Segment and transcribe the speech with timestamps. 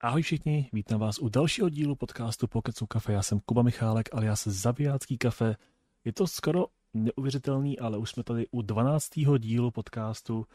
[0.00, 3.12] Ahoj všichni, vítám vás u dalšího dílu podcastu Pokecu kafe.
[3.12, 5.56] Já jsem Kuba Michálek, alias Zabijácký kafe.
[6.04, 9.08] Je to skoro neuvěřitelný, ale už jsme tady u 12.
[9.38, 10.46] dílu podcastu,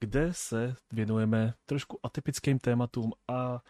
[0.00, 3.60] kde se věnujeme trošku atypickým tématům a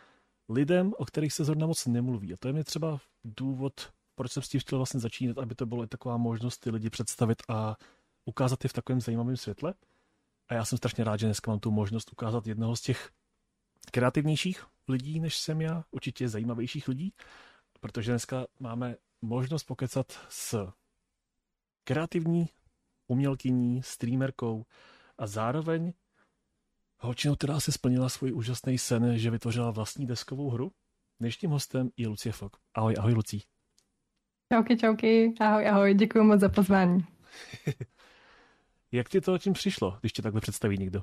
[0.49, 2.33] lidem, o kterých se zrovna moc nemluví.
[2.33, 5.67] A to je mě třeba důvod, proč jsem s tím chtěl vlastně začínat, aby to
[5.67, 7.77] bylo i taková možnost ty lidi představit a
[8.25, 9.75] ukázat je v takovém zajímavém světle.
[10.49, 13.11] A já jsem strašně rád, že dneska mám tu možnost ukázat jednoho z těch
[13.93, 17.13] kreativnějších lidí, než jsem já, určitě zajímavějších lidí,
[17.81, 20.73] protože dneska máme možnost pokecat s
[21.85, 22.49] kreativní
[23.07, 24.65] umělkyní, streamerkou
[25.19, 25.93] a zároveň
[26.99, 30.73] holčinou, která se splnila svůj úžasný sen, že vytvořila vlastní deskovou hru.
[31.21, 32.57] Dnešním hostem je Lucie Fok.
[32.75, 33.43] Ahoj, ahoj Lucí.
[34.53, 37.05] Čauky, čauky, ahoj, ahoj, děkuji moc za pozvání.
[38.93, 41.03] Jak ti to tím přišlo, když tě takhle představí někdo?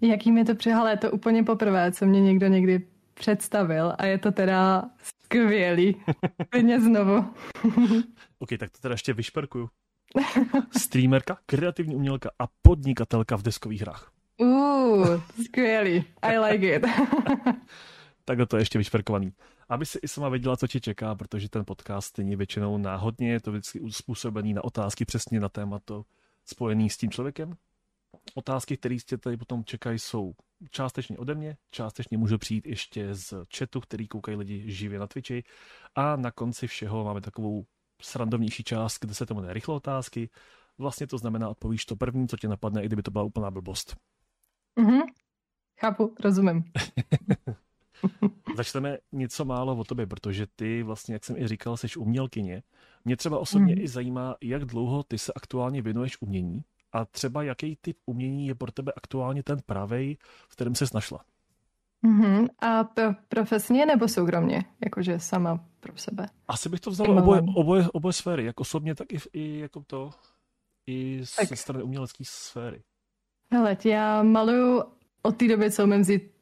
[0.00, 4.18] Jaký mi to přihalé, je to úplně poprvé, co mě někdo někdy představil a je
[4.18, 5.96] to teda skvělý.
[6.50, 7.24] Klidně znovu.
[8.38, 9.68] ok, tak to teda ještě vyšperkuju.
[10.78, 14.12] Streamerka, kreativní umělka a podnikatelka v deskových hrách.
[14.36, 16.04] Uh, skvělý.
[16.22, 16.84] I like it.
[18.24, 19.32] tak to je ještě vyšperkovaný.
[19.68, 23.40] Aby si i sama věděla, co tě čeká, protože ten podcast není většinou náhodně, je
[23.40, 26.04] to vždycky uspůsobený na otázky přesně na téma to
[26.44, 27.56] spojený s tím člověkem,
[28.34, 30.32] Otázky, které tě tady potom čekají, jsou
[30.70, 35.44] částečně ode mě, částečně můžu přijít ještě z chatu, který koukají lidi živě na Twitchi
[35.94, 37.66] a na konci všeho máme takovou
[38.02, 40.30] srandovnější část, kde se to jmenuje rychle otázky.
[40.78, 43.96] Vlastně to znamená, odpovíš to první, co tě napadne, i kdyby to byla úplná blbost.
[44.78, 45.00] Mhm,
[45.80, 46.64] chápu, rozumím.
[48.56, 52.62] Začneme něco málo o tobě, protože ty vlastně, jak jsem i říkal, jsi umělkyně.
[53.04, 53.80] Mě třeba osobně mm.
[53.80, 58.54] i zajímá, jak dlouho ty se aktuálně věnuješ umění a třeba jaký typ umění je
[58.54, 60.16] pro tebe aktuálně ten pravej,
[60.48, 61.24] v kterém se našla?
[62.04, 62.48] Mm-hmm.
[62.58, 64.64] A pro, profesně nebo soukromně?
[64.84, 66.28] Jakože sama pro sebe?
[66.48, 70.10] Asi bych to vzal oboje, oboje, oboje sféry, jak osobně, tak i, i jako to,
[70.86, 71.48] i tak.
[71.48, 72.82] ze strany umělecké sféry.
[73.52, 74.82] Hele, já maluju
[75.22, 76.37] od té doby, co umím vzít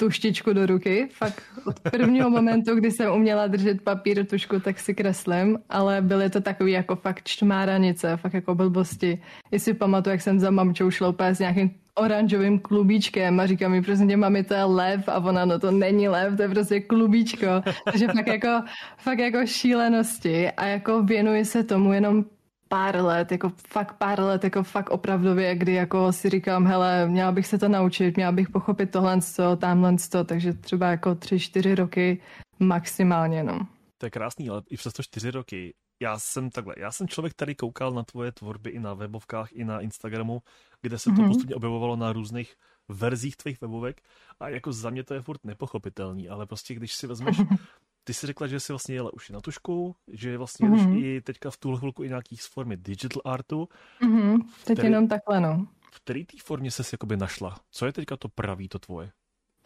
[0.00, 1.08] tuštičku do ruky.
[1.12, 6.30] Fakt od prvního momentu, kdy jsem uměla držet papír, tušku, tak si kreslím, ale byly
[6.30, 9.22] to takový jako fakt čtmáranice, fakt jako blbosti.
[9.50, 13.82] Jestli pamatuju, jak jsem za mamčou šla úplně s nějakým oranžovým klubíčkem a říká mi,
[13.82, 17.46] prostě mami, to je lev a ona, no to není lev, to je prostě klubíčko.
[17.84, 18.62] Takže fakt jako,
[18.98, 22.24] fakt jako šílenosti a jako věnuji se tomu jenom
[22.72, 27.32] pár let, jako fakt pár let, jako fakt opravdově, kdy jako si říkám, hele, měla
[27.32, 31.38] bych se to naučit, měla bych pochopit tohle, co, tamhle, co, takže třeba jako tři,
[31.38, 32.20] čtyři roky
[32.58, 33.66] maximálně, no.
[33.98, 35.74] To je krásný, ale i přes to čtyři roky.
[36.02, 39.64] Já jsem takhle, já jsem člověk, který koukal na tvoje tvorby i na webovkách, i
[39.64, 40.42] na Instagramu,
[40.82, 41.28] kde se to mm-hmm.
[41.28, 42.54] postupně objevovalo na různých
[42.88, 44.00] verzích tvých webovek
[44.40, 47.36] a jako za mě to je furt nepochopitelný, ale prostě když si vezmeš
[48.10, 50.96] ty jsi řekla, že jsi vlastně jela už na tušku, že vlastně mm-hmm.
[50.96, 53.68] už i teďka v tuhle chvilku i nějaký z formy digital artu.
[54.02, 54.38] Mm-hmm.
[54.64, 55.66] Teď který, jenom takhle, no.
[55.92, 57.56] V které té formě ses jakoby našla?
[57.70, 59.10] Co je teďka to pravý, to tvoje?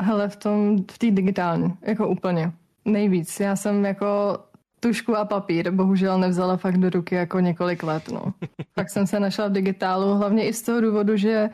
[0.02, 2.52] Hele, v tom, v té digitální, jako úplně.
[2.84, 3.40] Nejvíc.
[3.40, 4.38] Já jsem jako
[4.80, 8.34] tušku a papír bohužel nevzala fakt do ruky jako několik let, no.
[8.74, 11.48] Pak jsem se našla v digitálu, hlavně i z toho důvodu, že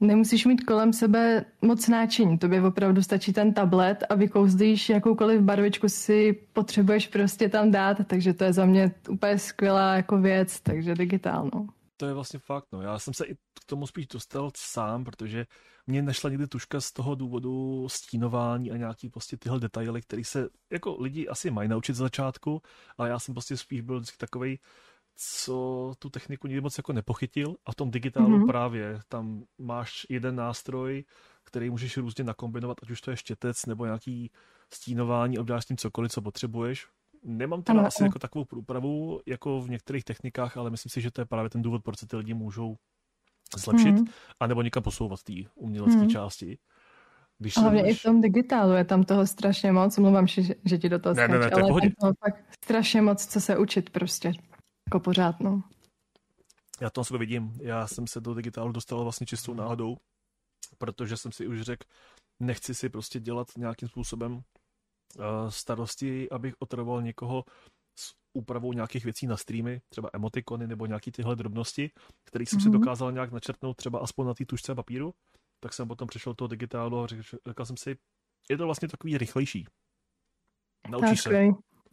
[0.00, 5.88] Nemusíš mít kolem sebe moc náčiní, tobě opravdu stačí ten tablet a vykouzdíš jakoukoliv barvičku
[5.88, 10.94] si potřebuješ prostě tam dát, takže to je za mě úplně skvělá jako věc, takže
[10.94, 11.66] digitálno.
[11.96, 12.82] To je vlastně fakt, no.
[12.82, 15.46] Já jsem se i k tomu spíš dostal sám, protože
[15.86, 20.48] mě nešla někdy tuška z toho důvodu stínování a nějaký prostě tyhle detaily, které se
[20.70, 22.62] jako lidi asi mají naučit z začátku,
[22.98, 24.58] ale já jsem prostě spíš byl vždycky takovej,
[25.16, 28.46] co tu techniku nikdy moc jako nepochytil a v tom digitálu mm-hmm.
[28.46, 31.04] právě tam máš jeden nástroj,
[31.44, 34.30] který můžeš různě nakombinovat, ať už to je štětec nebo nějaký
[34.74, 36.86] stínování, obdáš s tím cokoliv, co potřebuješ.
[37.24, 38.06] Nemám teda ano, asi ano.
[38.06, 41.62] jako takovou průpravu jako v některých technikách, ale myslím si, že to je právě ten
[41.62, 42.76] důvod, proč se ty lidi můžou
[43.56, 44.12] zlepšit mm-hmm.
[44.40, 46.10] anebo někam posouvat té umělecké mm-hmm.
[46.10, 46.58] části.
[47.38, 47.96] Když Hlavně můžeš...
[47.96, 51.14] i v tom digitálu je tam toho strašně moc, mluvám, že, že ti do toho
[51.14, 54.32] ne, ne, ne, ale tam toho fakt strašně moc, co se učit prostě.
[54.90, 55.62] Jako pořád, no.
[56.80, 57.52] Já to na sebe vidím.
[57.62, 59.96] Já jsem se do digitálu dostal vlastně čistou náhodou,
[60.78, 61.86] protože jsem si už řekl,
[62.40, 64.42] nechci si prostě dělat nějakým způsobem uh,
[65.48, 67.44] starosti, abych otravoval někoho
[67.98, 71.90] s úpravou nějakých věcí na streamy, třeba emotikony nebo nějaký tyhle drobnosti,
[72.24, 72.62] které jsem mm-hmm.
[72.62, 72.78] si mhm.
[72.80, 75.14] dokázal nějak načrtnout třeba aspoň na té tušce papíru,
[75.60, 77.96] tak jsem potom přešel do toho digitálu a řekl, řekl jsem si,
[78.50, 79.66] je to vlastně takový rychlejší.
[80.88, 81.30] Naučíš se.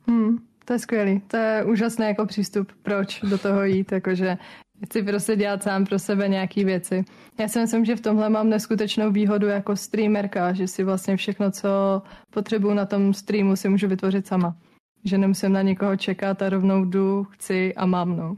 [0.08, 0.57] Hmm.
[0.68, 4.38] To je skvělý, to je úžasný jako přístup, proč do toho jít, jakože
[4.86, 7.06] Chci prostě dělat sám pro sebe nějaký věci.
[7.40, 11.52] Já si myslím, že v tomhle mám neskutečnou výhodu jako streamerka, že si vlastně všechno,
[11.52, 14.58] co potřebuju na tom streamu, si můžu vytvořit sama.
[15.06, 18.36] Že nemusím na někoho čekat a rovnou jdu, chci a mám, no.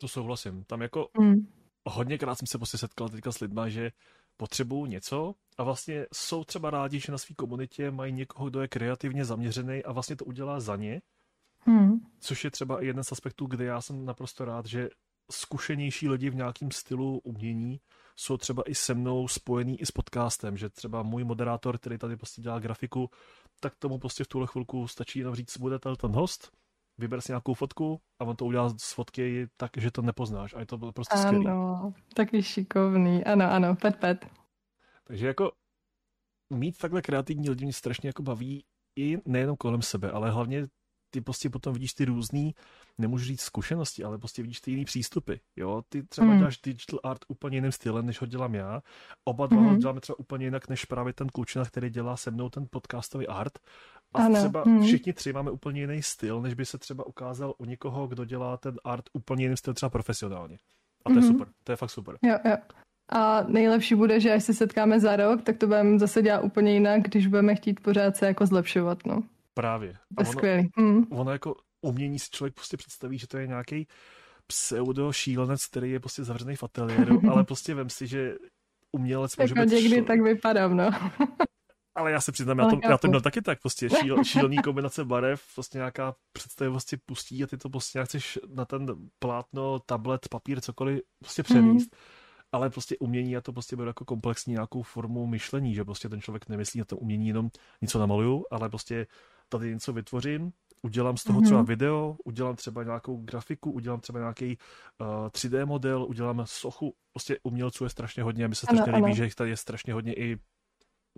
[0.00, 0.64] To souhlasím.
[0.64, 1.46] Tam jako mm.
[1.88, 3.90] hodněkrát jsem se prostě setkal teďka s lidma, že
[4.36, 8.68] potřebují něco a vlastně jsou třeba rádi, že na své komunitě mají někoho, kdo je
[8.68, 11.00] kreativně zaměřený a vlastně to udělá za ně.
[11.60, 12.00] Hmm.
[12.20, 14.88] Což je třeba jeden z aspektů, kde já jsem naprosto rád, že
[15.30, 17.80] zkušenější lidi v nějakém stylu umění
[18.16, 22.16] jsou třeba i se mnou spojený i s podcastem, že třeba můj moderátor, který tady
[22.16, 23.10] prostě dělá grafiku,
[23.60, 26.52] tak tomu prostě v tuhle chvilku stačí jenom říct, bude ten host,
[26.98, 30.60] vyber si nějakou fotku a on to udělá z fotky tak, že to nepoznáš a
[30.60, 31.46] je to prostě ano, skvělý.
[31.46, 34.26] Ano, taky šikovný, ano, ano, pet, pet.
[35.04, 35.52] Takže jako
[36.50, 38.64] mít takhle kreativní lidi mě strašně jako baví
[38.98, 40.66] i nejenom kolem sebe, ale hlavně
[41.10, 42.54] ty prostě potom vidíš ty různý,
[42.98, 46.38] nemůžu říct zkušenosti, ale prostě vidíš ty jiný přístupy, jo, ty třeba mm.
[46.38, 48.82] děláš digital art úplně jiným stylem, než ho dělám já,
[49.24, 49.68] oba dva mm.
[49.68, 53.26] ho děláme třeba úplně jinak, než právě ten klučina, který dělá se mnou ten podcastový
[53.28, 53.58] art
[54.14, 54.34] a ano.
[54.34, 54.82] třeba mm.
[54.82, 58.56] všichni tři máme úplně jiný styl, než by se třeba ukázal u někoho, kdo dělá
[58.56, 60.58] ten art úplně jiným stylem, třeba profesionálně.
[61.04, 61.16] A to mm.
[61.16, 61.32] je mhm.
[61.32, 62.16] super, to je fakt super.
[62.22, 62.56] Jo, jo.
[63.12, 66.72] A nejlepší bude, že až se setkáme za rok, tak to budeme zase dělat úplně
[66.72, 69.22] jinak, když budeme chtít pořád se jako zlepšovat, no.
[69.60, 69.96] Právě.
[70.16, 70.68] To je skvělý.
[70.76, 71.02] Mm.
[71.10, 73.86] Ono jako umění si člověk prostě představí, že to je nějaký
[74.46, 78.34] pseudo šílenec, který je prostě zavřený v ateliéru, ale prostě vem si, že
[78.92, 79.74] umělec může jako být...
[79.74, 80.04] někdy šlo...
[80.04, 80.90] tak vypadám, no.
[81.94, 85.04] ale já se přiznám, já to, já to měl taky tak, prostě šíl, šílený kombinace
[85.04, 88.86] barev, prostě nějaká představivosti pustí a ty to prostě nějak chceš na ten
[89.18, 91.92] plátno, tablet, papír, cokoliv prostě přenést.
[91.94, 92.00] Mm
[92.52, 96.20] ale prostě umění já to prostě beru jako komplexní nějakou formu myšlení, že prostě ten
[96.20, 97.50] člověk nemyslí na to umění jenom
[97.82, 99.06] něco namaluju, ale prostě
[99.50, 100.52] tady něco vytvořím,
[100.82, 101.44] udělám z toho mm-hmm.
[101.44, 104.58] třeba video, udělám třeba nějakou grafiku, udělám třeba nějaký
[105.00, 106.94] uh, 3D model, udělám sochu.
[107.12, 109.94] Prostě umělců je strašně hodně a mi se strašně líbí, že jich tady je strašně
[109.94, 110.38] hodně i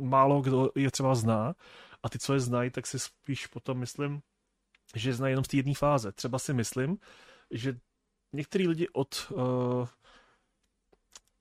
[0.01, 1.55] málo kdo je třeba zná
[2.03, 4.21] a ty, co je znají, tak si spíš potom myslím,
[4.95, 6.13] že znají jenom z té jedné fáze.
[6.13, 6.99] Třeba si myslím,
[7.51, 7.79] že
[8.33, 9.43] některý lidi od uh,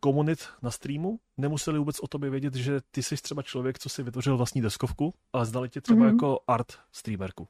[0.03, 4.03] komunit na streamu nemuseli vůbec o tobě vědět, že ty jsi třeba člověk, co si
[4.03, 6.13] vytvořil vlastní deskovku, ale znali tě třeba mm-hmm.
[6.13, 7.47] jako art streamerku.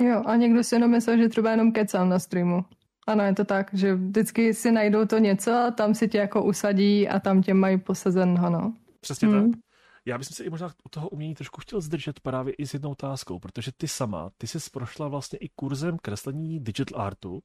[0.00, 2.64] Jo, a někdo si jenom myslel, že třeba jenom kecám na streamu.
[3.06, 6.44] Ano, je to tak, že vždycky si najdou to něco a tam si tě jako
[6.44, 8.74] usadí a tam tě mají posazen, no.
[9.00, 9.52] Přesně mm.
[9.52, 9.60] tak.
[10.06, 12.90] Já bych se i možná u toho umění trošku chtěl zdržet právě i s jednou
[12.90, 17.42] otázkou, protože ty sama, ty jsi prošla vlastně i kurzem kreslení digital artu.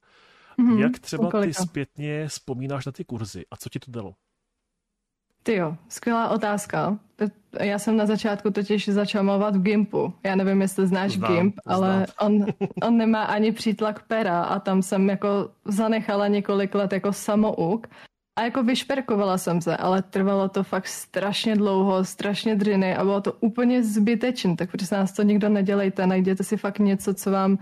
[0.60, 0.78] Mm-hmm.
[0.78, 4.14] Jak třeba ty zpětně vzpomínáš na ty kurzy a co ti to dalo?
[5.42, 6.98] Ty jo, skvělá otázka.
[7.60, 10.14] Já jsem na začátku totiž začal malovat v Gimpu.
[10.24, 12.46] Já nevím, jestli znáš znám, Gimp, ale on,
[12.82, 17.86] on nemá ani přítlak pera a tam jsem jako zanechala několik let jako samouk
[18.38, 23.20] a jako vyšperkovala jsem se, ale trvalo to fakt strašně dlouho, strašně dřiny a bylo
[23.20, 27.58] to úplně zbytečné, tak protože nás to nikdo nedělejte, najděte si fakt něco, co vám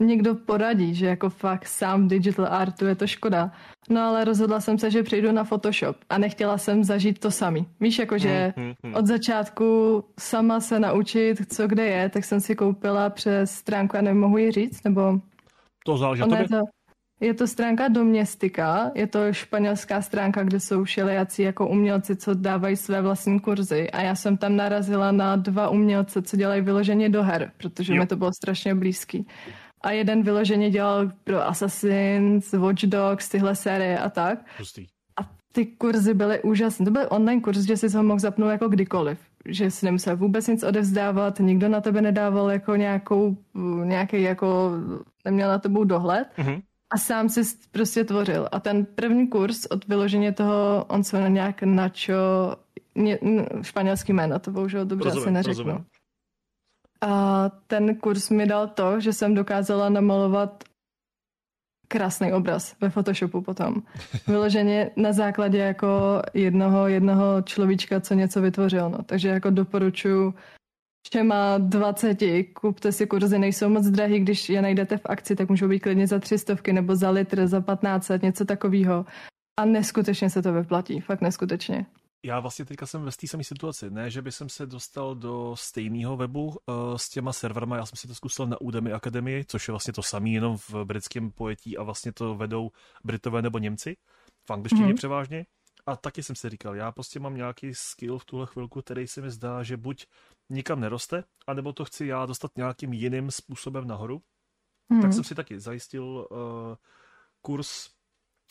[0.00, 3.50] někdo poradí, že jako fakt sám digital artu je to škoda.
[3.90, 7.66] No ale rozhodla jsem se, že přejdu na Photoshop a nechtěla jsem zažít to samý.
[7.80, 8.94] Víš, jako že hmm, hmm, hmm.
[8.94, 14.00] od začátku sama se naučit, co kde je, tak jsem si koupila přes stránku, a
[14.00, 15.20] nemohu ji říct, nebo...
[15.86, 16.62] To záleží to,
[17.20, 22.76] je to stránka Domestika, je to španělská stránka, kde jsou všelijací jako umělci, co dávají
[22.76, 27.22] své vlastní kurzy a já jsem tam narazila na dva umělce, co dělají vyloženě do
[27.22, 28.00] her, protože jo.
[28.00, 29.26] mi to bylo strašně blízký
[29.80, 34.38] a jeden vyloženě dělal pro Assassins, Watch Dogs, tyhle série a tak.
[34.56, 34.86] Pustý.
[35.20, 36.84] A ty kurzy byly úžasné.
[36.84, 39.18] To byl online kurz, že si ho mohl zapnout jako kdykoliv.
[39.46, 43.36] Že si nemusel vůbec nic odevzdávat, nikdo na tebe nedával jako nějakou,
[43.84, 44.72] nějaký jako,
[45.24, 46.28] neměl na tebou dohled.
[46.38, 46.62] Mm-hmm.
[46.90, 48.48] A sám si prostě tvořil.
[48.52, 52.14] A ten první kurz od vyloženě toho, on se nějak načo,
[53.62, 55.64] španělský jméno, to bohužel dobře rozumím, asi neřeknu.
[55.64, 55.84] Rozumím.
[57.00, 60.64] A ten kurz mi dal to, že jsem dokázala namalovat
[61.88, 63.74] krásný obraz ve Photoshopu potom.
[64.26, 68.90] Vyloženě na základě jako jednoho, jednoho človíčka, co něco vytvořil.
[68.90, 68.98] No.
[69.02, 70.34] Takže jako doporučuji
[71.06, 72.18] všema 20,
[72.60, 76.06] kupte si kurzy, nejsou moc drahý, když je najdete v akci, tak můžou být klidně
[76.06, 79.06] za 300 nebo za litr, za 15, něco takového.
[79.60, 81.86] A neskutečně se to vyplatí, fakt neskutečně
[82.28, 83.90] já vlastně teďka jsem ve té samé situaci.
[83.90, 86.56] Ne, že by jsem se dostal do stejného webu uh,
[86.96, 90.02] s těma serverama, já jsem si to zkusil na Udemy Akademii, což je vlastně to
[90.02, 92.70] samé, jenom v britském pojetí a vlastně to vedou
[93.04, 93.96] Britové nebo Němci,
[94.46, 94.96] v angličtině mm-hmm.
[94.96, 95.46] převážně.
[95.86, 99.20] A taky jsem si říkal, já prostě mám nějaký skill v tuhle chvilku, který se
[99.20, 100.06] mi zdá, že buď
[100.50, 104.22] nikam neroste, anebo to chci já dostat nějakým jiným způsobem nahoru.
[104.92, 105.02] Mm-hmm.
[105.02, 106.36] Tak jsem si taky zajistil uh,
[107.42, 107.97] kurz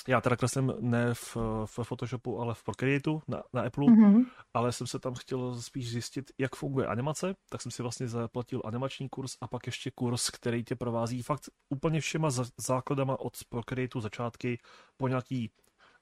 [0.07, 4.25] já teda kreslím ne v, v Photoshopu, ale v Procreateu na, na Apple, mm-hmm.
[4.53, 8.61] ale jsem se tam chtěl spíš zjistit, jak funguje animace, tak jsem si vlastně zaplatil
[8.65, 14.01] animační kurz a pak ještě kurz, který tě provází fakt úplně všema základama od Procreateu
[14.01, 14.59] začátky
[14.97, 15.51] po nějaký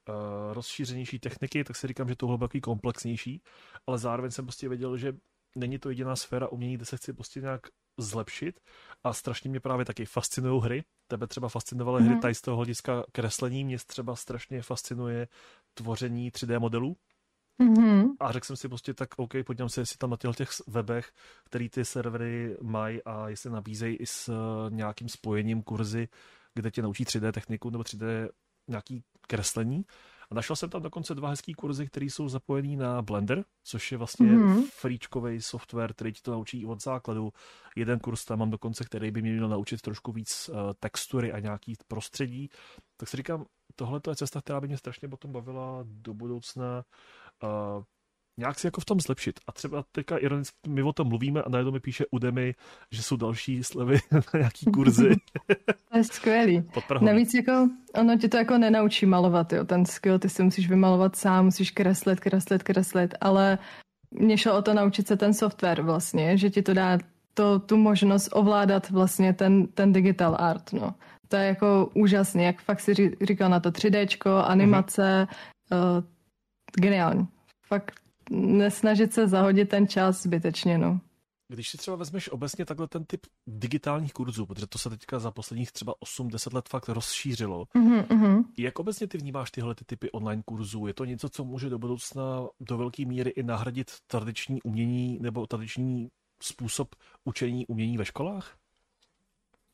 [0.09, 3.41] uh, rozšířenější techniky, tak si říkám, že to bylo takový komplexnější,
[3.87, 5.13] ale zároveň jsem prostě věděl, že
[5.55, 7.61] není to jediná sféra umění, kde se chci prostě nějak
[7.97, 8.59] zlepšit
[9.03, 10.83] a strašně mě právě taky fascinují hry.
[11.07, 12.05] Tebe třeba fascinovaly mm-hmm.
[12.05, 12.21] hry mhm.
[12.21, 15.27] tady z toho hlediska kreslení, mě třeba strašně fascinuje
[15.73, 16.95] tvoření 3D modelů.
[17.61, 18.09] Mm-hmm.
[18.19, 21.11] A řekl jsem si prostě tak, OK, podívám se, jestli tam na těch webech,
[21.43, 24.35] který ty servery mají a jestli nabízejí i s uh,
[24.69, 26.07] nějakým spojením kurzy,
[26.53, 28.29] kde tě naučí 3D techniku nebo 3D
[28.67, 29.85] nějaký kreslení.
[30.31, 33.97] A našel jsem tam dokonce dva hezký kurzy, které jsou zapojený na Blender, což je
[33.97, 34.63] vlastně mm-hmm.
[34.71, 37.33] freečkový software, který ti to naučí od základu.
[37.75, 41.39] Jeden kurz tam mám dokonce, který by mě měl naučit trošku víc uh, textury a
[41.39, 42.49] nějaký prostředí.
[42.97, 46.83] Tak si říkám, tohle je cesta, která by mě strašně potom bavila do budoucna.
[47.43, 47.83] Uh,
[48.37, 49.39] nějak si jako v tom zlepšit.
[49.47, 52.55] A třeba teďka ironicky my o tom mluvíme a najednou mi píše Udemy,
[52.91, 55.15] že jsou další slevy na nějaký kurzy.
[55.91, 56.63] to je skvělý.
[57.01, 59.65] Navíc jako, ono ti to jako nenaučí malovat, jo.
[59.65, 63.57] Ten skill ty si musíš vymalovat sám, musíš kreslit, kreslit, kreslit, ale
[64.11, 66.97] mě šlo o to naučit se ten software vlastně, že ti to dá
[67.33, 70.95] to, tu možnost ovládat vlastně ten, ten digital art, no.
[71.27, 74.07] To je jako úžasný, jak fakt si říkal na to 3D,
[74.45, 75.27] animace,
[75.71, 75.97] mm-hmm.
[75.97, 76.03] uh,
[76.79, 77.27] geniální.
[77.67, 80.99] Fakt nesnažit se zahodit ten čas zbytečně, no.
[81.47, 85.31] Když si třeba vezmeš obecně takhle ten typ digitálních kurzů, protože to se teďka za
[85.31, 88.43] posledních třeba 8-10 let fakt rozšířilo, mm-hmm.
[88.57, 90.87] jak obecně ty vnímáš tyhle ty typy online kurzů?
[90.87, 92.23] Je to něco, co může do budoucna
[92.59, 96.09] do velké míry i nahradit tradiční umění nebo tradiční
[96.41, 98.55] způsob učení umění ve školách?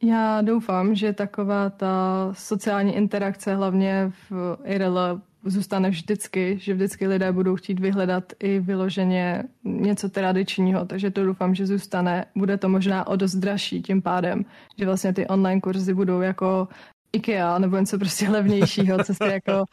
[0.03, 7.31] Já doufám, že taková ta sociální interakce, hlavně v IRL, zůstane vždycky, že vždycky lidé
[7.31, 12.25] budou chtít vyhledat i vyloženě něco tradičního, takže to doufám, že zůstane.
[12.35, 14.45] Bude to možná o dost dražší tím pádem,
[14.79, 16.67] že vlastně ty online kurzy budou jako
[17.13, 19.63] IKEA nebo něco prostě levnějšího, co si jako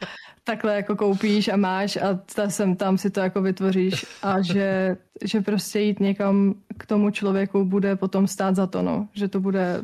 [0.43, 4.97] takhle jako koupíš a máš a ta sem tam si to jako vytvoříš a že,
[5.23, 9.07] že prostě jít někam k tomu člověku bude potom stát za to, no.
[9.13, 9.83] že to bude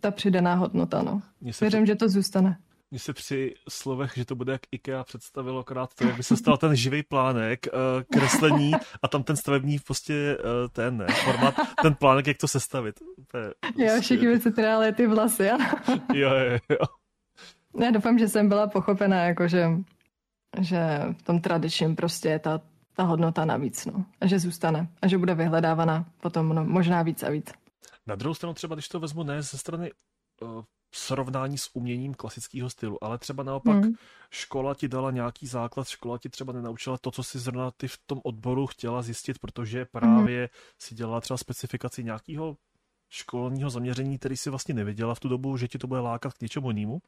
[0.00, 1.02] ta přidaná hodnota.
[1.02, 1.22] No.
[1.60, 2.56] Věřím, že to zůstane.
[2.90, 6.36] Mně se při slovech, že to bude jak IKEA představilo akorát to, jak by se
[6.36, 10.38] stal ten živý plánek, uh, kreslení a tam ten stavební prostě
[10.72, 13.00] ten ne, formát, ten plánek, jak to sestavit.
[13.76, 15.64] jo, všichni by se teda ty vlasy, ano.
[16.14, 16.86] jo, jo, jo.
[17.80, 19.70] Já doufám, že jsem byla pochopená, jako že,
[20.60, 22.60] že v tom tradičním prostě je ta,
[22.96, 24.04] ta hodnota navíc, no.
[24.20, 24.88] A že zůstane.
[25.02, 27.52] A že bude vyhledávaná potom no, možná víc a víc.
[28.06, 29.90] Na druhou stranu třeba, když to vezmu ne ze strany
[30.94, 33.94] srovnání s uměním klasického stylu, ale třeba naopak hmm.
[34.30, 37.98] škola ti dala nějaký základ, škola ti třeba nenaučila to, co si zrovna ty v
[38.06, 40.48] tom odboru chtěla zjistit, protože právě hmm.
[40.78, 42.56] si dělala třeba specifikaci nějakého
[43.08, 46.40] školního zaměření, který si vlastně nevěděla v tu dobu, že ti to bude lákat k
[46.40, 47.02] něčemu jinému.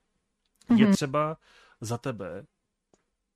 [0.69, 0.79] Hmm.
[0.79, 1.37] Je třeba
[1.81, 2.47] za tebe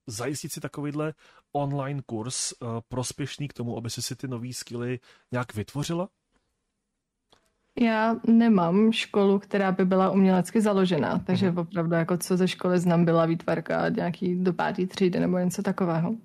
[0.07, 1.15] zajistit si takovýhle
[1.53, 5.01] online kurz uh, prospěšný k tomu, aby si si ty nové skily
[5.33, 6.09] nějak vytvořila?
[7.81, 11.61] Já nemám školu, která by byla umělecky založená, takže uh-huh.
[11.61, 16.17] opravdu jako co ze školy znám byla výtvarka nějaký do pátý třídy nebo něco takového.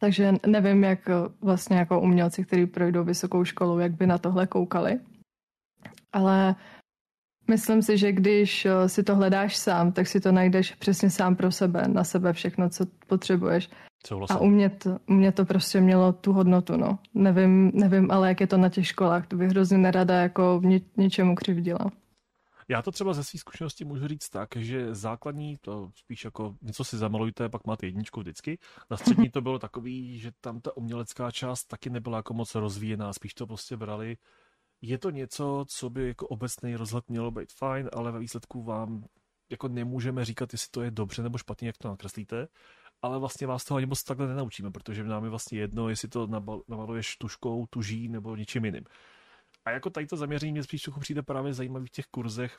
[0.00, 0.98] Takže nevím, jak
[1.40, 5.00] vlastně jako umělci, kteří projdou vysokou školu, jak by na tohle koukali.
[6.12, 6.54] Ale
[7.50, 11.52] myslím si, že když si to hledáš sám, tak si to najdeš přesně sám pro
[11.52, 13.70] sebe, na sebe všechno, co potřebuješ.
[14.06, 14.36] Souhlasím.
[14.36, 16.98] A u mě, to, u mě to prostě mělo tu hodnotu, no.
[17.14, 20.80] Nevím, nevím, ale jak je to na těch školách, to bych hrozně nerada jako ně,
[20.96, 21.90] něčemu křivdila.
[22.68, 26.84] Já to třeba ze své zkušenosti můžu říct tak, že základní, to spíš jako něco
[26.84, 28.58] si zamalujte, pak máte jedničku vždycky.
[28.90, 33.12] Na střední to bylo takový, že tam ta umělecká část taky nebyla jako moc rozvíjená,
[33.12, 34.16] spíš to prostě brali.
[34.82, 39.04] Je to něco, co by jako obecný rozhled mělo být fajn, ale ve výsledku vám
[39.50, 42.48] jako nemůžeme říkat, jestli to je dobře nebo špatně, jak to nakreslíte
[43.02, 46.28] ale vlastně vás toho ani moc takhle nenaučíme, protože nám je vlastně jedno, jestli to
[46.68, 48.84] namaluješ tuškou, tuží nebo něčím jiným.
[49.64, 52.58] A jako tady to zaměření mě spíš trochu přijde právě zajímavý v těch kurzech.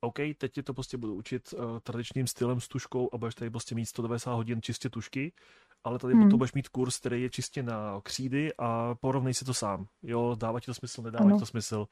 [0.00, 3.50] OK, teď tě to prostě budu učit uh, tradičním stylem s tuškou a budeš tady
[3.50, 5.32] prostě mít 190 hodin čistě tušky,
[5.84, 6.22] ale tady hmm.
[6.22, 9.86] potom budeš mít kurz, který je čistě na křídy a porovnej si to sám.
[10.02, 11.86] Jo, dává ti to smysl, nedává ti to smysl.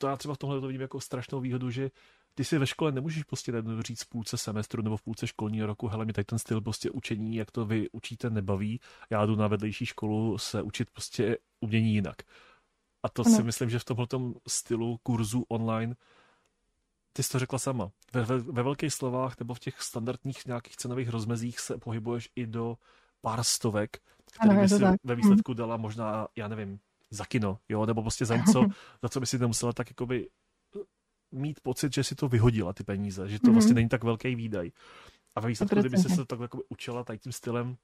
[0.00, 1.90] To já třeba v tomhle to vidím jako strašnou výhodu, že
[2.34, 5.88] ty si ve škole nemůžeš prostě říct v půlce semestru nebo v půlce školního roku,
[5.88, 8.80] hele, mi tady ten styl prostě učení, jak to vy učíte, nebaví.
[9.10, 12.16] Já jdu na vedlejší školu se učit prostě umění jinak.
[13.02, 13.36] A to ano.
[13.36, 14.06] si myslím, že v tomhle
[14.46, 15.94] stylu kurzu online
[17.12, 17.90] ty jsi to řekla sama.
[18.12, 22.46] Ve, ve, ve velkých slovách nebo v těch standardních nějakých cenových rozmezích se pohybuješ i
[22.46, 22.76] do
[23.20, 23.98] pár stovek,
[24.32, 25.00] který by si tak.
[25.04, 25.22] ve mhm.
[25.22, 26.80] výsledku dala možná, já nevím,
[27.10, 28.66] za kino, jo, nebo prostě za něco,
[29.02, 30.28] za co by si nemusela tak jakoby
[31.32, 33.52] mít pocit, že si to vyhodila ty peníze, že to mm-hmm.
[33.52, 34.70] vlastně není tak velký výdaj.
[35.36, 37.76] A ve výsledku, kdyby se to takhle učila tady tím stylem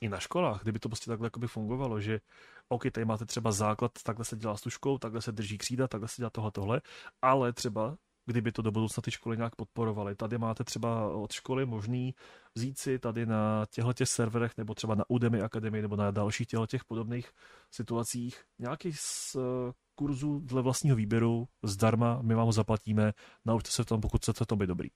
[0.00, 2.20] i na školách, kdyby to prostě takhle jakoby fungovalo, že
[2.68, 6.08] OK, tady máte třeba základ, takhle se dělá s tuškou, takhle se drží křída, takhle
[6.08, 6.80] se dělá tohle, tohle,
[7.22, 7.96] ale třeba
[8.30, 10.16] kdyby to do budoucna ty školy nějak podporovaly.
[10.16, 12.14] Tady máte třeba od školy možný
[12.54, 16.46] vzít si tady na těchto těch serverech nebo třeba na Udemy Akademii nebo na dalších
[16.46, 17.30] těchto těch podobných
[17.70, 23.12] situacích nějaký z eh, kurzů dle vlastního výběru zdarma, my vám ho zaplatíme,
[23.44, 24.88] naučte se v tom, pokud chcete to být dobrý.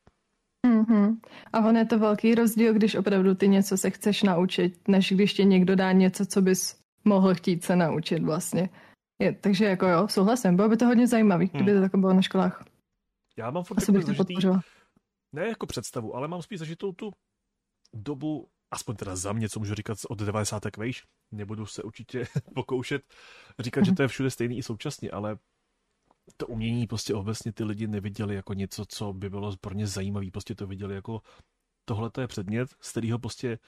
[0.66, 1.16] Mm-hmm.
[1.52, 5.34] A on je to velký rozdíl, když opravdu ty něco se chceš naučit, než když
[5.34, 8.68] ti někdo dá něco, co bys mohl chtít se naučit vlastně.
[9.18, 11.80] Je, takže jako jo, souhlasím, bylo by to hodně zajímavý, kdyby hmm.
[11.80, 12.64] to tak bylo na školách.
[13.36, 14.34] Já mám fakt jako zažitý,
[15.32, 17.12] ne jako představu, ale mám spíš zažitou tu
[17.92, 20.76] dobu, aspoň teda za mě, co můžu říkat od 90.
[20.76, 23.02] vejš, nebudu se určitě pokoušet
[23.58, 23.84] říkat, mm-hmm.
[23.84, 25.38] že to je všude stejný i současně, ale
[26.36, 30.30] to umění prostě obecně ty lidi neviděli jako něco, co by bylo pro ně zajímavé,
[30.30, 31.20] prostě to viděli jako
[31.84, 33.58] tohle to je předmět, z kterého prostě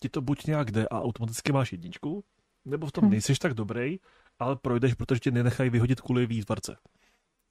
[0.00, 2.24] ti to buď nějak jde a automaticky máš jedničku,
[2.64, 3.10] nebo v tom mm.
[3.10, 3.96] nejseš tak dobrý,
[4.38, 6.76] ale projdeš, protože tě nenechají vyhodit kvůli výtvarce.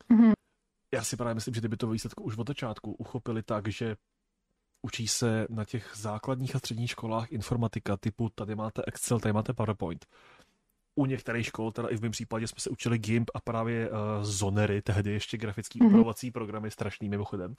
[0.10, 0.39] Mm
[0.94, 3.96] já si právě myslím, že kdyby to výsledku už od začátku uchopili tak, že
[4.82, 9.54] učí se na těch základních a středních školách informatika typu tady máte Excel, tady máte
[9.54, 10.06] PowerPoint.
[10.96, 13.98] U některých škol, teda i v mém případě, jsme se učili GIMP a právě uh,
[14.22, 15.88] Zonery, tehdy ještě grafický mm-hmm.
[15.88, 17.56] upravovací programy, strašný mimochodem.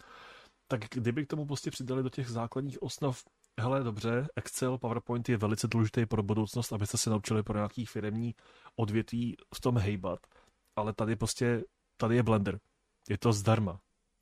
[0.68, 3.24] Tak kdyby k tomu prostě přidali do těch základních osnov,
[3.60, 8.34] hele, dobře, Excel, PowerPoint je velice důležitý pro budoucnost, abyste se naučili pro nějaký firmní
[8.76, 10.20] odvětví v tom hejbat,
[10.76, 11.62] ale tady prostě,
[11.96, 12.58] tady je Blender
[13.08, 13.80] je to zdarma.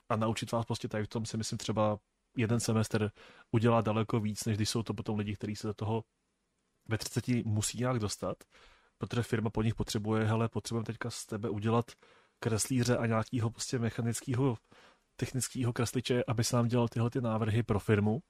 [0.08, 1.98] A naučit vás prostě tady v tom si myslím třeba
[2.36, 3.10] jeden semestr
[3.50, 6.04] udělá daleko víc, než když jsou to potom lidi, kteří se do toho
[6.88, 8.36] ve 30 musí nějak dostat,
[8.98, 11.84] protože firma po nich potřebuje, hele, potřebujeme teďka z tebe udělat
[12.40, 14.56] kreslíře a nějakého prostě mechanického
[15.16, 18.22] technického kresliče, aby se nám dělal tyhle ty návrhy pro firmu,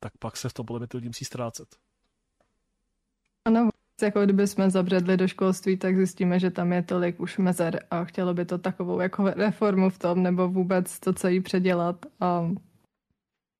[0.00, 1.76] tak pak se v tom podle mě ty lidi musí ztrácet.
[3.44, 3.70] Ano,
[4.02, 8.04] jako kdyby jsme zabředli do školství, tak zjistíme, že tam je tolik už mezer a
[8.04, 12.50] chtělo by to takovou jako reformu v tom, nebo vůbec to celý předělat a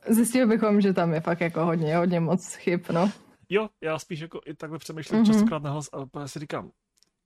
[0.09, 3.11] zjistili bychom, že tam je fakt jako hodně, hodně moc chyb, no.
[3.49, 5.27] Jo, já spíš jako i takhle přemýšlím mm-hmm.
[5.27, 6.71] častokrát nahlas a si říkám,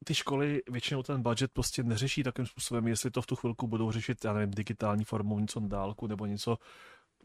[0.04, 3.90] ty školy většinou ten budget prostě neřeší takým způsobem, jestli to v tu chvilku budou
[3.90, 6.58] řešit, já nevím, digitální formou, něco na dálku nebo něco,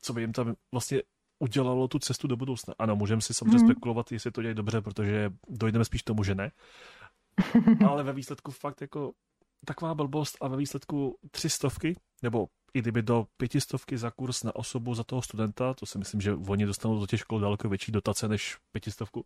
[0.01, 1.01] co by jim tam vlastně
[1.39, 2.73] udělalo tu cestu do budoucna.
[2.79, 3.67] Ano, můžeme si samozřejmě mm.
[3.67, 6.51] spekulovat, jestli to dělají dobře, protože dojdeme spíš tomu, že ne.
[7.87, 9.11] Ale ve výsledku fakt jako
[9.65, 14.55] taková blbost a ve výsledku tři stovky, nebo i kdyby do pětistovky za kurz na
[14.55, 17.91] osobu za toho studenta, to si myslím, že oni dostanou do těch škol daleko větší
[17.91, 19.25] dotace než pětistovku.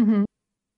[0.00, 0.24] Mm-hmm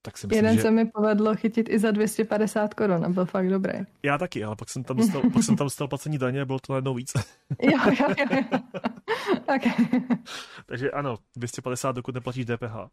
[0.08, 0.62] tak si myslím, Jeden že...
[0.62, 3.72] se mi povedlo chytit i za 250 korun a byl fakt dobrý.
[4.02, 6.58] Já taky, ale pak jsem tam dostal, pak jsem tam dostal placení daně a bylo
[6.58, 7.12] to najednou víc.
[7.62, 8.58] jo, jo, jo.
[9.56, 9.86] okay.
[10.66, 12.76] Takže ano, 250, dokud neplatíš DPH.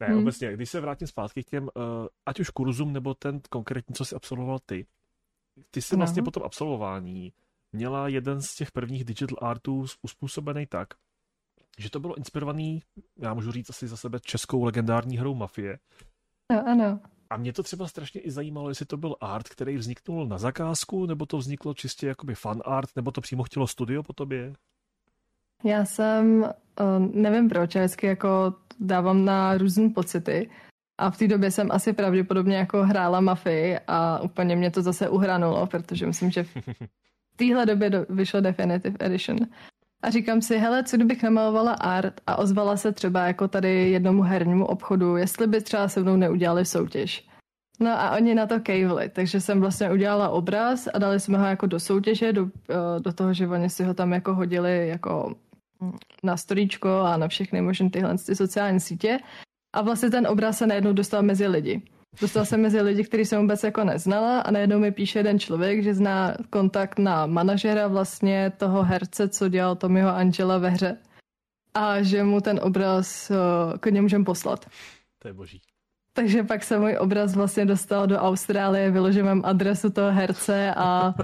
[0.00, 0.18] ne, hmm.
[0.18, 1.70] obecně, když se vrátím zpátky k těm, uh,
[2.26, 4.86] ať už kurzům, nebo ten konkrétní, co jsi absolvoval ty,
[5.70, 5.98] ty jsi no.
[5.98, 7.32] vlastně po tom absolvování
[7.72, 10.88] měla jeden z těch prvních digital artů uspůsobený tak,
[11.78, 12.82] že to bylo inspirovaný,
[13.18, 15.78] já můžu říct asi za sebe, českou legendární hrou Mafie.
[16.52, 17.00] No, ano.
[17.30, 21.06] A mě to třeba strašně i zajímalo, jestli to byl art, který vzniknul na zakázku,
[21.06, 24.52] nebo to vzniklo čistě jakoby fan art, nebo to přímo chtělo studio po tobě?
[25.64, 30.50] Já jsem, uh, nevím proč, já vždycky jako dávám na různé pocity.
[30.98, 35.08] A v té době jsem asi pravděpodobně jako hrála Mafii a úplně mě to zase
[35.08, 36.54] uhranulo, protože myslím, že v
[37.36, 39.38] téhle době do, vyšlo Definitive Edition.
[40.02, 44.22] A říkám si, hele, co kdybych namalovala art a ozvala se třeba jako tady jednomu
[44.22, 47.28] hernímu obchodu, jestli by třeba se mnou neudělali soutěž.
[47.80, 51.46] No a oni na to kejvli, takže jsem vlastně udělala obraz a dali jsme ho
[51.46, 55.34] jako do soutěže, do, eh, do toho, že oni si ho tam jako hodili jako
[55.82, 59.18] hm, na storíčko a na všechny možné tyhle ty sociální sítě.
[59.74, 61.82] A vlastně ten obraz se najednou dostal mezi lidi.
[62.20, 65.82] Dostal jsem mezi lidi, který jsem vůbec jako neznala a najednou mi píše jeden člověk,
[65.82, 70.96] že zná kontakt na manažera vlastně toho herce, co dělal Tommyho Angela ve hře
[71.74, 73.36] a že mu ten obraz uh,
[73.78, 74.66] klidně můžem poslat.
[75.22, 75.60] To je boží.
[76.12, 81.14] Takže pak se můj obraz vlastně dostal do Austrálie, vyložil mám adresu toho herce a,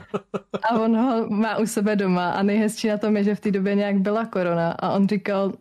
[0.62, 2.30] a on ho má u sebe doma.
[2.30, 5.52] A nejhezčí na tom je, že v té době nějak byla korona a on říkal,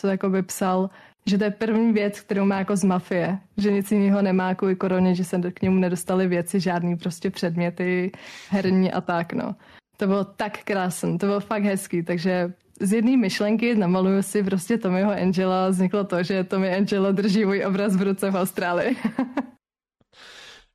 [0.00, 0.90] co jako by psal,
[1.28, 4.76] že to je první věc, kterou má jako z mafie, že nic jiného nemá kvůli
[4.76, 8.12] koroně, že se k němu nedostali věci, žádný prostě předměty
[8.50, 9.56] herní a tak, no.
[9.96, 14.78] To bylo tak krásné, to bylo fakt hezký, takže z jedné myšlenky namaluju si prostě
[14.78, 18.96] Tommyho Angela, vzniklo to, že Tommy Angelo drží můj obraz v ruce v Austrálii.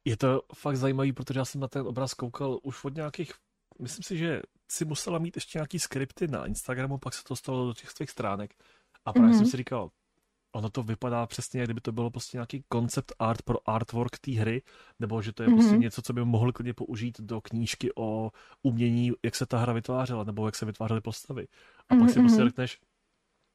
[0.05, 3.31] Je to fakt zajímavý, protože já jsem na ten obraz koukal už od nějakých,
[3.81, 7.65] myslím si, že si musela mít ještě nějaký skripty na Instagramu, pak se to stalo
[7.65, 8.53] do těch svých stránek.
[9.05, 9.37] A právě mm-hmm.
[9.37, 9.89] jsem si říkal,
[10.51, 14.31] ono to vypadá přesně, jak kdyby to bylo prostě nějaký koncept art pro artwork té
[14.31, 14.61] hry,
[14.99, 15.55] nebo že to je mm-hmm.
[15.55, 18.31] prostě něco, co by mohl klidně použít do knížky o
[18.63, 21.47] umění, jak se ta hra vytvářela, nebo jak se vytvářely postavy.
[21.89, 21.99] A mm-hmm.
[21.99, 22.49] pak si prostě mhm.
[22.49, 22.79] řekneš,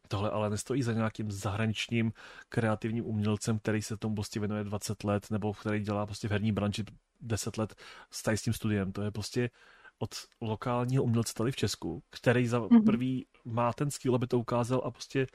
[0.09, 2.13] tohle ale nestojí za nějakým zahraničním
[2.49, 6.53] kreativním umělcem, který se tomu prostě věnuje 20 let, nebo který dělá prostě v herní
[6.53, 6.85] branži
[7.21, 7.75] 10 let
[8.11, 8.93] s, s tím studiem.
[8.93, 9.51] To je prostě
[9.99, 12.85] od lokálního umělce tady v Česku, který za mm-hmm.
[12.85, 15.27] prvý má ten skill, aby to ukázal a prostě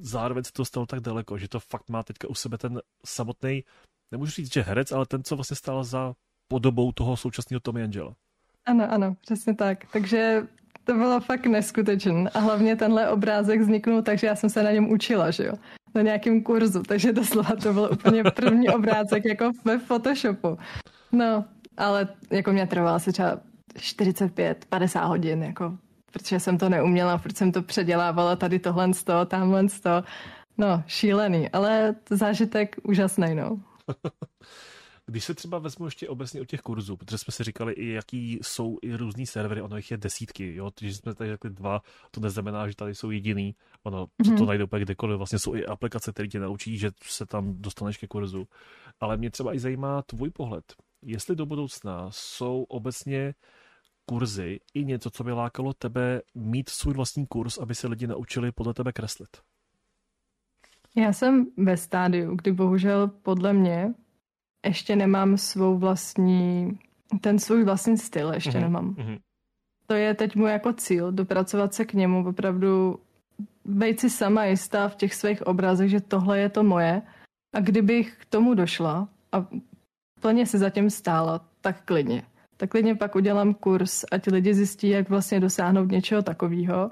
[0.00, 3.64] zároveň se to stalo tak daleko, že to fakt má teďka u sebe ten samotný,
[4.12, 6.14] nemůžu říct, že herec, ale ten, co vlastně stál za
[6.48, 8.14] podobou toho současného Tommy Angela.
[8.66, 9.78] Ano, ano, přesně tak.
[9.92, 10.46] Takže
[10.84, 12.30] to bylo fakt neskutečné.
[12.30, 15.52] A hlavně tenhle obrázek vzniknul takže já jsem se na něm učila, že jo?
[15.94, 20.58] Na nějakém kurzu, takže doslova to byl úplně první obrázek jako ve Photoshopu.
[21.12, 21.44] No,
[21.76, 23.40] ale jako mě trvalo asi třeba
[23.78, 25.78] 45, 50 hodin, jako
[26.10, 30.02] protože jsem to neuměla, protože jsem to předělávala tady tohle z toho, tamhle z toho.
[30.58, 33.60] No, šílený, ale zážitek úžasný, no.
[35.06, 38.38] Když se třeba vezmu ještě obecně o těch kurzů, protože jsme si říkali, i jaký
[38.42, 42.20] jsou i různý servery, ono jich je desítky, jo, když jsme tady řekli dva, to
[42.20, 44.46] neznamená, že tady jsou jediný, ono, co to mhm.
[44.46, 48.06] najde úplně kdekoliv, vlastně jsou i aplikace, které tě naučí, že se tam dostaneš ke
[48.06, 48.44] kurzu.
[49.00, 50.64] Ale mě třeba i zajímá tvůj pohled,
[51.02, 53.34] jestli do budoucna jsou obecně
[54.10, 58.52] kurzy i něco, co by lákalo tebe mít svůj vlastní kurz, aby se lidi naučili
[58.52, 59.28] podle tebe kreslit?
[60.96, 63.94] Já jsem ve stádiu, kdy bohužel podle mě
[64.66, 66.78] ještě nemám svou vlastní,
[67.20, 68.60] ten svůj vlastní styl ještě mm-hmm.
[68.60, 68.94] nemám.
[68.94, 69.18] Mm-hmm.
[69.86, 72.98] To je teď můj jako cíl, dopracovat se k němu, opravdu
[73.64, 77.02] být si sama jistá v těch svých obrazech, že tohle je to moje.
[77.54, 79.46] A kdybych k tomu došla a
[80.20, 82.22] plně si zatím stála, tak klidně
[82.60, 86.90] tak klidně pak udělám kurz, ať lidi zjistí, jak vlastně dosáhnout něčeho takového,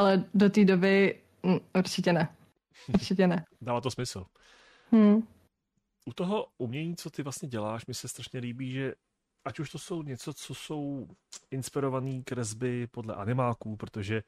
[0.00, 2.28] ale do té doby mm, určitě ne.
[2.94, 3.44] Určitě ne.
[3.60, 4.24] Dává to smysl.
[4.90, 5.22] Hmm.
[6.06, 8.94] U toho umění, co ty vlastně děláš, mi se strašně líbí, že
[9.44, 11.08] ať už to jsou něco, co jsou
[11.50, 14.22] inspirované kresby podle animáků, protože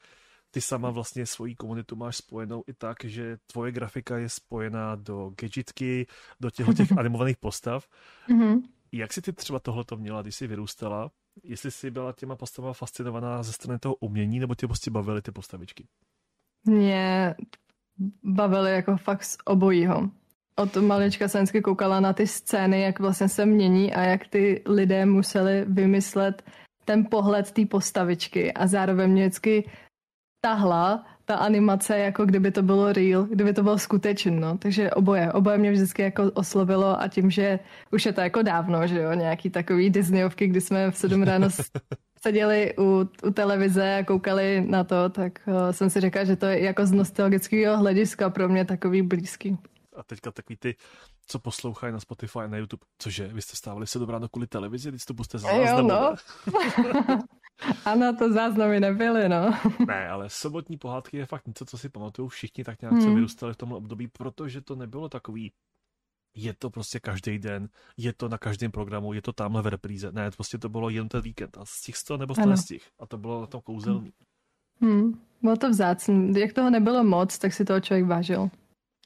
[0.50, 5.32] ty sama vlastně svoji komunitu máš spojenou i tak, že tvoje grafika je spojená do
[5.40, 6.06] gadgetky,
[6.40, 7.88] do těch, těch animovaných postav.
[8.28, 8.62] Mm-hmm.
[8.92, 11.10] Jak jsi ty třeba tohleto měla, když jsi vyrůstala?
[11.42, 15.32] Jestli jsi byla těma postavama fascinovaná ze strany toho umění, nebo tě prostě bavily ty
[15.32, 15.86] postavičky?
[16.66, 17.34] Mě
[18.22, 20.10] bavily jako fakt z obojího.
[20.56, 24.62] Od malička jsem vždycky koukala na ty scény, jak vlastně se mění a jak ty
[24.66, 26.42] lidé museli vymyslet
[26.84, 29.70] ten pohled té postavičky a zároveň mě vždycky
[30.40, 34.58] tahla ta animace, jako kdyby to bylo real, kdyby to bylo skutečné, no.
[34.58, 37.58] Takže oboje, oboje mě vždycky jako oslovilo a tím, že
[37.90, 41.48] už je to jako dávno, že jo, nějaký takový Disneyovky, kdy jsme v 7 ráno
[42.22, 46.46] seděli u, u televize a koukali na to, tak uh, jsem si řekla, že to
[46.46, 49.58] je jako z nostalgického hlediska pro mě takový blízký.
[49.96, 50.76] A teďka takový ty,
[51.26, 54.46] co poslouchají na Spotify a na YouTube, cože, vy jste stávali se dobrá do kvůli
[54.46, 56.14] televizi, když to puste za Jo, no.
[57.84, 59.58] Ano, to záznamy nebyly, no.
[59.86, 63.02] ne, ale sobotní pohádky je fakt něco, co si pamatují všichni tak nějak, hmm.
[63.02, 65.52] co vyrůstali v tomhle období, protože to nebylo takový
[66.34, 70.12] je to prostě každý den, je to na každém programu, je to tamhle v repríze.
[70.12, 72.82] Ne, prostě to bylo jen ten víkend a z těch toho nebo z těch.
[72.98, 74.12] A to bylo na tom kouzelný.
[74.80, 75.20] Hmm.
[75.42, 76.40] Bylo to vzácný.
[76.40, 78.50] Jak toho nebylo moc, tak si toho člověk vážil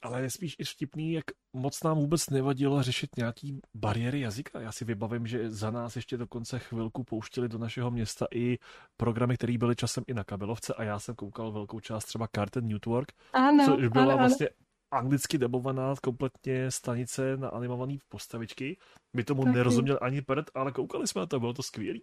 [0.05, 4.61] ale je spíš i vtipný, jak moc nám vůbec nevadilo řešit nějaký bariéry jazyka.
[4.61, 8.59] Já si vybavím, že za nás ještě dokonce chvilku pouštěli do našeho města i
[8.97, 12.69] programy, které byly časem i na kabelovce a já jsem koukal velkou část třeba Cartoon
[12.69, 14.49] Network, ano, což byla ano, vlastně
[14.91, 18.79] anglicky debovaná kompletně stanice na animovaný postavičky.
[19.17, 19.57] My tomu Taky.
[19.57, 21.99] nerozuměli ani prd, ale koukali jsme na to, bylo to skvělé.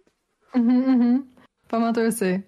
[0.54, 1.22] Uh-huh, uh-huh.
[1.72, 2.44] Pamatuju si,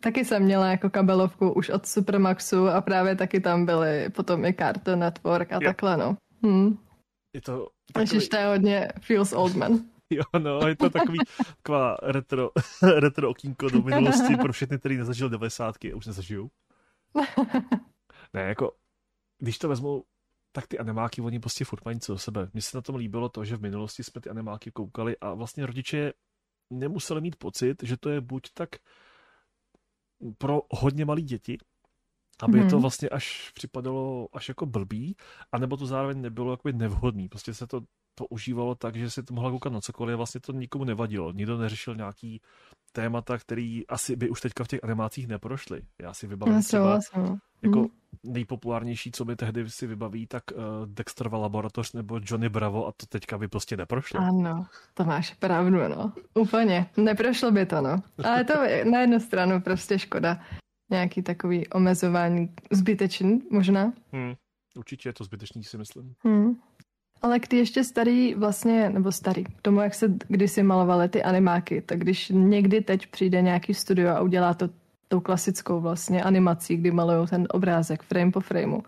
[0.00, 4.54] taky jsem měla jako kabelovku už od Supermaxu a právě taky tam byly potom i
[4.54, 5.60] Cartoon Network a jo.
[5.64, 6.16] takhle, no.
[6.42, 6.78] Hmm.
[7.34, 8.14] Je to takový...
[8.14, 9.72] Ježiš, to je hodně feels old man.
[10.12, 11.18] Jo, no, je to takový
[11.56, 12.50] taková retro,
[12.98, 15.74] retro okýnko do minulosti pro všechny, kteří nezažili 90.
[15.84, 16.50] a už nezažijou.
[18.34, 18.72] ne, jako,
[19.38, 20.04] když to vezmu,
[20.52, 22.48] tak ty animáky, oni prostě furt mají co do sebe.
[22.52, 25.66] Mně se na tom líbilo to, že v minulosti jsme ty animáky koukali a vlastně
[25.66, 26.12] rodiče
[26.70, 28.68] nemuseli mít pocit, že to je buď tak
[30.38, 31.58] pro hodně malé děti,
[32.42, 32.70] aby mm-hmm.
[32.70, 32.82] to mhm.
[32.82, 35.16] vlastně až připadalo až jako blbý,
[35.52, 37.28] anebo to zároveň nebylo jakoby nevhodný.
[37.28, 37.80] Prostě se to,
[38.14, 41.32] to užívalo tak, že si to mohla koukat na cokoliv, vlastně to nikomu nevadilo.
[41.32, 42.40] Nikdo neřešil nějaký
[42.92, 45.82] témata, který asi by už teďka v těch animacích neprošly.
[46.02, 46.98] Já si vybavím no, třeba,
[47.62, 47.88] jako mm.
[48.24, 53.06] nejpopulárnější, co mi tehdy si vybaví, tak uh, Dexterova laboratoř nebo Johnny Bravo a to
[53.06, 54.20] teďka by prostě neprošlo.
[54.20, 56.12] Ano, to máš pravdu, no.
[56.34, 56.86] Úplně.
[56.96, 58.02] Neprošlo by to, no.
[58.24, 60.40] Ale to je na jednu stranu prostě škoda.
[60.90, 63.92] Nějaký takový omezování zbytečný možná.
[64.12, 64.34] Hmm.
[64.76, 66.14] Určitě je to zbytečný, si myslím.
[66.24, 66.54] Hmm.
[67.22, 71.82] Ale když ještě starý vlastně, nebo starý, k tomu, jak se kdysi malovaly ty animáky,
[71.82, 74.68] tak když někdy teď přijde nějaký studio a udělá to
[75.10, 78.82] tou klasickou vlastně animací, kdy malují ten obrázek frame po frameu,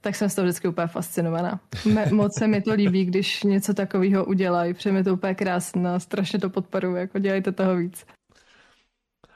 [0.00, 1.60] tak jsem z toho vždycky úplně fascinovaná.
[1.94, 6.00] Me, moc se mi to líbí, když něco takového udělají, protože mi to úplně krásné,
[6.00, 8.06] strašně to podporuji, jako dělejte toho víc.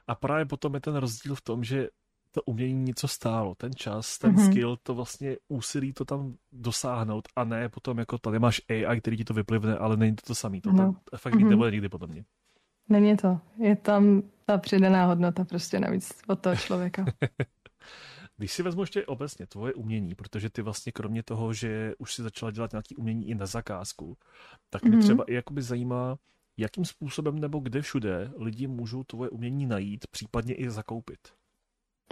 [0.06, 1.88] A právě potom je ten rozdíl v tom, že
[2.30, 3.54] to umění něco stálo.
[3.54, 4.50] Ten čas, ten mm-hmm.
[4.50, 9.16] skill, to vlastně úsilí to tam dosáhnout a ne potom jako tady máš AI, který
[9.16, 10.60] ti to vyplivne, ale není to to samý.
[10.60, 10.76] To no.
[10.78, 11.48] tam fakt mm-hmm.
[11.48, 12.24] nebude nikdy potom mě.
[12.90, 13.40] Není to.
[13.58, 17.04] Je tam ta přidaná hodnota prostě navíc od toho člověka.
[18.36, 22.22] Když si vezmu ještě obecně tvoje umění, protože ty vlastně kromě toho, že už si
[22.22, 24.16] začala dělat nějaký umění i na zakázku,
[24.70, 25.02] tak mě mm-hmm.
[25.02, 26.16] třeba i jakoby zajímá,
[26.56, 31.18] jakým způsobem nebo kde všude lidi můžou tvoje umění najít, případně i zakoupit.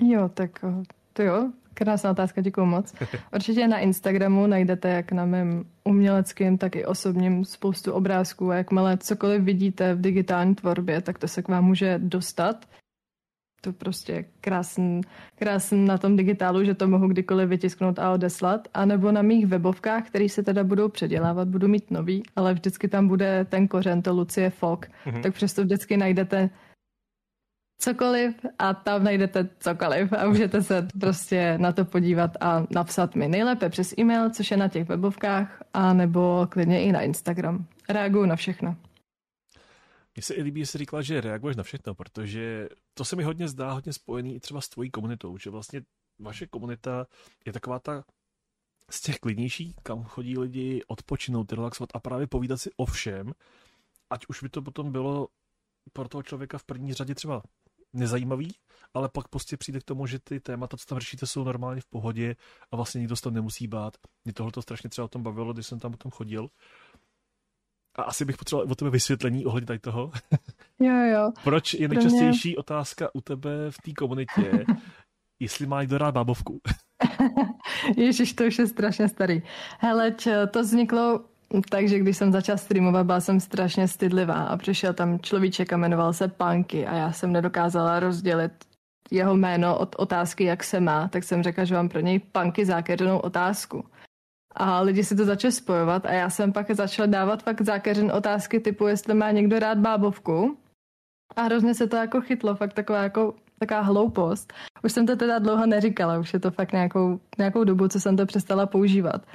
[0.02, 0.82] Jo, tak eh,
[1.18, 2.94] to jo, krásná otázka, děkuji moc.
[3.34, 8.96] Určitě na Instagramu najdete jak na mém uměleckém, tak i osobním spoustu obrázků a jakmile
[8.96, 12.66] cokoliv vidíte v digitální tvorbě, tak to se k vám může dostat.
[13.60, 15.00] To prostě je krásný,
[15.34, 18.68] krásný na tom digitálu, že to mohu kdykoliv vytisknout a odeslat.
[18.74, 22.88] A nebo na mých webovkách, které se teda budou předělávat, budu mít nový, ale vždycky
[22.88, 24.86] tam bude ten kořen, to Lucie Fok.
[24.86, 25.22] Mm-hmm.
[25.22, 26.50] Tak přesto vždycky najdete
[27.78, 33.28] cokoliv a tam najdete cokoliv a můžete se prostě na to podívat a napsat mi
[33.28, 37.66] nejlépe přes e-mail, což je na těch webovkách, a nebo klidně i na Instagram.
[37.88, 38.76] Reaguju na všechno.
[40.14, 43.22] Mně se i líbí, že jsi říkala, že reaguješ na všechno, protože to se mi
[43.22, 45.82] hodně zdá, hodně spojený i třeba s tvojí komunitou, že vlastně
[46.18, 47.06] vaše komunita
[47.46, 48.04] je taková ta
[48.90, 53.32] z těch klidnější, kam chodí lidi odpočinout, relaxovat a právě povídat si o všem,
[54.10, 55.28] ať už by to potom bylo
[55.92, 57.42] pro toho člověka v první řadě třeba
[57.92, 58.54] nezajímavý,
[58.94, 61.86] ale pak prostě přijde k tomu, že ty témata, co tam řešíte, jsou normálně v
[61.86, 62.36] pohodě
[62.70, 63.96] a vlastně nikdo se tam nemusí bát.
[64.24, 66.48] Mě tohle to strašně třeba o tom bavilo, když jsem tam potom chodil.
[67.96, 70.10] A asi bych potřeboval o tebe vysvětlení ohledně tady toho.
[70.80, 71.32] Jo, jo.
[71.44, 72.56] Proč je nejčastější mě...
[72.56, 74.64] otázka u tebe v té komunitě,
[75.40, 76.60] jestli má někdo rád bábovku?
[77.96, 79.42] Ježiš, to už je strašně starý.
[79.78, 80.14] Hele,
[80.50, 81.24] to vzniklo
[81.70, 86.12] takže když jsem začala streamovat, byla jsem strašně stydlivá a přišel tam človíček a jmenoval
[86.12, 88.52] se Panky a já jsem nedokázala rozdělit
[89.10, 92.64] jeho jméno od otázky, jak se má, tak jsem řekla, že mám pro něj Panky
[92.64, 93.84] zákeřenou otázku.
[94.54, 98.60] A lidi si to začali spojovat a já jsem pak začala dávat fakt zákeřen otázky
[98.60, 100.58] typu, jestli má někdo rád bábovku.
[101.36, 104.52] A hrozně se to jako chytlo, fakt taková jako taková hloupost.
[104.84, 108.16] Už jsem to teda dlouho neříkala, už je to fakt nějakou, nějakou dobu, co jsem
[108.16, 109.26] to přestala používat.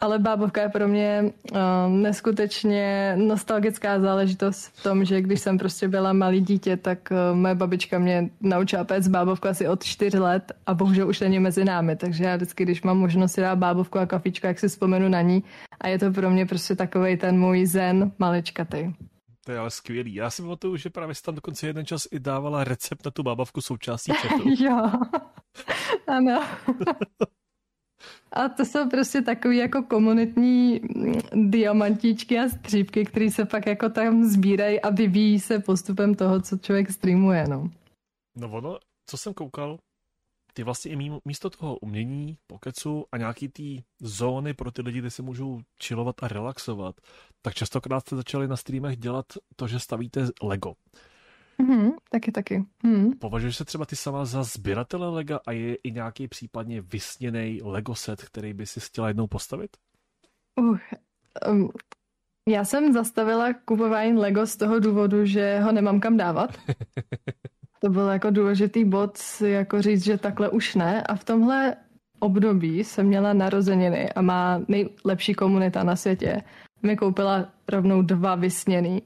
[0.00, 5.88] Ale bábovka je pro mě uh, neskutečně nostalgická záležitost v tom, že když jsem prostě
[5.88, 10.52] byla malý dítě, tak uh, moje babička mě naučila péct bábovku asi od čtyř let
[10.66, 13.98] a bohužel už není mezi námi, takže já vždycky, když mám možnost si dát bábovku
[13.98, 15.44] a kafičku, jak si vzpomenu na ní
[15.80, 18.94] a je to pro mě prostě takový ten můj zen maličkatý.
[19.44, 20.14] To je ale skvělý.
[20.14, 23.60] Já si pamatuju, že právě tam dokonce jeden čas i dávala recept na tu bábavku
[23.60, 24.42] součástí chatu.
[24.64, 24.90] jo,
[26.06, 26.44] ano.
[28.32, 33.88] A to jsou prostě takový jako komunitní mm, diamantíčky a střípky, které se pak jako
[33.88, 37.70] tam sbírají a vyvíjí se postupem toho, co člověk streamuje, no.
[38.36, 39.78] No ono, co jsem koukal,
[40.54, 45.10] ty vlastně i místo toho umění, pokecu a nějaký ty zóny pro ty lidi, kde
[45.10, 46.94] se můžou chillovat a relaxovat,
[47.42, 50.74] tak častokrát jste začali na streamech dělat to, že stavíte Lego.
[51.58, 52.64] Mm, taky, taky.
[52.82, 53.10] Mm.
[53.18, 57.94] Považuješ se třeba ty sama za sběratele Lega a je i nějaký případně vysněný Lego
[57.94, 59.70] set, který by si chtěla jednou postavit?
[60.60, 60.78] Uh,
[61.50, 61.70] um,
[62.48, 66.58] já jsem zastavila kupování Lego z toho důvodu, že ho nemám kam dávat.
[67.80, 71.02] to byl jako důležitý bod, jako říct, že takhle už ne.
[71.02, 71.76] A v tomhle
[72.20, 76.42] období jsem měla narozeniny a má nejlepší komunita na světě
[76.84, 79.02] mi koupila rovnou dva vysněný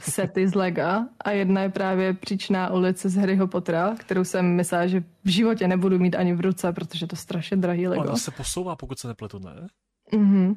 [0.00, 4.86] sety z Lega a jedna je právě příčná ulice z Harryho Pottera, kterou jsem myslela,
[4.86, 8.02] že v životě nebudu mít ani v ruce, protože to je strašně drahý Lego.
[8.02, 9.66] Ona se posouvá, pokud se nepletu, ne?
[10.14, 10.54] Mhm.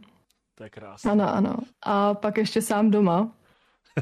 [0.56, 1.12] To je krásné.
[1.12, 1.56] Ano, ano.
[1.84, 3.32] A pak ještě sám doma.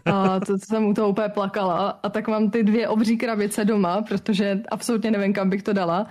[0.05, 1.89] A to jsem u toho úplně plakala.
[1.89, 6.07] A tak mám ty dvě obří krabice doma, protože absolutně nevím, kam bych to dala.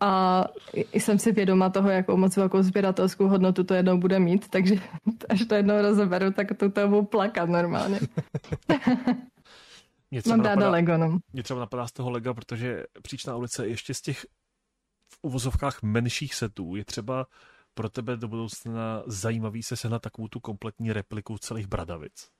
[0.00, 0.44] A
[0.92, 4.74] jsem si vědoma toho, jakou moc velkou sběratelskou hodnotu to jednou bude mít, takže
[5.28, 8.00] až to jednou rozeberu, tak to, to budu plakat normálně.
[10.26, 11.18] Mám ráda napadá, Lego, no.
[11.32, 14.26] Mě třeba napadá z toho Lega, protože příčná ulice ještě z těch
[15.08, 17.26] v uvozovkách menších setů je třeba
[17.74, 22.30] pro tebe do budoucna zajímavý se sehnat takovou tu kompletní repliku celých Bradavic?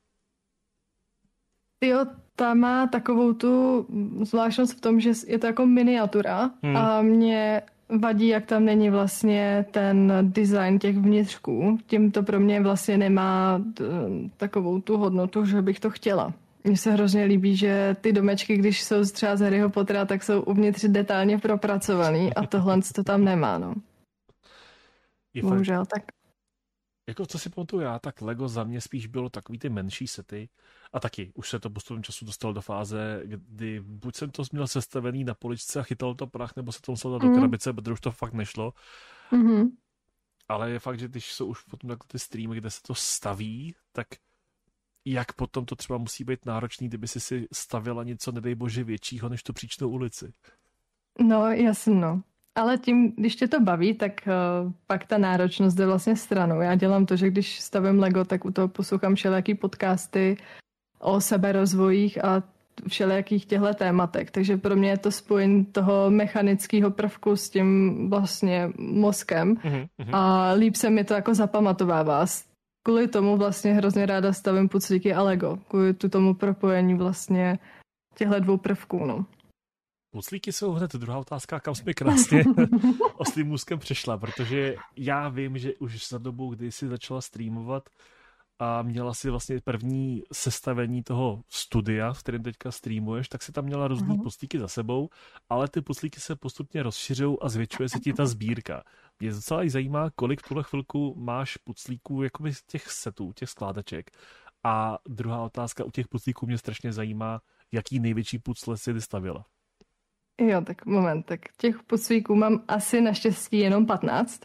[1.85, 3.87] Jo, ta má takovou tu
[4.23, 6.77] zvláštnost v tom, že je to jako miniatura hmm.
[6.77, 7.63] a mě
[7.99, 11.79] vadí, jak tam není vlastně ten design těch vnitřků.
[11.87, 13.63] Tím to pro mě vlastně nemá
[14.37, 16.33] takovou tu hodnotu, že bych to chtěla.
[16.65, 20.43] Mně se hrozně líbí, že ty domečky, když jsou třeba z Harryho Pottera, tak jsou
[20.43, 23.75] uvnitř detailně propracovaný a tohle to tam nemá, no.
[25.35, 26.20] Je Bohužel, fakt, tak.
[27.11, 30.49] Jako co si pamatuju já, tak Lego za mě spíš bylo takový ty menší sety
[30.93, 34.67] a taky už se to postupem času dostalo do fáze, kdy buď jsem to měl
[34.67, 37.29] sestavený na poličce a chytal to prach, nebo se to muselo dát mm.
[37.29, 37.41] do mhm.
[37.41, 38.75] krabice, protože už to fakt nešlo.
[39.33, 39.71] Mm-hmm.
[40.49, 43.75] Ale je fakt, že když jsou už potom takhle ty streamy, kde se to staví,
[43.93, 44.07] tak
[45.05, 49.29] jak potom to třeba musí být náročný, kdyby si si stavila něco, nedej bože, většího
[49.29, 50.33] než tu příčnou ulici.
[51.19, 52.23] No, jasno.
[52.61, 56.61] Ale tím, když tě to baví, tak uh, pak ta náročnost jde vlastně stranou.
[56.61, 60.37] Já dělám to, že když stavím Lego, tak u toho poslouchám všelijaký podcasty
[60.99, 62.43] o seberozvojích a
[62.89, 64.31] všelijakých těchto tématek.
[64.31, 70.11] Takže pro mě je to spojení toho mechanického prvku s tím vlastně mozkem mm-hmm.
[70.13, 72.27] a líp se mi to jako zapamatovává.
[72.83, 75.59] Kvůli tomu vlastně hrozně ráda stavím puclíky a Lego.
[75.69, 77.59] Kvůli tomu propojení vlastně
[78.15, 79.07] těchto dvou prvků.
[79.07, 79.25] No.
[80.11, 82.45] Puclíky jsou hned druhá otázka, kam jsme krásně
[83.15, 87.89] oslým můzkem přešla, protože já vím, že už za dobu, kdy jsi začala streamovat
[88.59, 93.65] a měla si vlastně první sestavení toho studia, v kterém teďka streamuješ, tak si tam
[93.65, 94.23] měla různý uh-huh.
[94.23, 95.09] puclíky za sebou,
[95.49, 98.83] ale ty puclíky se postupně rozšiřují a zvětšuje se ti ta sbírka.
[99.21, 104.11] Mě docela i zajímá, kolik v tuhle chvilku máš puclíků, jakoby těch setů, těch skládaček.
[104.65, 107.41] A druhá otázka, u těch puclíků mě strašně zajímá,
[107.73, 109.45] jaký největší pucle si vystavila.
[110.41, 114.41] Jo, tak moment, tak těch puclíků mám asi naštěstí jenom 15.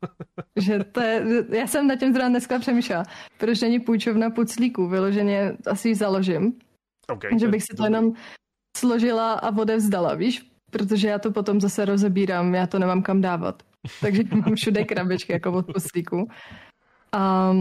[0.56, 3.04] že to je, já jsem na tím zrovna dneska přemýšlela,
[3.38, 6.58] proč není půjčovna puclíků, vyloženě asi ji založím.
[7.12, 8.12] Okay, že bych si to jenom
[8.76, 10.50] složila a odevzdala, víš?
[10.70, 13.62] Protože já to potom zase rozebírám, já to nemám kam dávat.
[14.00, 16.28] Takže mám všude krabičky jako od puclíků.
[17.12, 17.52] A,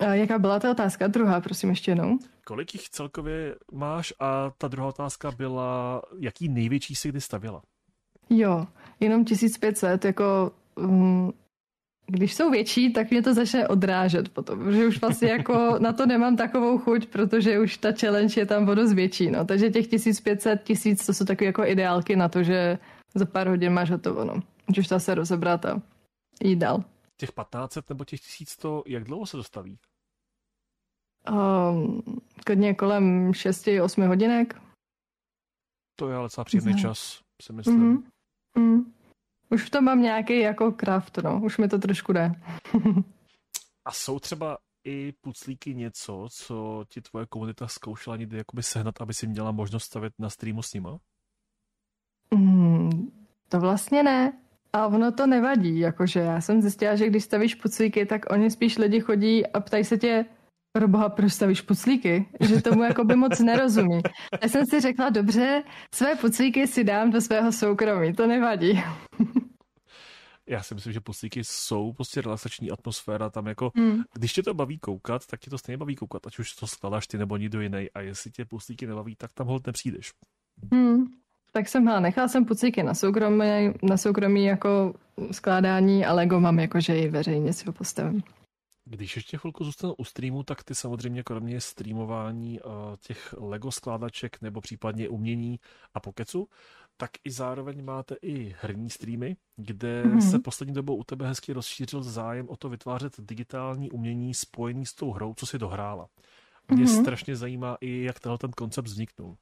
[0.00, 1.06] a jaká byla ta otázka?
[1.06, 2.18] Druhá, prosím, ještě jednou.
[2.44, 4.12] Kolik jich celkově máš?
[4.20, 7.62] A ta druhá otázka byla, jaký největší si kdy stavila?
[8.30, 8.66] Jo,
[9.00, 11.32] jenom 1500, jako um,
[12.06, 16.06] když jsou větší, tak mě to začne odrážet potom, protože už vlastně jako na to
[16.06, 19.44] nemám takovou chuť, protože už ta challenge je tam vodost větší, no.
[19.44, 22.78] Takže těch 1500, 1000, to jsou takové jako ideálky na to, že
[23.14, 24.34] za pár hodin máš hotovo, no.
[24.68, 25.82] Můžeš to se rozebrat a
[26.44, 26.84] jít dál.
[27.22, 29.78] Těch 1500 nebo těch 1100, jak dlouho se dostaví?
[31.30, 32.02] Um,
[32.46, 34.62] klidně kolem 6-8 hodinek.
[35.96, 37.96] To je ale docela příjemný čas, si myslím.
[37.96, 38.10] Mm-hmm.
[38.58, 38.94] Mm.
[39.50, 41.40] Už v tom mám nějaký jako kraft, no.
[41.44, 42.32] Už mi to trošku jde.
[43.84, 49.14] A jsou třeba i puclíky něco, co ti tvoje komunita zkoušela někdy jakoby sehnat, aby
[49.14, 50.98] si měla možnost stavět na streamu s nima?
[52.34, 52.90] Mm,
[53.48, 54.42] to vlastně ne.
[54.76, 58.78] A ono to nevadí, jakože já jsem zjistila, že když stavíš puclíky, tak oni spíš
[58.78, 60.24] lidi chodí a ptají se tě,
[60.72, 62.28] pro boha, proč stavíš puclíky?
[62.40, 64.00] Že tomu jako by moc nerozumí.
[64.42, 65.62] Já jsem si řekla, dobře,
[65.94, 68.82] své puclíky si dám do svého soukromí, to nevadí.
[70.48, 74.02] Já si myslím, že puclíky jsou prostě relaxační atmosféra tam jako, hmm.
[74.14, 77.06] když tě to baví koukat, tak tě to stejně baví koukat, ať už to skladáš
[77.06, 80.12] ty nebo nikdo jiný a jestli tě puclíky nebaví, tak tam hold nepřijdeš.
[80.72, 81.04] Hmm.
[81.52, 84.94] Tak jsem hala, nechala jsem puclíky na soukromí, na soukromí jako
[85.32, 88.22] skládání a Lego mám jako, že i veřejně si ho postavím.
[88.84, 94.42] Když ještě chvilku zůstanu u streamu, tak ty samozřejmě kromě streamování uh, těch Lego skládaček
[94.42, 95.60] nebo případně umění
[95.94, 96.48] a pokecu,
[96.96, 100.30] tak i zároveň máte i herní streamy, kde mm-hmm.
[100.30, 104.94] se poslední dobou u tebe hezky rozšířil zájem o to vytvářet digitální umění spojený s
[104.94, 106.08] tou hrou, co si dohrála.
[106.68, 107.00] Mě mm-hmm.
[107.00, 109.36] strašně zajímá i, jak tenhle ten koncept vzniknul.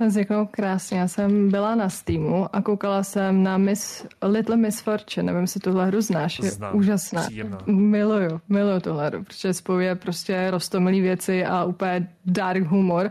[0.00, 0.98] Vzniknul krásně.
[0.98, 5.26] Já jsem byla na Steamu a koukala jsem na Miss, Little Miss Fortune.
[5.26, 6.38] Nevím, jestli tuhle hru znáš.
[6.38, 7.22] Je Znám, úžasná.
[7.22, 7.58] Příjemná.
[7.66, 13.10] Miluju, miluju tuhle hru, protože spojuje prostě rostomilý věci a úplně dark humor.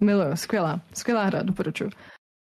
[0.00, 1.90] Miluju, skvělá, skvělá hra, doporučuji.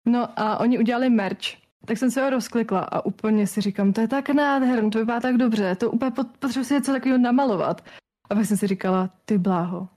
[0.07, 1.47] No a oni udělali merch,
[1.87, 5.21] tak jsem se ho rozklikla a úplně si říkám, to je tak nádherné, to vypadá
[5.21, 7.85] tak dobře, to úplně potřebuji si něco takového namalovat.
[8.31, 9.89] A pak jsem si říkala, ty bláho,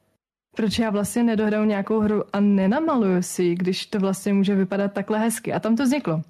[0.60, 5.20] proč já vlastně nedohraju nějakou hru a nenamaluju si když to vlastně může vypadat takhle
[5.20, 5.54] hezky.
[5.54, 6.22] A tam to vzniklo.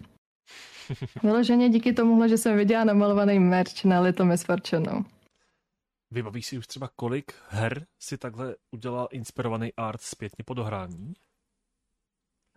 [1.24, 4.92] Vyloženě díky tomuhle, že jsem viděla namalovaný merch na Little Miss Fortune.
[4.92, 5.06] No.
[6.12, 11.14] Vybavíš si už třeba kolik her si takhle udělal inspirovaný art zpětně po dohrání?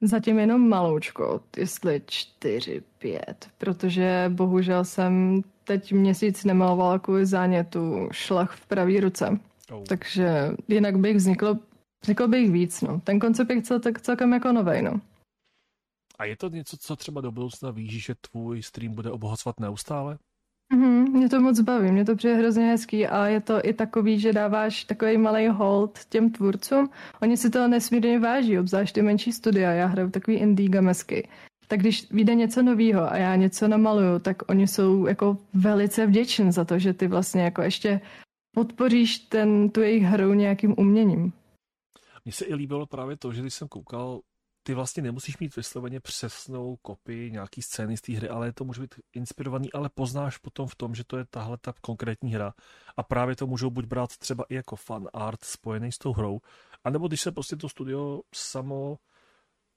[0.03, 8.57] Zatím jenom maloučko, jestli čtyři, pět, protože bohužel jsem teď měsíc nemalovala kvůli zánětu šlach
[8.57, 9.41] v pravý ruce.
[9.73, 9.85] Oh.
[9.89, 11.59] Takže jinak bych vzniklo,
[12.03, 13.01] vzniklo bych víc, no.
[13.01, 15.01] Ten koncept je cel, tak celkem jako novej, no.
[16.19, 20.19] A je to něco, co třeba do budoucna víš, že tvůj stream bude obohacovat neustále?
[20.73, 24.21] Mm, mě to moc baví, mě to přijde hrozně hezký a je to i takový,
[24.21, 26.91] že dáváš takový malý hold těm tvůrcům.
[27.23, 31.29] Oni si to nesmírně váží, obzvlášť ty menší studia, já hraju takový indie gamesky.
[31.69, 36.53] Tak když vyjde něco nového a já něco namaluju, tak oni jsou jako velice vděční
[36.53, 38.01] za to, že ty vlastně jako ještě
[38.55, 41.33] podpoříš ten, tu jejich hru nějakým uměním.
[42.25, 44.21] Mně se i líbilo právě to, že když jsem koukal
[44.63, 48.81] ty vlastně nemusíš mít vysloveně přesnou kopii nějaký scény z té hry, ale to může
[48.81, 52.53] být inspirovaný, ale poznáš potom v tom, že to je tahle ta konkrétní hra
[52.97, 56.41] a právě to můžou buď brát třeba i jako fan art spojený s tou hrou,
[56.85, 58.99] anebo když se prostě to studio samo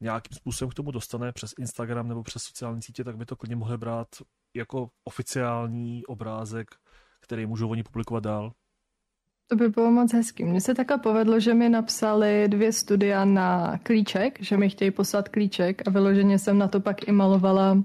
[0.01, 3.55] nějakým způsobem k tomu dostane přes Instagram nebo přes sociální sítě, tak by to klidně
[3.55, 4.07] mohli brát
[4.55, 6.67] jako oficiální obrázek,
[7.21, 8.53] který můžou oni publikovat dál.
[9.47, 10.43] To by bylo moc hezký.
[10.43, 15.29] Mně se takhle povedlo, že mi napsali dvě studia na klíček, že mi chtějí poslat
[15.29, 17.77] klíček a vyloženě jsem na to pak i malovala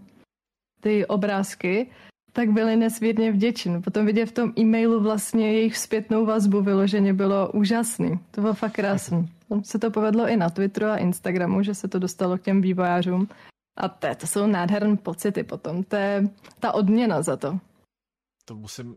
[0.80, 1.90] ty obrázky,
[2.32, 3.82] tak byli nesmírně vděční.
[3.82, 8.18] Potom vidět v tom e-mailu vlastně jejich zpětnou vazbu vyloženě bylo úžasný.
[8.30, 9.28] To bylo fakt krásný.
[9.48, 12.60] Tam se to povedlo i na Twitteru a Instagramu, že se to dostalo k těm
[12.62, 13.28] vývojářům.
[13.76, 15.82] A to, to jsou nádherné pocity potom.
[15.84, 16.24] To je
[16.60, 17.58] ta odměna za to.
[18.44, 18.96] To musím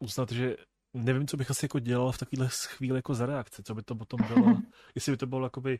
[0.00, 0.56] uznat, že
[0.96, 3.94] nevím, co bych asi jako dělal v takovéhle chvíli jako za reakce, co by to
[3.94, 4.58] potom bylo,
[4.94, 5.78] jestli by to bylo jakoby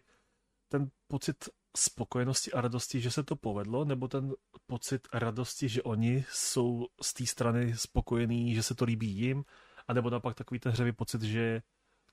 [0.68, 4.32] ten pocit spokojenosti a radosti, že se to povedlo, nebo ten
[4.66, 9.44] pocit radosti, že oni jsou z té strany spokojení, že se to líbí jim,
[9.88, 11.62] anebo naopak takový ten hřevý pocit, že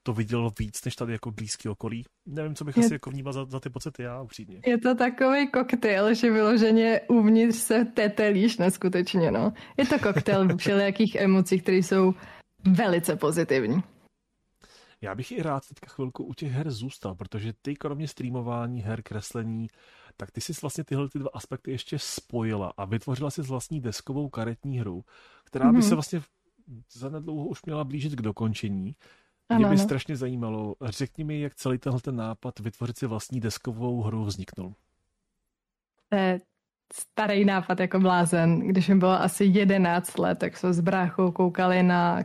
[0.03, 2.05] to vidělo víc než tady jako blízký okolí.
[2.25, 4.61] Nevím, co bych je, asi jako vnímal za, za ty pocity já upřímně.
[4.65, 9.53] Je to takový koktejl, že vyloženě uvnitř se tetelíš neskutečně, no.
[9.77, 12.13] Je to koktejl všelijakých emocí, které jsou
[12.63, 13.83] velice pozitivní.
[15.01, 19.01] Já bych i rád teďka chvilku u těch her zůstal, protože ty kromě streamování, her,
[19.01, 19.67] kreslení,
[20.17, 24.29] tak ty jsi vlastně tyhle ty dva aspekty ještě spojila a vytvořila si vlastní deskovou
[24.29, 25.03] karetní hru,
[25.43, 25.89] která by mm-hmm.
[25.89, 26.21] se vlastně
[26.91, 28.95] zanedlouho už měla blížit k dokončení.
[29.49, 29.83] Ano, Mě by ano.
[29.83, 34.73] strašně zajímalo, řekni mi, jak celý tenhle ten nápad vytvořit si vlastní deskovou hru vzniknul.
[36.09, 36.39] To je
[36.93, 38.59] starý nápad jako blázen.
[38.59, 42.23] Když mi bylo asi 11 let, tak jsme s bráchou koukali na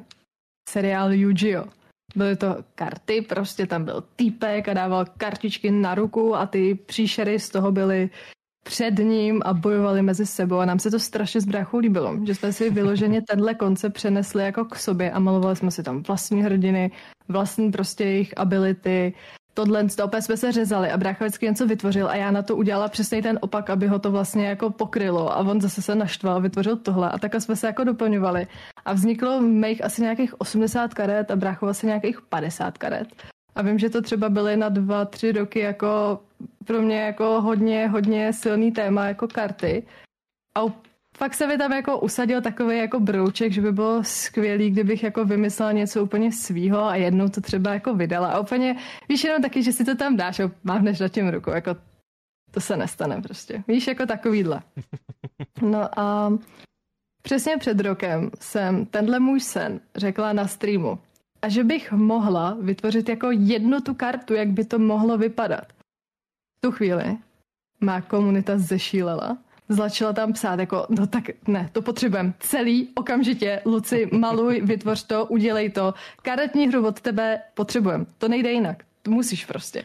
[0.69, 1.69] seriál Yu-Gi-Oh!
[2.17, 7.39] Byly to karty, prostě tam byl týpek a dával kartičky na ruku a ty příšery
[7.39, 8.11] z toho byly
[8.65, 12.53] před ním a bojovali mezi sebou a nám se to strašně bráchou líbilo, že jsme
[12.53, 16.91] si vyloženě tenhle koncept přenesli jako k sobě a malovali jsme si tam vlastní hrdiny,
[17.29, 19.15] vlastní prostě jejich ability,
[19.59, 22.57] tohle, to opět jsme se řezali a brácha vždycky něco vytvořil a já na to
[22.57, 26.37] udělala přesně ten opak, aby ho to vlastně jako pokrylo a on zase se naštval
[26.37, 28.47] a vytvořil tohle a takhle jsme se jako doplňovali
[28.85, 33.09] a vzniklo mých asi nějakých 80 karet a brácho asi nějakých 50 karet.
[33.55, 36.21] A vím, že to třeba byly na dva, tři roky jako
[36.65, 39.83] pro mě jako hodně, hodně silný téma jako karty.
[40.55, 40.61] A
[41.19, 45.25] fakt se mi tam jako usadil takový jako brouček, že by bylo skvělý, kdybych jako
[45.25, 48.29] vymyslela něco úplně svýho a jednou to třeba jako vydala.
[48.29, 48.77] A úplně,
[49.09, 51.77] víš, jenom taky, že si to tam dáš a mávneš na tím ruku, jako
[52.51, 53.65] to se nestane prostě.
[53.69, 54.63] Víš, jako takovýhle.
[55.63, 56.33] No a
[57.23, 60.99] přesně před rokem jsem tenhle můj sen řekla na streamu.
[61.43, 65.73] A že bych mohla vytvořit jako jednu tu kartu, jak by to mohlo vypadat.
[66.59, 67.17] V tu chvíli
[67.81, 69.39] má komunita zešílela
[69.69, 72.33] začala tam psát jako, no tak ne, to potřebujeme.
[72.39, 78.53] Celý, okamžitě, Luci, maluj, vytvoř to, udělej to, karetní hru od tebe potřebujeme, to nejde
[78.53, 79.85] jinak, to musíš prostě.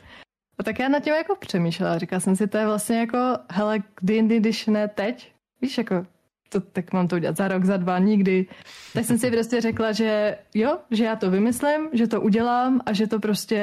[0.57, 3.17] A tak já na tím jako přemýšlela, říkala jsem si, to je vlastně jako,
[3.49, 5.31] hele, kdy jindy, když ne teď,
[5.61, 6.05] víš, jako,
[6.53, 8.45] to, tak mám to udělat za rok, za dva, nikdy.
[8.93, 12.93] Tak jsem si prostě řekla, že jo, že já to vymyslím, že to udělám a
[12.93, 13.61] že to prostě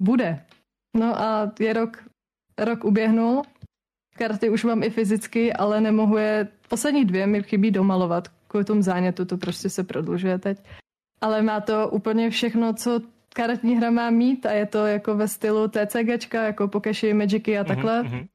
[0.00, 0.40] bude.
[0.96, 2.04] No a je rok,
[2.58, 3.42] rok uběhnul
[4.18, 6.48] Karty už mám i fyzicky, ale nemohu je...
[6.68, 8.28] Poslední dvě mi chybí domalovat.
[8.48, 10.58] Kvůli tomu zánětu to prostě se prodlužuje teď.
[11.20, 13.00] Ale má to úplně všechno, co
[13.34, 17.62] karetní hra má mít a je to jako ve stylu TCGčka, jako Pokeshi, Magicy a
[17.62, 18.02] mhm, takhle.
[18.02, 18.26] Mm-hmm.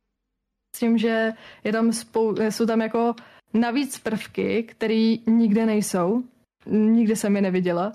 [0.75, 3.15] S tím, že je tam spou- jsou tam jako
[3.53, 6.23] navíc prvky, které nikde nejsou.
[6.65, 7.91] Nikde jsem je neviděla.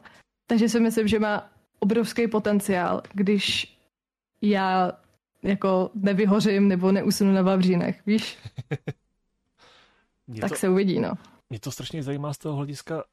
[0.46, 3.76] Takže si myslím, že má obrovský potenciál, když
[4.42, 4.92] já
[5.44, 8.38] jako nevyhořím nebo neusnu na Vavřínech, víš?
[10.40, 11.12] tak to, se uvidí, no.
[11.50, 13.04] Mě to strašně zajímá z toho hlediska,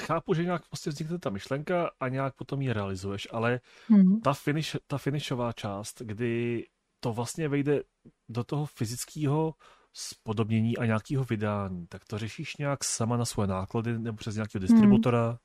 [0.00, 4.20] chápu, že nějak prostě vznikne ta myšlenka a nějak potom ji realizuješ, ale hmm.
[4.20, 6.66] ta, finish, ta finishová část, kdy
[7.00, 7.82] to vlastně vejde
[8.28, 9.54] do toho fyzického
[9.92, 14.60] spodobnění a nějakého vydání, tak to řešíš nějak sama na svoje náklady nebo přes nějakého
[14.60, 15.26] distributora?
[15.26, 15.36] Hmm.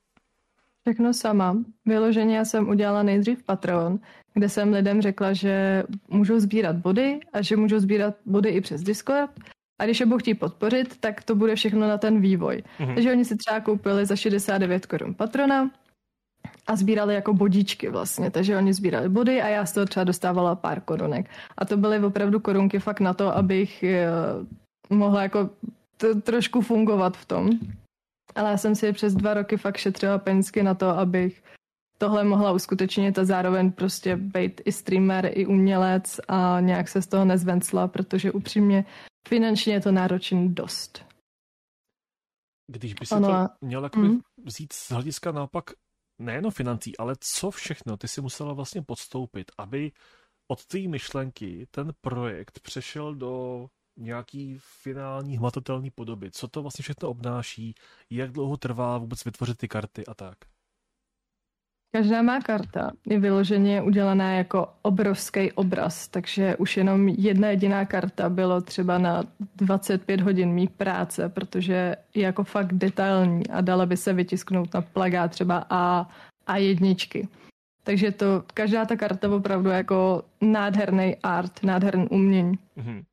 [0.88, 1.58] Všechno sama.
[1.86, 4.00] Vyloženě já jsem udělala nejdřív Patreon,
[4.34, 8.84] kde jsem lidem řekla, že můžou sbírat body a že můžou sbírat body i přes
[8.84, 9.32] Discord.
[9.82, 12.64] A když je budou chtít podpořit, tak to bude všechno na ten vývoj.
[12.80, 12.96] Mm-hmm.
[12.96, 15.72] Takže oni si třeba koupili za 69 korun patrona
[16.68, 18.32] a sbírali jako bodíčky vlastně.
[18.32, 21.30] Takže oni sbírali body a já z toho třeba dostávala pár korunek.
[21.58, 24.08] A to byly opravdu korunky fakt na to, abych eh,
[24.90, 25.50] mohla jako
[25.98, 27.50] t- trošku fungovat v tom.
[28.36, 31.44] Ale já jsem si přes dva roky fakt šetřila penízky na to, abych
[31.98, 37.08] tohle mohla uskutečnit a zároveň prostě být i streamer, i umělec a nějak se z
[37.08, 38.86] toho nezvencla, protože upřímně
[39.28, 41.06] finančně je to náročný dost.
[42.72, 43.28] Když by si ano.
[43.28, 44.20] to měl mm.
[44.46, 45.72] vzít z hlediska naopak
[46.20, 49.92] nejen financí, ale co všechno ty si musela vlastně podstoupit, aby
[50.48, 53.68] od té myšlenky ten projekt přešel do
[54.02, 56.32] nějaký finální hmatatelný podoby.
[56.32, 57.76] Co to vlastně všechno obnáší,
[58.10, 60.38] jak dlouho trvá vůbec vytvořit ty karty a tak.
[61.94, 68.30] Každá má karta je vyloženě udělaná jako obrovský obraz, takže už jenom jedna jediná karta
[68.30, 69.24] bylo třeba na
[69.56, 74.82] 25 hodin mý práce, protože je jako fakt detailní a dala by se vytisknout na
[74.82, 76.10] plagát třeba A,
[76.48, 77.28] a jedničky.
[77.84, 82.60] Takže to, každá ta karta opravdu jako nádherný art, nádherný umění.
[82.78, 83.04] Mm-hmm.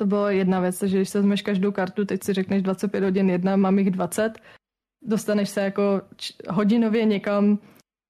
[0.00, 3.30] To byla jedna věc, že když se vezmeš každou kartu, teď si řekneš 25 hodin
[3.30, 4.38] jedna, mám jich 20,
[5.02, 6.02] dostaneš se jako
[6.48, 7.58] hodinově někam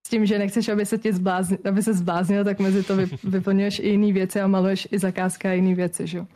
[0.07, 3.79] s tím, že nechceš, aby se tě zblázni, aby se zbláznil, tak mezi to vyplňuješ
[3.79, 6.27] i jiné věci a maluješ i zakázka a jiné věci, že?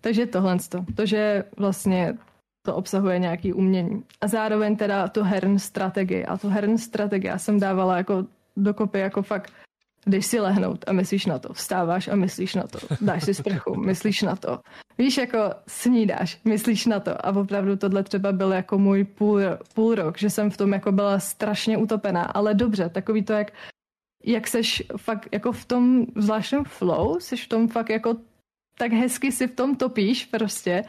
[0.00, 2.14] Takže tohle to, to, že vlastně
[2.66, 4.04] to obsahuje nějaký umění.
[4.20, 6.24] A zároveň teda tu herní strategii.
[6.24, 8.26] A tu herní strategii já jsem dávala jako
[8.56, 9.52] dokopy jako fakt
[10.06, 13.74] jdeš si lehnout a myslíš na to, vstáváš a myslíš na to, dáš si sprchu,
[13.84, 14.60] myslíš na to.
[14.98, 17.26] Víš, jako snídáš, myslíš na to.
[17.26, 19.40] A opravdu tohle třeba byl jako můj půl,
[19.74, 23.52] půl rok, že jsem v tom jako byla strašně utopená, ale dobře, takový to, jak,
[24.24, 28.16] jak seš fakt jako v tom zvláštním flow, seš v tom fakt jako
[28.78, 30.82] tak hezky si v tom topíš prostě.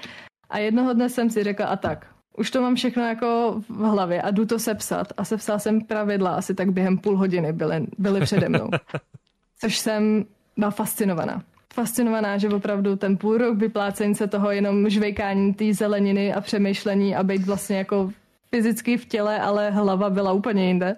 [0.49, 4.22] A jednoho dne jsem si řekla a tak, už to mám všechno jako v hlavě
[4.22, 5.14] a jdu to sepsat.
[5.18, 8.70] A sepsala jsem pravidla asi tak během půl hodiny byly, byly přede mnou.
[9.60, 10.26] Což jsem
[10.58, 11.44] byla fascinovaná.
[11.74, 17.16] Fascinovaná, že opravdu ten půl rok vyplácení se toho jenom žvejkání té zeleniny a přemýšlení
[17.16, 18.12] a být vlastně jako
[18.56, 20.96] fyzicky v těle, ale hlava byla úplně jinde,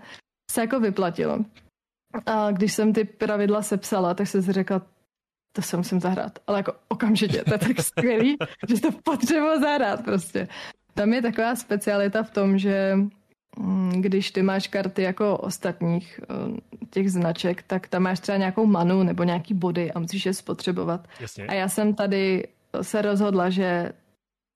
[0.51, 1.39] se jako vyplatilo.
[2.25, 4.81] A když jsem ty pravidla sepsala, tak jsem si řekla,
[5.51, 6.39] to se musím zahrát.
[6.47, 8.37] Ale jako okamžitě, to je tak skvělý,
[8.69, 10.47] že to potřebuji zahrát prostě.
[10.97, 12.97] Tam je taková specialita v tom, že
[13.59, 18.65] mm, když ty máš karty jako ostatních eh, těch značek, tak tam máš třeba nějakou
[18.65, 21.07] manu nebo nějaký body a musíš je spotřebovat.
[21.19, 21.47] Jasně.
[21.47, 22.47] A já jsem tady
[22.81, 23.91] se rozhodla, že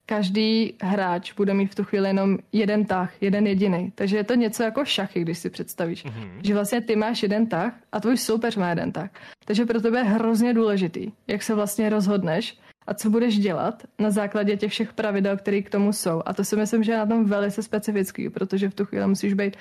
[0.06, 3.92] každý hráč bude mít v tu chvíli jenom jeden tah, jeden jediný.
[3.96, 6.06] Takže je to něco jako šachy, když si představíš.
[6.06, 6.42] Mm-hmm.
[6.44, 9.10] Že vlastně ty máš jeden tah a tvůj soupeř má jeden tah.
[9.46, 12.58] Takže pro tebe je hrozně důležitý, jak se vlastně rozhodneš
[12.88, 16.22] a co budeš dělat na základě těch všech pravidel, které k tomu jsou.
[16.26, 19.34] A to si myslím, že je na tom velice specifický, protože v tu chvíli musíš
[19.34, 19.58] být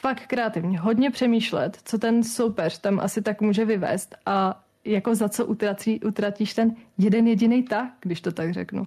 [0.00, 5.28] fakt kreativní, hodně přemýšlet, co ten soupeř tam asi tak může vyvést a jako za
[5.28, 8.86] co utratí, utratíš ten jeden jediný tah, když to tak řeknu.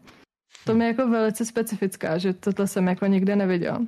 [0.65, 3.81] To mi je jako velice specifická, že tohle jsem jako nikde neviděla.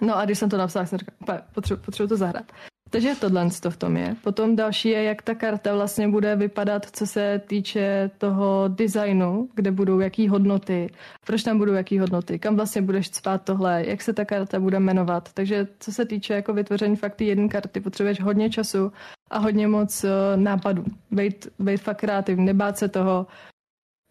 [0.00, 2.52] No a když jsem to napsala, jsem říkala, potřebuji potřebuji to zahrát.
[2.90, 4.16] Takže tohle to v tom je.
[4.22, 9.70] Potom další je, jak ta karta vlastně bude vypadat, co se týče toho designu, kde
[9.70, 10.90] budou jaký hodnoty,
[11.26, 14.80] proč tam budou jaký hodnoty, kam vlastně budeš spát tohle, jak se ta karta bude
[14.80, 15.32] jmenovat.
[15.34, 18.92] Takže co se týče jako vytvoření fakt jedné karty, potřebuješ hodně času
[19.30, 20.10] a hodně moc uh,
[20.42, 20.84] nápadů.
[21.10, 23.26] Být, být fakt kreativní, nebát se toho,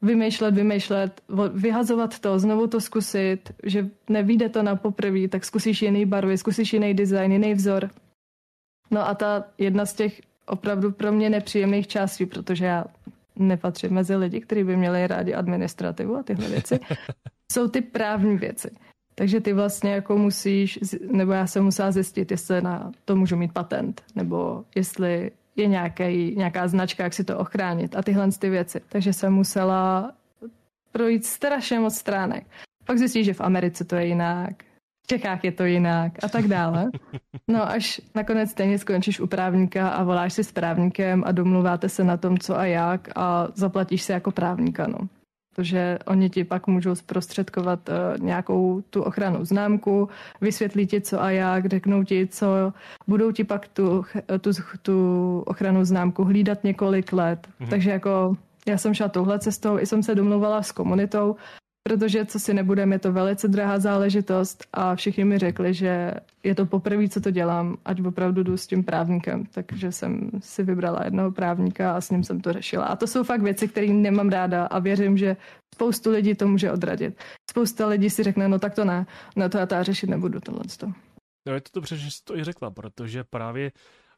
[0.01, 1.21] vymýšlet, vymýšlet,
[1.53, 6.73] vyhazovat to, znovu to zkusit, že nevíde to na poprvé, tak zkusíš jiný barvy, zkusíš
[6.73, 7.89] jiný design, jiný vzor
[8.91, 12.85] No a ta jedna z těch opravdu pro mě nepříjemných částí, protože já
[13.35, 16.79] nepatřím mezi lidi, kteří by měli rádi administrativu a tyhle věci,
[17.51, 18.71] jsou ty právní věci.
[19.15, 20.79] Takže ty vlastně jako musíš,
[21.11, 26.35] nebo já jsem musela zjistit, jestli na to můžu mít patent, nebo jestli je nějaký,
[26.35, 28.81] nějaká značka, jak si to ochránit a tyhle ty věci.
[28.89, 30.11] Takže jsem musela
[30.91, 32.47] projít strašně moc stránek.
[32.85, 34.63] Pak zjistíš, že v Americe to je jinak,
[35.09, 36.85] Čechách je to jinak a tak dále.
[37.47, 42.03] No až nakonec stejně skončíš u právníka a voláš si s právníkem a domluváte se
[42.03, 44.97] na tom, co a jak a zaplatíš se jako právníka, no.
[45.55, 50.09] Protože oni ti pak můžou zprostředkovat uh, nějakou tu ochranu známku,
[50.41, 52.73] vysvětlí ti co a jak, řeknou ti, co
[53.07, 54.05] budou ti pak tu,
[54.41, 54.51] tu,
[54.81, 54.97] tu
[55.47, 57.47] ochranu známku hlídat několik let.
[57.59, 57.69] Mhm.
[57.69, 58.35] Takže jako
[58.67, 61.35] já jsem šla touhle cestou, i jsem se domluvala s komunitou,
[61.89, 66.13] protože co si nebudeme, je to velice drahá záležitost a všichni mi řekli, že
[66.43, 69.45] je to poprvé, co to dělám, ať opravdu jdu s tím právníkem.
[69.45, 72.85] Takže jsem si vybrala jednoho právníka a s ním jsem to řešila.
[72.85, 75.37] A to jsou fakt věci, které nemám ráda a věřím, že
[75.75, 77.17] spoustu lidí to může odradit.
[77.49, 80.61] Spousta lidí si řekne, no tak to ne, no to já to řešit nebudu tohle.
[81.47, 83.71] No je to dobře, že jsi to i řekla, protože právě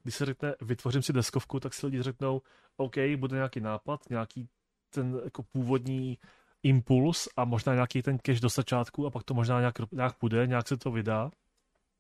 [0.04, 2.42] když se řekne, vytvořím si deskovku, tak si lidi řeknou,
[2.78, 4.48] OK, bude nějaký nápad, nějaký
[4.94, 6.18] ten jako původní
[6.64, 10.48] impuls a možná nějaký ten cash do začátku a pak to možná nějak, nějak půjde,
[10.48, 11.32] nějak se to vydá,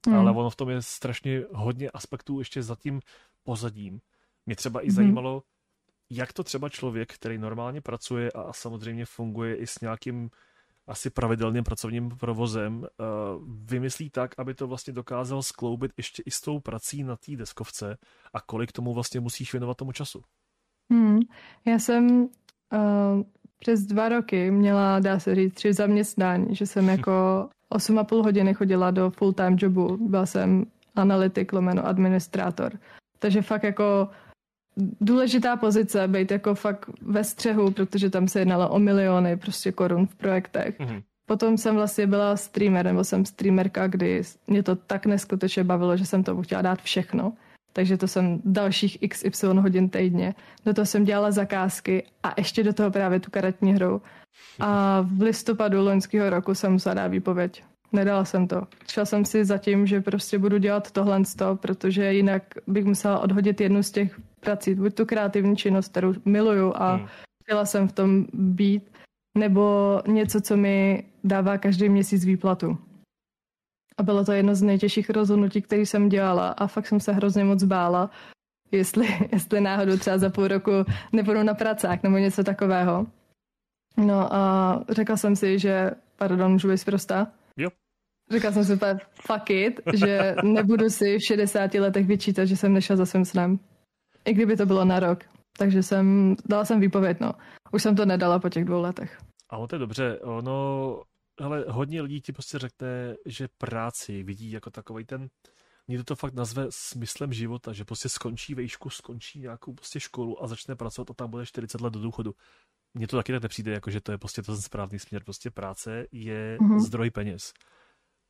[0.08, 0.18] hmm.
[0.18, 3.00] ale ono v tom je strašně hodně aspektů ještě za tím
[3.44, 4.00] pozadím.
[4.46, 4.96] Mě třeba i hmm.
[4.96, 5.44] zajímalo,
[6.10, 10.30] jak to třeba člověk, který normálně pracuje a samozřejmě funguje i s nějakým
[10.88, 13.04] asi pravidelným pracovním provozem, eh,
[13.46, 17.98] vymyslí tak, aby to vlastně dokázal skloubit ještě i s tou prací na té deskovce
[18.34, 20.24] a kolik tomu vlastně musíš věnovat tomu času.
[20.90, 21.20] Hmm.
[21.66, 22.30] Já jsem uh,
[23.62, 27.12] přes dva roky měla, dá se říct, tři zaměstnání, že jsem jako
[27.74, 29.98] 8,5 hodiny chodila do full-time jobu.
[30.02, 32.72] Byla jsem analytik, lomeno administrátor.
[33.20, 34.10] Takže fakt jako
[35.02, 40.08] důležitá pozice, být jako fakt ve střehu, protože tam se jednalo o miliony prostě korun
[40.08, 40.80] v projektech.
[40.80, 41.04] Mm-hmm.
[41.26, 46.06] Potom jsem vlastně byla streamer, nebo jsem streamerka, kdy mě to tak neskutečně bavilo, že
[46.06, 47.34] jsem to chtěla dát všechno
[47.74, 50.36] takže to jsem dalších XY hodin týdně.
[50.66, 54.02] Do toho jsem dělala zakázky a ještě do toho právě tu karetní hru.
[54.60, 57.64] A v listopadu loňského roku jsem musela dát výpověď.
[57.92, 58.68] Nedala jsem to.
[58.88, 61.22] Šla jsem si za tím, že prostě budu dělat tohle,
[61.56, 66.74] protože jinak bych musela odhodit jednu z těch prací, buď tu kreativní činnost, kterou miluju
[66.76, 67.08] a hmm.
[67.44, 68.92] chtěla jsem v tom být,
[69.38, 72.78] nebo něco, co mi dává každý měsíc výplatu.
[73.98, 77.44] A bylo to jedno z nejtěžších rozhodnutí, které jsem dělala a fakt jsem se hrozně
[77.44, 78.10] moc bála,
[78.72, 80.72] jestli, jestli náhodou třeba za půl roku
[81.14, 83.08] nepůjdu na pracák nebo něco takového.
[83.98, 87.28] No a řekla jsem si, že, pardon, můžu být prostá?
[87.58, 87.70] Jo.
[88.32, 88.80] Řekla jsem si
[89.22, 93.60] fuck it, že nebudu si v 60 letech vyčítat, že jsem nešla za svým snem.
[94.26, 95.20] I kdyby to bylo na rok.
[95.58, 97.32] Takže jsem, dala jsem výpověď, no.
[97.72, 99.20] Už jsem to nedala po těch dvou letech.
[99.50, 100.20] Ale to je dobře.
[100.20, 101.02] Ono,
[101.42, 105.30] ale hodně lidí ti prostě řekne, že práci vidí jako takový ten,
[105.88, 110.48] někdo to fakt nazve smyslem života, že prostě skončí vejšku, skončí nějakou prostě školu a
[110.48, 112.34] začne pracovat a tam bude 40 let do důchodu.
[112.94, 115.24] Mně to taky tak nepřijde, jako že to je prostě ten správný směr.
[115.24, 116.80] Prostě práce je mm-hmm.
[116.80, 117.54] zdroj peněz.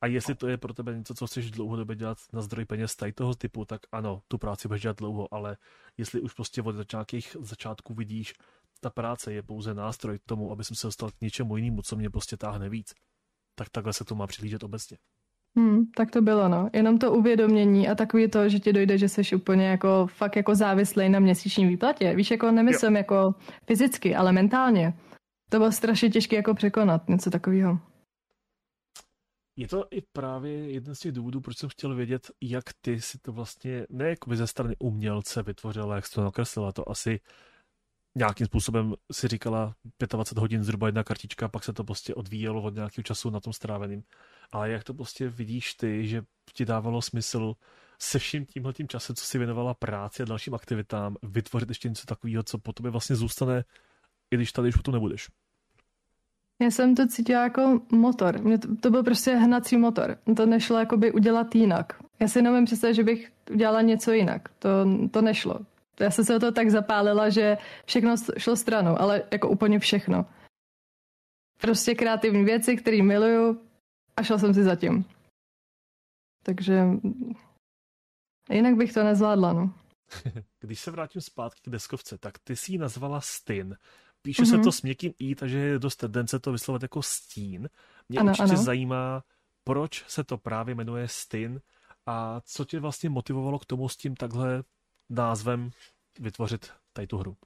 [0.00, 3.12] A jestli to je pro tebe něco, co chceš dlouhodobě dělat na zdroj peněz tady
[3.12, 5.56] toho typu, tak ano, tu práci budeš dělat dlouho, ale
[5.96, 8.34] jestli už prostě od nějakých začátků vidíš,
[8.82, 11.96] ta práce je pouze nástroj k tomu, aby jsem se dostal k něčemu jinému, co
[11.96, 12.94] mě prostě táhne víc.
[13.54, 14.98] Tak takhle se to má přihlížet obecně.
[15.56, 16.70] Hmm, tak to bylo, no.
[16.72, 20.54] Jenom to uvědomění a takový to, že ti dojde, že jsi úplně jako fakt jako
[20.54, 22.14] závislý na měsíční výplatě.
[22.14, 22.96] Víš, jako nemyslím jo.
[22.96, 23.34] jako
[23.66, 24.94] fyzicky, ale mentálně.
[25.50, 27.78] To bylo strašně těžké jako překonat něco takového.
[29.56, 33.18] Je to i právě jeden z těch důvodů, proč jsem chtěl vědět, jak ty si
[33.18, 37.20] to vlastně, ne jako ze strany umělce vytvořila, jak jsi to nakreslila, to asi
[38.14, 39.74] nějakým způsobem si říkala
[40.08, 43.52] 25 hodin zhruba jedna kartička, pak se to prostě odvíjelo od nějakého času na tom
[43.52, 44.02] stráveným.
[44.52, 47.54] Ale jak to prostě vidíš ty, že ti dávalo smysl
[47.98, 52.06] se vším tímhle tím časem, co si věnovala práci a dalším aktivitám, vytvořit ještě něco
[52.06, 53.64] takového, co po tobě vlastně zůstane,
[54.30, 55.28] i když tady už potom nebudeš.
[56.62, 58.42] Já jsem to cítila jako motor.
[58.42, 60.16] Mě to, to byl prostě hnací motor.
[60.36, 61.92] To nešlo jakoby udělat jinak.
[62.20, 64.48] Já si nevím představit, že bych udělala něco jinak.
[64.58, 64.68] To,
[65.10, 65.60] to nešlo.
[66.00, 70.26] Já jsem se o to tak zapálila, že všechno šlo stranou, ale jako úplně všechno.
[71.60, 73.60] Prostě kreativní věci, které miluju
[74.16, 75.04] a šla jsem si zatím.
[76.42, 76.84] Takže
[78.50, 79.74] jinak bych to nezvládla, no.
[80.60, 83.76] Když se vrátím zpátky k deskovce, tak ty si ji nazvala Stin.
[84.22, 84.50] Píše mm-hmm.
[84.50, 84.64] se mhm.
[84.64, 87.68] to s měkkým i, takže je dost tendence to vyslovat jako stín.
[88.08, 88.62] Mě ano, určitě ano.
[88.62, 89.22] zajímá,
[89.64, 91.60] proč se to právě jmenuje Stin
[92.06, 94.64] a co tě vlastně motivovalo k tomu s tím takhle
[95.12, 95.70] názvem
[96.20, 97.36] vytvořit tady tu hru?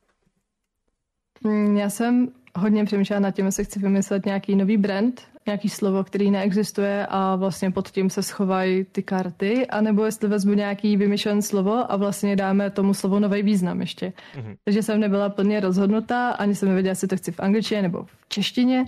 [1.45, 6.05] Hmm, já jsem hodně přemýšlela nad tím, jestli chci vymyslet nějaký nový brand, nějaký slovo,
[6.05, 11.43] který neexistuje a vlastně pod tím se schovají ty karty, anebo jestli vezmu nějaký vymyšlené
[11.43, 14.12] slovo a vlastně dáme tomu slovu nový význam ještě.
[14.35, 14.57] Mm-hmm.
[14.64, 18.29] Takže jsem nebyla plně rozhodnutá, ani jsem nevěděla, jestli to chci v angličtině nebo v
[18.29, 18.85] češtině.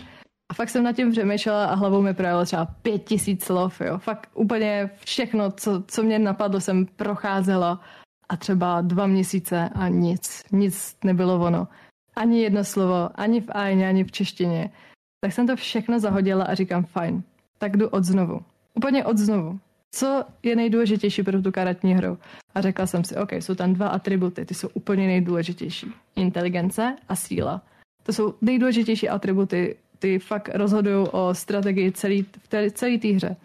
[0.50, 3.98] A fakt jsem nad tím přemýšlela a hlavou mi projelo třeba pět tisíc slov, jo.
[3.98, 7.80] Fakt úplně všechno, co, co mě napadlo, jsem procházela
[8.28, 11.68] a třeba dva měsíce a nic, nic nebylo ono.
[12.16, 14.70] Ani jedno slovo, ani v ajně, ani v češtině.
[15.20, 17.22] Tak jsem to všechno zahodila a říkám, fajn,
[17.58, 18.40] tak jdu od znovu.
[18.74, 19.60] Úplně od znovu.
[19.94, 22.18] Co je nejdůležitější pro tu karetní hru?
[22.54, 25.92] A řekla jsem si, OK, jsou tam dva atributy, ty jsou úplně nejdůležitější.
[26.16, 27.62] Inteligence a síla.
[28.02, 33.36] To jsou nejdůležitější atributy, ty fakt rozhodují o strategii celý, v té, celé té hře.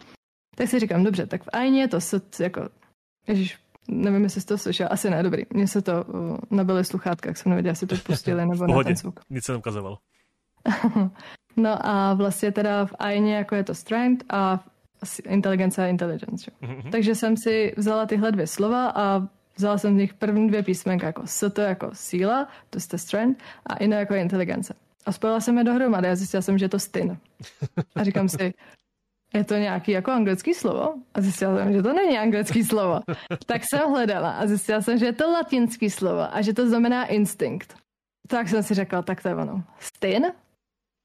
[0.56, 1.98] Tak si říkám, dobře, tak v Aině je to
[2.40, 2.68] jako,
[3.28, 3.58] ježiš,
[3.88, 5.42] nevím, jestli jsi to slyšel, asi ne, dobrý.
[5.50, 8.96] Mně se to uh, nabili sluchátka, jak jsem nevěděl, jestli to pustili nebo na ten
[8.96, 9.20] zvuk.
[9.30, 9.98] nic se neukazoval.
[11.56, 14.64] no a vlastně teda v Aině jako je to strength a
[15.28, 16.50] inteligence a intelligence.
[16.62, 16.90] Mm-hmm.
[16.90, 21.06] Takže jsem si vzala tyhle dvě slova a vzala jsem z nich první dvě písmenka
[21.06, 24.74] jako S to jako síla, to je strength, a ino jako inteligence.
[25.06, 27.18] A spojila jsem je dohromady a zjistila jsem, že je to stin.
[27.96, 28.54] A říkám si,
[29.34, 30.94] je to nějaký jako anglický slovo?
[31.14, 33.00] A zjistila jsem, že to není anglický slovo.
[33.46, 37.06] Tak jsem hledala a zjistila jsem, že je to latinský slovo a že to znamená
[37.06, 37.76] instinkt.
[38.28, 39.64] Tak jsem si řekla, tak to je ono.
[39.78, 40.32] Stin?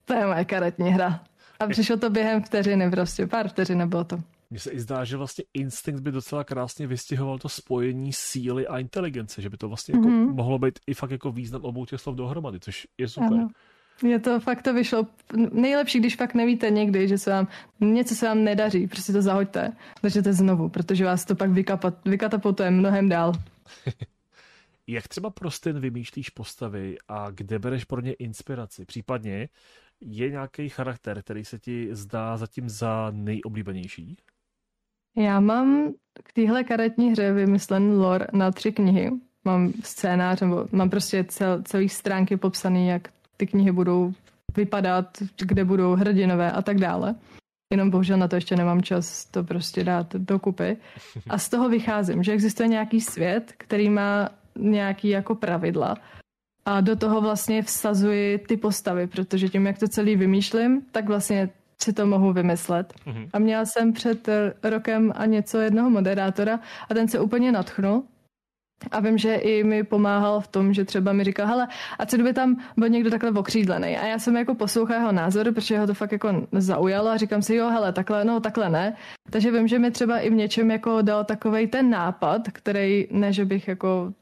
[0.06, 1.24] To je moje karetní hra.
[1.60, 4.18] A přišlo to během vteřiny, prostě pár vteřin nebylo to.
[4.50, 8.80] Mně se i zdá, že vlastně instinkt by docela krásně vystihoval to spojení síly a
[8.80, 9.98] inteligence, že by to vlastně mm-hmm.
[9.98, 10.36] jako mhm.
[10.36, 13.34] mohlo být i fakt jako význam obou těch slov dohromady, což je super.
[13.34, 13.48] Ano.
[14.04, 15.08] Je to fakt to vyšlo
[15.52, 17.48] nejlepší, když fakt nevíte někdy, že se vám
[17.80, 19.72] něco se vám nedaří, prostě to zahoďte,
[20.04, 23.34] začněte znovu, protože vás to pak vykapat, vykatapultuje mnohem dál.
[24.88, 28.86] Jak třeba pro Styn vymýšlíš postavy a kde bereš pro ně inspiraci?
[28.86, 29.50] Případně
[30.02, 34.18] je nějaký charakter, který se ti zdá zatím za nejoblíbenější?
[35.18, 35.94] Já mám
[36.24, 39.12] k téhle karetní hře vymyslen lore na tři knihy.
[39.46, 43.08] Mám scénář, nebo mám prostě cel, celý stránky popsaný, jak
[43.40, 44.14] ty knihy budou
[44.58, 47.16] vypadat, kde budou hrdinové a tak dále.
[47.74, 50.78] Jenom bohužel na to ještě nemám čas to prostě dát dokupy.
[51.30, 55.96] A z toho vycházím, že existuje nějaký svět, který má nějaký jako pravidla
[56.66, 61.50] a do toho vlastně vsazuji ty postavy, protože tím, jak to celý vymýšlím, tak vlastně
[61.82, 62.94] si to mohu vymyslet.
[62.94, 63.30] Mm-hmm.
[63.34, 64.30] A měla jsem před
[64.64, 66.60] rokem a něco jednoho moderátora
[66.90, 68.04] a ten se úplně natchnul
[68.92, 71.68] a vím, že i mi pomáhal v tom, že třeba mi říkal, hele,
[72.00, 73.98] a co kdyby tam byl někdo takhle okřídlený?
[73.98, 77.42] A já jsem jako poslouchal jeho názor, protože ho to fakt jako zaujalo a říkám
[77.42, 78.96] si, jo, hele, takhle, no, takhle ne.
[79.30, 83.34] Takže vím, že mi třeba i v něčem jako dal takovej ten nápad, který, ne,
[83.34, 84.14] že bych jako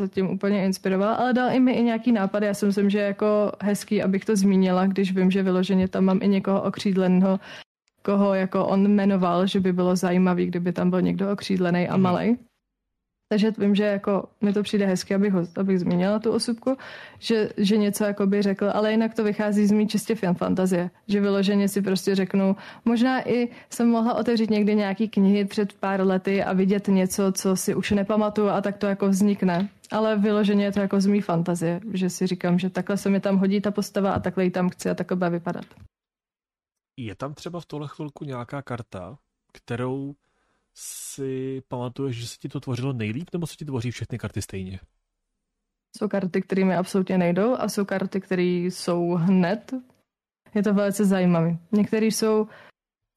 [0.00, 2.42] to tím úplně inspiroval, ale dal i mi i nějaký nápad.
[2.42, 6.04] Já si myslím, že je jako hezký, abych to zmínila, když vím, že vyloženě tam
[6.04, 7.40] mám i někoho okřídleného,
[8.02, 12.36] koho jako on jmenoval, že by bylo zajímavý, kdyby tam byl někdo okřídlený a mhm.
[13.34, 16.76] Takže vím, že jako mi to přijde hezky, abych, ho, abych zmínila tu osobku,
[17.18, 20.90] že, že něco jako by řekl, ale jinak to vychází z mý čistě film fantazie,
[21.08, 26.06] že vyloženě si prostě řeknu, možná i jsem mohla otevřít někdy nějaký knihy před pár
[26.06, 29.68] lety a vidět něco, co si už nepamatuju a tak to jako vznikne.
[29.90, 33.20] Ale vyloženě je to jako z mý fantazie, že si říkám, že takhle se mi
[33.20, 35.64] tam hodí ta postava a takhle ji tam chci a takhle vypadat.
[37.00, 39.18] Je tam třeba v tohle chvilku nějaká karta,
[39.52, 40.14] kterou
[40.74, 44.80] si pamatuješ, že se ti to tvořilo nejlíp, nebo se ti tvoří všechny karty stejně?
[45.98, 49.74] Jsou karty, které mi absolutně nejdou a jsou karty, které jsou hned.
[50.54, 51.56] Je to velice zajímavé.
[51.72, 52.48] Některé jsou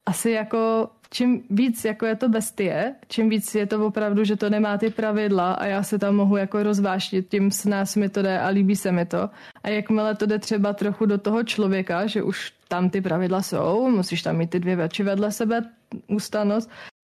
[0.08, 4.50] asi jako, čím víc jako je to bestie, čím víc je to opravdu, že to
[4.50, 8.22] nemá ty pravidla a já se tam mohu jako rozváštit, tím s nás mi to
[8.22, 9.30] jde a líbí se mi to.
[9.62, 13.90] A jakmile to jde třeba trochu do toho člověka, že už tam ty pravidla jsou,
[13.90, 15.72] musíš tam mít ty dvě věci vedle sebe,
[16.06, 16.70] ústanost,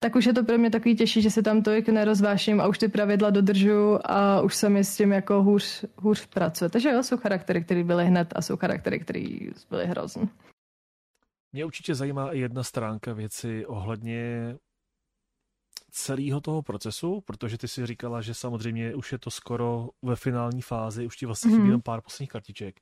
[0.03, 2.79] tak už je to pro mě takový těžší, že se tam tolik nerozváším a už
[2.79, 6.71] ty pravidla dodržu a už se mi s tím jako hůř, hůř pracuje.
[6.71, 9.25] Takže jo, jsou charaktery, které byly hned a jsou charaktery, které
[9.71, 10.29] byly hrozný.
[11.53, 14.57] Mě určitě zajímá i jedna stránka věci ohledně
[15.91, 20.63] celého toho procesu, protože ty si říkala, že samozřejmě už je to skoro ve finální
[20.63, 21.67] fázi, už ti vlastně chybí mm-hmm.
[21.67, 22.81] jenom pár posledních kartiček.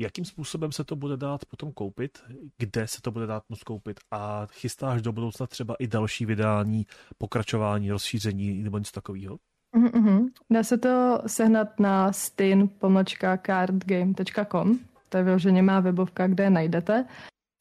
[0.00, 2.18] Jakým způsobem se to bude dát potom koupit?
[2.58, 4.00] Kde se to bude dát moc koupit?
[4.10, 6.86] A chystáš do budoucna třeba i další vydání,
[7.18, 9.38] pokračování, rozšíření nebo něco takového?
[9.76, 10.28] Mm-hmm.
[10.50, 14.78] Dá se to sehnat na stin.cardgame.com
[15.12, 17.04] to je vyloženě má webovka, kde je najdete.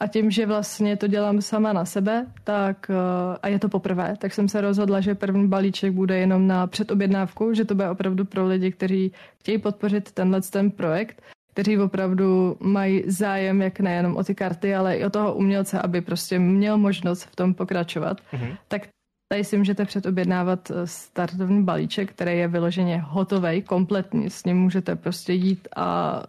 [0.01, 4.15] A tím, že vlastně to dělám sama na sebe, tak eh, a je to poprvé,
[4.17, 8.25] tak jsem se rozhodla, že první balíček bude jenom na předobjednávku, že to bude opravdu
[8.25, 11.21] pro lidi, kteří chtějí podpořit tenhle ten projekt
[11.53, 16.01] kteří opravdu mají zájem jak nejenom o ty karty, ale i o toho umělce, aby
[16.01, 18.57] prostě měl možnost v tom pokračovat, mm-hmm.
[18.67, 18.87] tak
[19.31, 24.29] tady si můžete předobjednávat eh, startovní balíček, který je vyloženě hotový, kompletní.
[24.29, 26.23] S ním můžete prostě jít a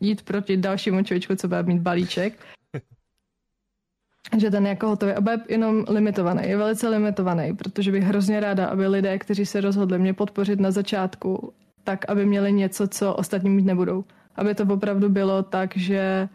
[0.00, 2.38] jít proti dalšímu člověčku, co bude mít balíček.
[4.38, 8.86] že ten jako hotový obeb jenom limitovaný, je velice limitovaný, protože bych hrozně ráda, aby
[8.86, 11.52] lidé, kteří se rozhodli mě podpořit na začátku,
[11.84, 14.04] tak aby měli něco, co ostatní mít nebudou.
[14.36, 16.28] Aby to opravdu bylo tak, že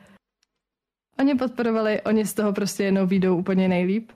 [1.19, 4.11] oni podporovali, oni z toho prostě jenom výjdou úplně nejlíp.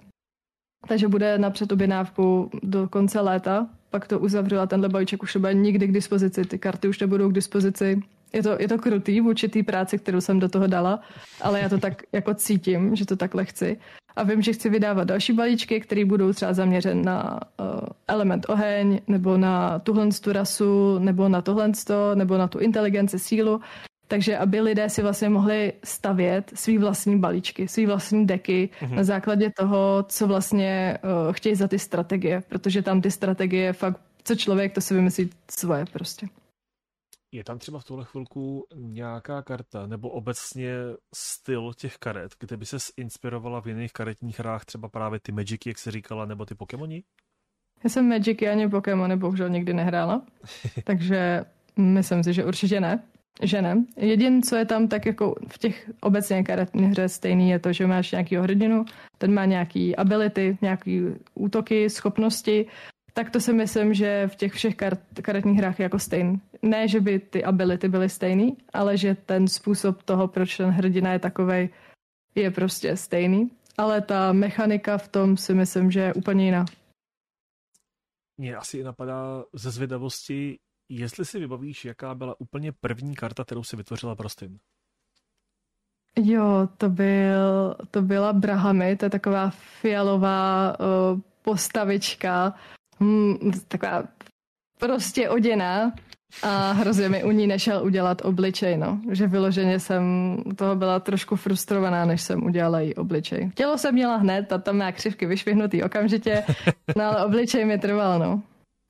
[0.87, 5.87] Takže bude na předobjednávku do konce léta, pak to uzavřela, tenhle balíček už nebude nikdy
[5.87, 8.01] k dispozici, ty karty už nebudou k dispozici.
[8.33, 10.99] Je to, je to krutý vůči té práci, kterou jsem do toho dala,
[11.41, 13.77] ale já to tak jako cítím, že to takhle chci.
[14.15, 18.99] A vím, že chci vydávat další balíčky, které budou třeba zaměřen na uh, element oheň,
[19.07, 21.71] nebo na tuhle tu rasu, nebo na tohle,
[22.15, 23.61] nebo na tu inteligenci, sílu.
[24.07, 28.95] Takže aby lidé si vlastně mohli stavět svý vlastní balíčky, svý vlastní deky mm-hmm.
[28.95, 34.01] na základě toho, co vlastně uh, chtějí za ty strategie, protože tam ty strategie fakt,
[34.23, 36.27] co člověk, to si vymyslí svoje prostě.
[37.31, 40.73] Je tam třeba v tuhle chvilku nějaká karta nebo obecně
[41.15, 45.69] styl těch karet, kde by se inspirovala v jiných karetních hrách, třeba právě ty Magicy,
[45.69, 47.03] jak se říkala, nebo ty Pokémoni?
[47.83, 50.25] Já jsem Magicy ani Pokémony bohužel nikdy nehrála,
[50.83, 51.45] takže
[51.77, 53.03] myslím si, že určitě ne.
[53.41, 53.85] Že ne.
[53.97, 57.87] Jedin, co je tam tak jako v těch obecně karetních hře stejný, je to, že
[57.87, 58.85] máš nějaký hrdinu,
[59.17, 61.01] ten má nějaký ability, nějaký
[61.33, 62.65] útoky, schopnosti
[63.15, 66.41] tak to si myslím, že v těch všech kart, karetních hrách je jako stejný.
[66.61, 71.13] Ne, že by ty ability byly stejný, ale že ten způsob toho, proč ten hrdina
[71.13, 71.69] je takovej,
[72.35, 73.51] je prostě stejný.
[73.77, 76.65] Ale ta mechanika v tom si myslím, že je úplně jiná.
[78.37, 80.59] Mně asi napadá ze zvědavosti,
[80.89, 84.59] jestli si vybavíš, jaká byla úplně první karta, kterou si vytvořila Prostin.
[86.17, 92.53] Jo, to, byl, to byla Brahamy, to je taková fialová uh, postavička,
[92.99, 94.03] hmm, taková
[94.79, 95.93] prostě oděná
[96.43, 99.01] a hrozně mi u ní nešel udělat obličej, no.
[99.11, 103.51] Že vyloženě jsem toho byla trošku frustrovaná, než jsem udělala jí obličej.
[103.55, 106.43] Tělo jsem měla hned a tam má křivky vyšvihnutý okamžitě,
[106.95, 108.41] no ale obličej mi trval, no.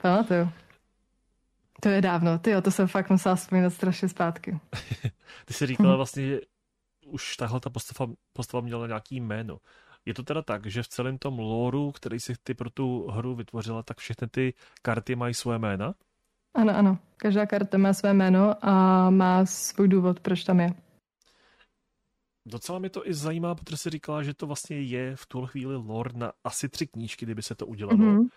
[0.01, 0.49] Pamatuju.
[1.81, 4.59] To je dávno, ty to jsem fakt musela vzpomínat strašně zpátky.
[5.45, 6.39] Ty jsi říkala vlastně, že
[7.07, 9.57] už tahle ta postava, postava měla nějaký jméno.
[10.05, 13.35] Je to teda tak, že v celém tom lóru, který si ty pro tu hru
[13.35, 15.95] vytvořila, tak všechny ty karty mají své jména?
[16.53, 16.97] Ano, ano.
[17.17, 20.69] Každá karta má své jméno a má svůj důvod, proč tam je.
[22.47, 25.75] Docela mě to i zajímá, protože si říkala, že to vlastně je v tuhle chvíli
[25.75, 27.97] lore na asi tři knížky, kdyby se to udělalo.
[27.97, 28.27] Mm-hmm.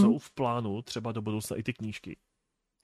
[0.00, 2.16] Jsou v plánu třeba do budoucna i ty knížky?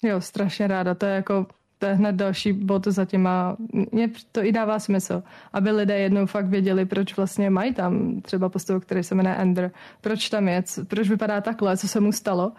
[0.03, 0.95] Jo, strašně ráda.
[0.95, 1.47] To je jako
[1.79, 3.57] to je hned další bod za těma.
[3.93, 5.23] Mně to i dává smysl,
[5.53, 9.71] aby lidé jednou fakt věděli, proč vlastně mají tam třeba postavu, který se jmenuje Ender,
[10.01, 12.53] proč tam je, proč vypadá takhle, co se mu stalo.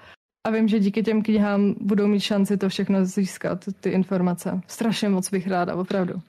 [0.48, 4.62] A vím, že díky těm knihám budou mít šanci to všechno získat, ty informace.
[4.68, 6.22] Strašně moc bych ráda, opravdu.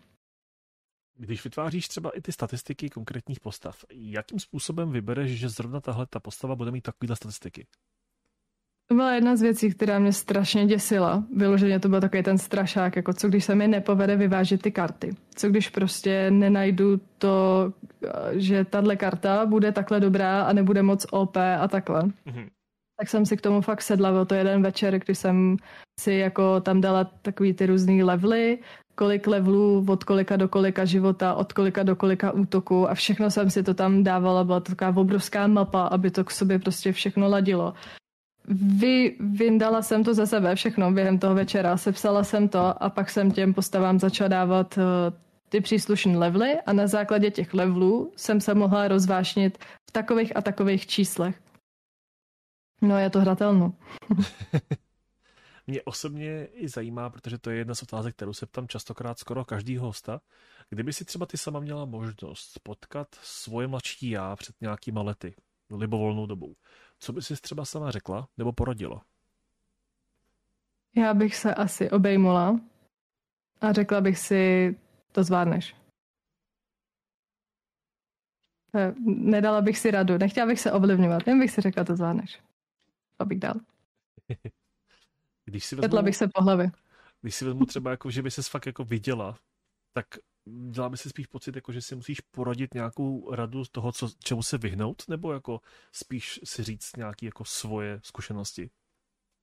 [1.18, 6.20] Když vytváříš třeba i ty statistiky konkrétních postav, jakým způsobem vybereš, že zrovna tahle ta
[6.20, 7.66] postava bude mít takovýhle statistiky?
[8.91, 11.24] To byla jedna z věcí, která mě strašně děsila.
[11.36, 15.11] Vyloženě to byl takový ten strašák, jako co když se mi nepovede vyvážit ty karty.
[15.34, 17.72] Co když prostě nenajdu to,
[18.32, 22.03] že tahle karta bude takhle dobrá a nebude moc OP a takhle.
[22.03, 22.49] Mm-hmm.
[23.01, 25.57] Tak jsem si k tomu fakt sedla, byl to jeden večer, kdy jsem
[26.01, 28.59] si jako tam dala takový ty různý levely,
[28.95, 33.51] kolik levelů, od kolika do kolika života, od kolika do kolika útoku a všechno jsem
[33.51, 37.28] si to tam dávala, byla to taková obrovská mapa, aby to k sobě prostě všechno
[37.28, 37.74] ladilo
[38.51, 43.11] vy, vyndala jsem to ze sebe všechno během toho večera, sepsala jsem to a pak
[43.11, 44.82] jsem těm postavám začala dávat uh,
[45.49, 50.42] ty příslušné levely a na základě těch levelů jsem se mohla rozvášnit v takových a
[50.42, 51.40] takových číslech.
[52.82, 53.72] No, je to hratelno.
[55.66, 59.44] Mě osobně i zajímá, protože to je jedna z otázek, kterou se ptám častokrát skoro
[59.44, 60.20] každý hosta.
[60.70, 65.34] Kdyby si třeba ty sama měla možnost potkat svoje mladší já před nějakýma lety,
[65.70, 66.55] libovolnou dobou,
[66.99, 69.05] co by si třeba sama řekla nebo poradila?
[70.96, 72.61] Já bych se asi obejmula
[73.61, 74.76] a řekla bych si,
[75.12, 75.76] to zvládneš.
[78.74, 82.42] Eh, nedala bych si radu, nechtěla bych se ovlivňovat, jen bych si řekla, to zvládneš.
[83.18, 83.55] A bych dal.
[85.44, 86.70] Když si vezmu, bych se po hlavě.
[87.20, 89.38] Když si vezmu třeba, jako, že by se fakt jako viděla,
[89.92, 90.07] tak
[90.70, 94.09] dělá by si spíš pocit, jako, že si musíš poradit nějakou radu z toho, co,
[94.24, 95.61] čemu se vyhnout, nebo jako
[95.92, 98.70] spíš si říct nějaké jako svoje zkušenosti?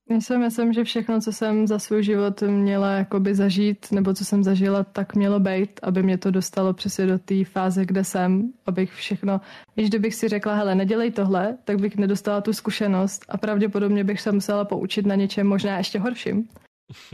[0.10, 4.43] Já myslím, že všechno, co jsem za svůj život měla jakoby zažít, nebo co jsem
[4.43, 8.93] zažila, tak mělo být, aby mě to dostalo přesně do té fáze, kde jsem, abych
[8.93, 9.41] všechno,
[9.76, 14.22] když kdybych si řekla, hele, nedělej tohle, tak bych nedostala tu zkušenost a pravděpodobně bych
[14.22, 16.47] se musela poučit na něčem možná ještě horším.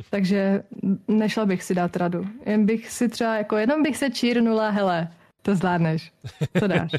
[0.10, 0.64] Takže
[1.08, 2.26] nešla bych si dát radu.
[2.46, 6.14] Jen bych si třeba, jako jenom bych se čírnula, hele, to zvládneš,
[6.60, 6.92] to dáš.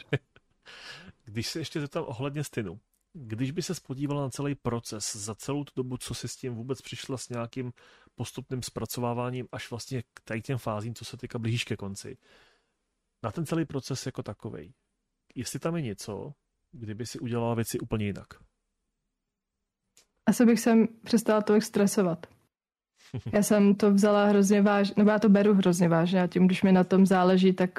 [1.24, 2.80] Když se ještě zeptám ohledně stynu,
[3.12, 6.54] když by se spodívala na celý proces za celou tu dobu, co si s tím
[6.54, 7.72] vůbec přišla s nějakým
[8.14, 12.16] postupným zpracováváním až vlastně k tady těm fázím, co se týká blížíš ke konci,
[13.22, 14.74] na ten celý proces jako takový.
[15.34, 16.32] Jestli tam je něco,
[16.72, 18.26] kdyby si udělala věci úplně jinak?
[20.26, 22.26] Asi bych se přestala tolik stresovat.
[23.32, 26.62] Já jsem to vzala hrozně vážně, nebo já to beru hrozně vážně a tím, když
[26.62, 27.70] mi na tom záleží, tak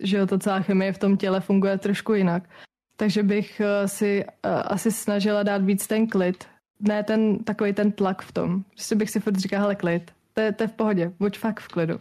[0.00, 2.48] že jo, to celá chemie v tom těle funguje trošku jinak.
[2.96, 6.48] Takže bych si asi snažila dát víc ten klid.
[6.80, 8.62] Ne ten takový ten tlak v tom.
[8.62, 11.60] Prostě bych si furt říkala, hele klid, to je, to je v pohodě, buď fakt
[11.60, 12.00] v klidu.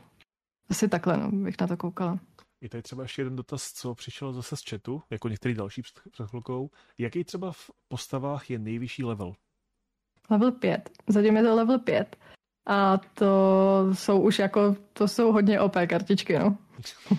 [0.70, 2.20] Asi takhle, no, bych na to koukala.
[2.62, 6.00] Je tady třeba ještě jeden dotaz, co přišel zase z chatu, jako některý další před,
[6.12, 6.70] před chvilkou.
[6.97, 9.34] Jaký třeba v postavách je nejvyšší level?
[10.30, 10.89] Level 5.
[11.08, 12.18] Zatím je to level 5.
[12.70, 16.57] A to jsou už jako, to jsou hodně OP kartičky, no.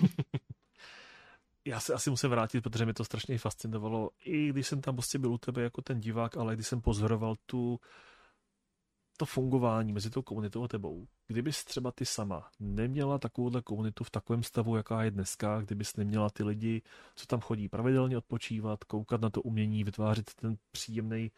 [1.66, 5.18] Já se asi musím vrátit, protože mě to strašně fascinovalo, i když jsem tam prostě
[5.18, 7.80] byl u tebe jako ten divák, ale když jsem pozoroval tu,
[9.16, 11.06] to fungování mezi tou komunitou a tebou.
[11.26, 16.30] Kdybys třeba ty sama neměla takovouhle komunitu v takovém stavu, jaká je dneska, kdybys neměla
[16.30, 16.82] ty lidi,
[17.14, 21.30] co tam chodí pravidelně odpočívat, koukat na to umění, vytvářet ten příjemný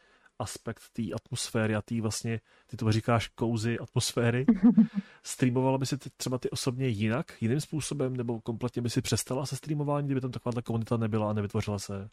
[0.42, 4.46] aspekt té atmosféry a té vlastně, ty to říkáš, kouzy atmosféry.
[5.22, 9.46] Streamovala by si ty, třeba ty osobně jinak, jiným způsobem, nebo kompletně by si přestala
[9.46, 12.08] se streamování, kdyby tam takováhle komunita nebyla a nevytvořila se?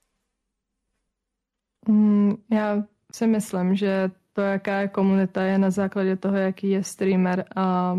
[1.87, 6.83] Mm, já si myslím, že to, jaká je komunita, je na základě toho, jaký je
[6.83, 7.97] streamer a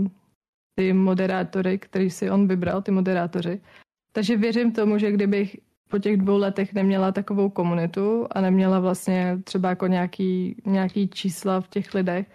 [0.74, 3.60] ty moderátory, který si on vybral, ty moderátoři.
[4.12, 5.56] Takže věřím tomu, že kdybych
[5.90, 11.60] po těch dvou letech neměla takovou komunitu a neměla vlastně třeba jako nějaký, nějaký čísla
[11.60, 12.26] v těch lidech,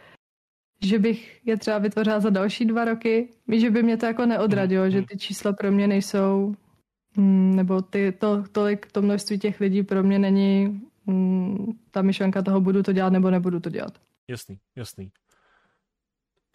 [0.83, 4.85] že bych je třeba vytvořila za další dva roky, že by mě to jako neodradilo,
[4.85, 4.91] mm.
[4.91, 6.55] že ty čísla pro mě nejsou,
[7.17, 12.41] mm, nebo ty, to, tolik, to množství těch lidí pro mě není mm, ta myšlenka
[12.41, 13.93] toho, budu to dělat nebo nebudu to dělat.
[14.27, 15.11] Jasný, jasný.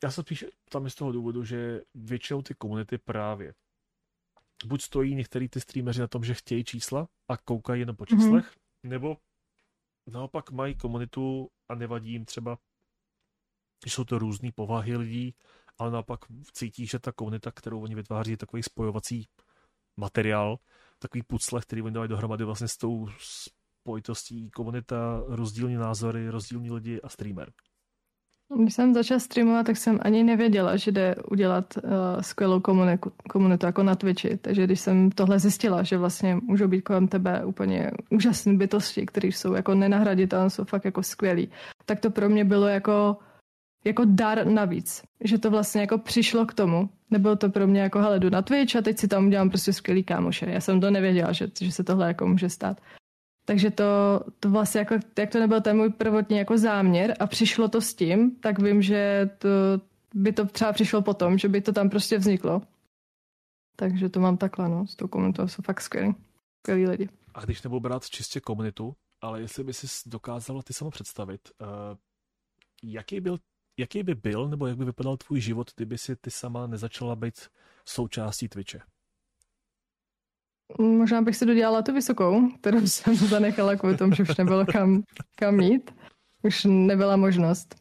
[0.02, 3.52] Já se spíš tam z toho důvodu, že většinou ty komunity právě
[4.66, 8.20] buď stojí některý ty streameři na tom, že chtějí čísla a koukají jenom po mhm.
[8.20, 8.88] číslech, mm-hmm.
[8.90, 9.16] nebo
[10.06, 12.58] naopak mají komunitu a nevadí jim třeba,
[13.86, 15.34] že jsou to různé povahy lidí,
[15.78, 16.20] ale naopak
[16.52, 19.28] cítí, že ta komunita, kterou oni vytváří, je takový spojovací
[19.96, 20.58] materiál,
[20.98, 27.00] takový pucle, který oni dávají dohromady vlastně s tou spojitostí komunita, rozdílní názory, rozdílní lidi
[27.00, 27.52] a streamer.
[28.58, 31.90] Když jsem začala streamovat, tak jsem ani nevěděla, že jde udělat uh,
[32.20, 34.36] skvělou komuniku, komunitu jako na Twitchi.
[34.36, 39.28] Takže když jsem tohle zjistila, že vlastně můžou být kolem tebe úplně úžasné bytosti, které
[39.28, 41.50] jsou jako nenahraditelné, jsou fakt jako skvělí,
[41.86, 43.16] tak to pro mě bylo jako,
[43.84, 45.02] jako dar navíc.
[45.24, 46.88] Že to vlastně jako přišlo k tomu.
[47.10, 49.72] Nebylo to pro mě jako, hele, jdu na Twitch a teď si tam udělám prostě
[49.72, 50.46] skvělý kámoše.
[50.50, 52.80] Já jsem to nevěděla, že, že se tohle jako může stát.
[53.50, 53.84] Takže to,
[54.40, 57.94] to vlastně, jako, jak to nebyl ten můj prvotní jako záměr a přišlo to s
[57.94, 59.48] tím, tak vím, že to,
[60.14, 62.62] by to třeba přišlo potom, že by to tam prostě vzniklo.
[63.76, 66.14] Takže to mám takhle, no, s tou komunitou jsou fakt skvělí,
[66.62, 67.08] skvělí lidi.
[67.34, 71.68] A když nebudu brát čistě komunitu, ale jestli by si dokázala ty samo představit, uh,
[72.82, 73.38] jaký, byl,
[73.78, 77.48] jaký by byl, nebo jak by vypadal tvůj život, kdyby si ty sama nezačala být
[77.88, 78.80] součástí Twitche?
[80.78, 85.02] Možná bych si dodělala tu vysokou, kterou jsem zanechala kvůli tomu, že už nebylo kam,
[85.36, 85.90] kam mít.
[86.42, 87.74] Už nebyla možnost.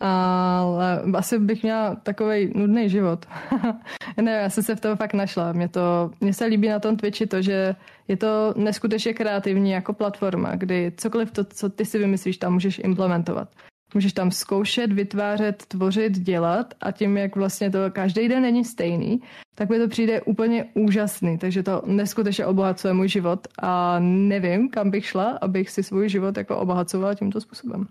[0.00, 3.26] Ale asi bych měla takový nudný život.
[4.20, 5.52] ne, já jsem se v tom fakt našla.
[5.52, 7.74] Mě, to, mně se líbí na tom Twitchi to, že
[8.08, 12.78] je to neskutečně kreativní jako platforma, kdy cokoliv to, co ty si vymyslíš, tam můžeš
[12.78, 13.48] implementovat.
[13.94, 19.20] Můžeš tam zkoušet, vytvářet, tvořit, dělat a tím, jak vlastně to každý den není stejný,
[19.54, 21.38] tak mi to přijde úplně úžasný.
[21.38, 26.36] Takže to neskutečně obohacuje můj život a nevím, kam bych šla, abych si svůj život
[26.36, 27.88] jako obohacovala tímto způsobem.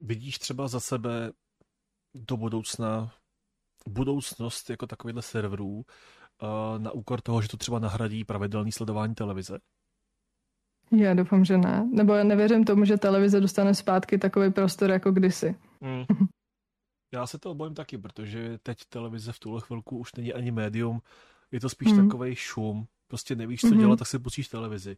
[0.00, 1.32] Vidíš třeba za sebe
[2.14, 3.12] do budoucna
[3.88, 9.58] budoucnost jako takovýhle serverů eh, na úkor toho, že to třeba nahradí pravidelný sledování televize?
[10.92, 11.88] Já doufám, že ne.
[11.92, 15.56] Nebo já nevěřím tomu, že televize dostane zpátky takový prostor jako kdysi.
[15.80, 16.04] Mm.
[17.12, 21.00] Já se to obojím taky, protože teď televize v tuhle chvilku už není ani médium,
[21.52, 22.08] je to spíš mm.
[22.08, 22.86] takový šum.
[23.08, 23.78] Prostě nevíš, co mm-hmm.
[23.78, 24.96] dělat, tak si pustíš televizi.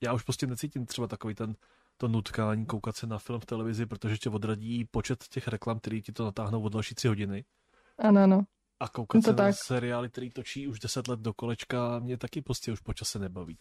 [0.00, 1.54] Já už prostě necítím třeba takový ten
[1.96, 6.02] to nutkání koukat se na film v televizi, protože tě odradí počet těch reklam, který
[6.02, 7.44] ti to natáhnou od další tři hodiny.
[7.98, 8.42] Ano, ano.
[8.80, 9.46] A koukat to se tak.
[9.46, 13.58] na seriály, který točí už deset let do kolečka, mě taky prostě už počase nebaví.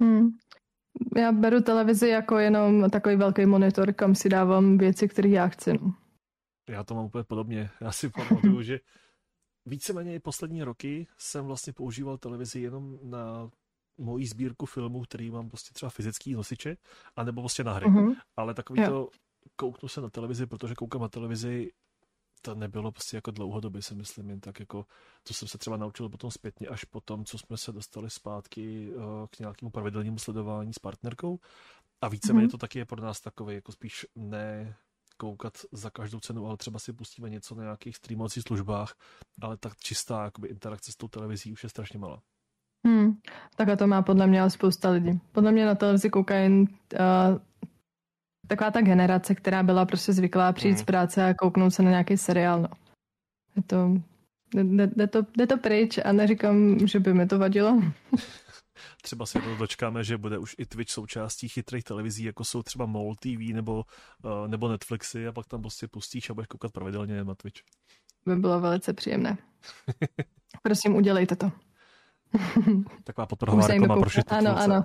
[0.00, 0.30] Hmm
[1.16, 5.72] já beru televizi jako jenom takový velký monitor, kam si dávám věci, které já chci.
[5.72, 5.94] No.
[6.68, 7.70] Já to mám úplně podobně.
[7.80, 8.80] Já si pamatuju, že
[9.66, 13.50] víceméně poslední roky jsem vlastně používal televizi jenom na
[13.98, 16.76] mojí sbírku filmů, který mám prostě třeba fyzický nosiče,
[17.16, 17.86] anebo prostě na hry.
[17.86, 18.16] Mm-hmm.
[18.36, 18.90] Ale takový jo.
[18.90, 19.08] to
[19.56, 21.70] kouknu se na televizi, protože koukám na televizi
[22.44, 24.86] to nebylo prostě jako dlouhodobě, si myslím, jen tak jako,
[25.22, 29.02] to jsem se třeba naučil potom zpětně, až potom, co jsme se dostali zpátky uh,
[29.30, 31.38] k nějakému pravidelnému sledování s partnerkou.
[32.00, 32.50] A víceméně mm-hmm.
[32.50, 34.76] to taky je pro nás takové, jako spíš ne
[35.16, 38.94] koukat za každou cenu, ale třeba si pustíme něco na nějakých streamovacích službách,
[39.42, 42.22] ale tak čistá jakoby, interakce s tou televizí už je strašně malá.
[42.86, 43.20] Hmm,
[43.56, 45.20] tak to má podle mě spousta lidí.
[45.32, 46.68] Podle mě na televizi koukají uh,
[48.46, 50.78] taková ta generace, která byla prostě zvyklá přijít hmm.
[50.78, 52.60] z práce a kouknout se na nějaký seriál.
[52.62, 52.68] No.
[53.56, 53.90] Je to,
[54.54, 57.82] jde, jde, to, jde to pryč a neříkám, že by mi to vadilo.
[59.02, 62.86] třeba si to dočkáme, že bude už i Twitch součástí chytrých televizí, jako jsou třeba
[62.86, 63.84] MOL TV nebo,
[64.24, 67.60] uh, nebo Netflixy a pak tam prostě pustíš a budeš koukat pravidelně na Twitch.
[68.26, 69.38] By bylo velice příjemné.
[70.62, 71.52] Prosím, udělejte to.
[73.04, 74.84] Taková podprahová reklama pro Ano, ano,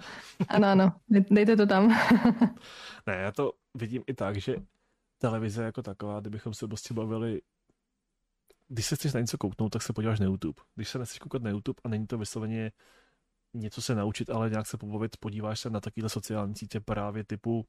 [0.50, 0.94] ano, ano,
[1.32, 1.88] dejte to tam.
[3.08, 4.56] ne, já to vidím i tak, že
[5.18, 7.42] televize jako taková, kdybychom se prostě bavili
[8.70, 10.62] když se chceš na něco kouknout, tak se podíváš na YouTube.
[10.76, 12.72] Když se nechceš koukat na YouTube a není to vysloveně
[13.54, 17.66] něco se naučit, ale nějak se pobavit, podíváš se na takovéhle sociální sítě právě typu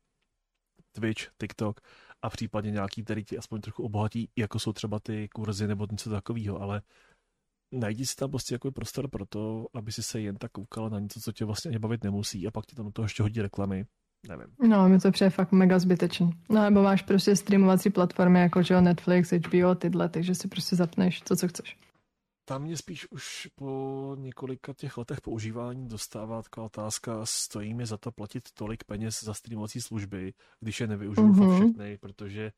[0.92, 1.80] Twitch, TikTok
[2.22, 6.10] a případně nějaký, který ti aspoň trochu obohatí, jako jsou třeba ty kurzy nebo něco
[6.10, 6.82] takového, ale
[7.72, 10.98] najdi si tam prostě jako prostor pro to, aby si se jen tak koukala na
[10.98, 13.42] něco, co tě vlastně ani bavit nemusí a pak ti tam do toho ještě hodí
[13.42, 13.84] reklamy.
[14.28, 14.46] Nevím.
[14.68, 16.30] No, mi to přijde fakt mega zbytečný.
[16.50, 21.20] No, nebo máš prostě streamovací platformy jako že Netflix, HBO, tyhle, takže si prostě zapneš
[21.20, 21.76] to, co chceš
[22.50, 27.96] tam mě spíš už po několika těch letech používání dostává taková otázka, stojí mi za
[27.96, 31.48] to platit tolik peněz za streamovací služby, když je nevyužiju mm-hmm.
[31.48, 32.52] fakt všechny, protože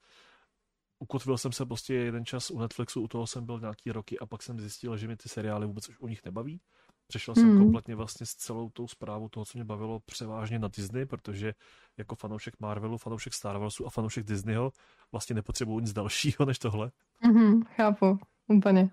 [1.02, 4.26] ukotvil jsem se prostě jeden čas u Netflixu, u toho jsem byl nějaký roky a
[4.26, 6.60] pak jsem zjistil, že mi ty seriály vůbec už u nich nebaví.
[7.06, 7.58] Přešel jsem mm.
[7.58, 11.54] kompletně vlastně s celou tou zprávou toho, co mě bavilo převážně na Disney, protože
[11.98, 14.72] jako fanoušek Marvelu, fanoušek Star Warsu a fanoušek Disneyho
[15.12, 16.90] vlastně nepotřebuju nic dalšího než tohle.
[17.24, 18.90] Mm-hmm, chápu, úplně.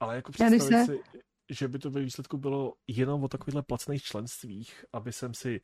[0.00, 0.86] Ale jako představit se...
[0.86, 1.00] si,
[1.50, 5.60] že by to ve výsledku bylo jenom o takovýchhle placených členstvích, aby jsem si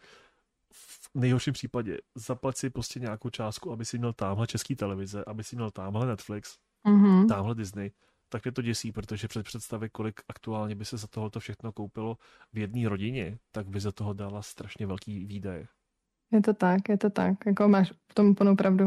[0.72, 5.44] v nejhorším případě zaplat si prostě nějakou částku, aby si měl tamhle český televize, aby
[5.44, 6.56] si měl tamhle Netflix,
[6.86, 7.28] mm-hmm.
[7.28, 7.90] tamhle Disney,
[8.28, 12.16] tak mě to děsí, protože před představy, kolik aktuálně by se za tohoto všechno koupilo
[12.52, 15.66] v jedné rodině, tak by za toho dala strašně velký výdaje.
[16.32, 17.46] Je to tak, je to tak.
[17.46, 18.84] Jako máš v tom plnou pravdu.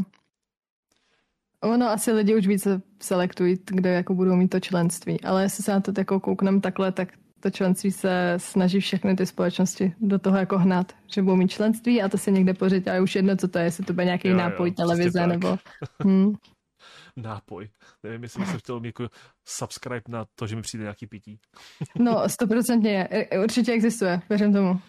[1.64, 5.72] Ono asi lidi už více selektují, kde jako budou mít to členství, ale jestli se
[5.72, 7.10] na to jako kouknem takhle, tak
[7.40, 12.02] to členství se snaží všechny ty společnosti do toho jako hnat, že budou mít členství
[12.02, 14.28] a to se někde pořiď, ale už jedno, co to je, jestli to bude nějaký
[14.28, 15.58] jo, nápoj, jo, televize nebo...
[16.04, 16.34] Hmm.
[17.18, 17.70] nápoj.
[18.04, 19.08] Nevím, jestli jsem chtěl jako
[19.48, 21.40] subscribe na to, že mi přijde nějaký pití.
[22.00, 23.30] no, stoprocentně je.
[23.44, 24.80] Určitě existuje, věřím tomu.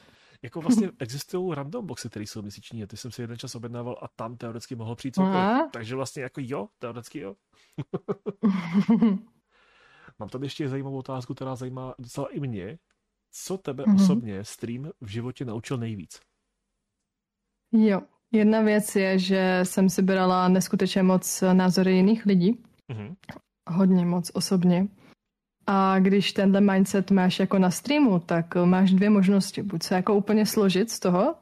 [0.43, 3.97] Jako vlastně existují random boxy, které jsou měsíční a ty jsem si jeden čas objednával
[4.03, 5.71] a tam teoreticky mohl přijít cokoliv.
[5.73, 7.35] Takže vlastně jako jo, teoreticky jo.
[10.21, 12.79] Mám tady ještě zajímavou otázku, která zajímá docela i mě.
[13.33, 13.95] Co tebe mm-hmm.
[13.95, 16.21] osobně stream v životě naučil nejvíc?
[17.73, 18.01] Jo,
[18.33, 22.63] jedna věc je, že jsem si brala neskutečně moc názory jiných lidí.
[22.93, 23.17] Mm-hmm.
[23.71, 24.89] Hodně moc osobně.
[25.67, 29.63] A když tenhle mindset máš jako na streamu, tak máš dvě možnosti.
[29.63, 31.35] Buď se jako úplně složit z toho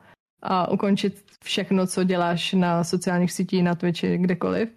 [0.43, 4.69] a ukončit všechno, co děláš na sociálních sítích, na Twitchi, kdekoliv,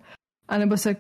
[0.47, 0.95] anebo se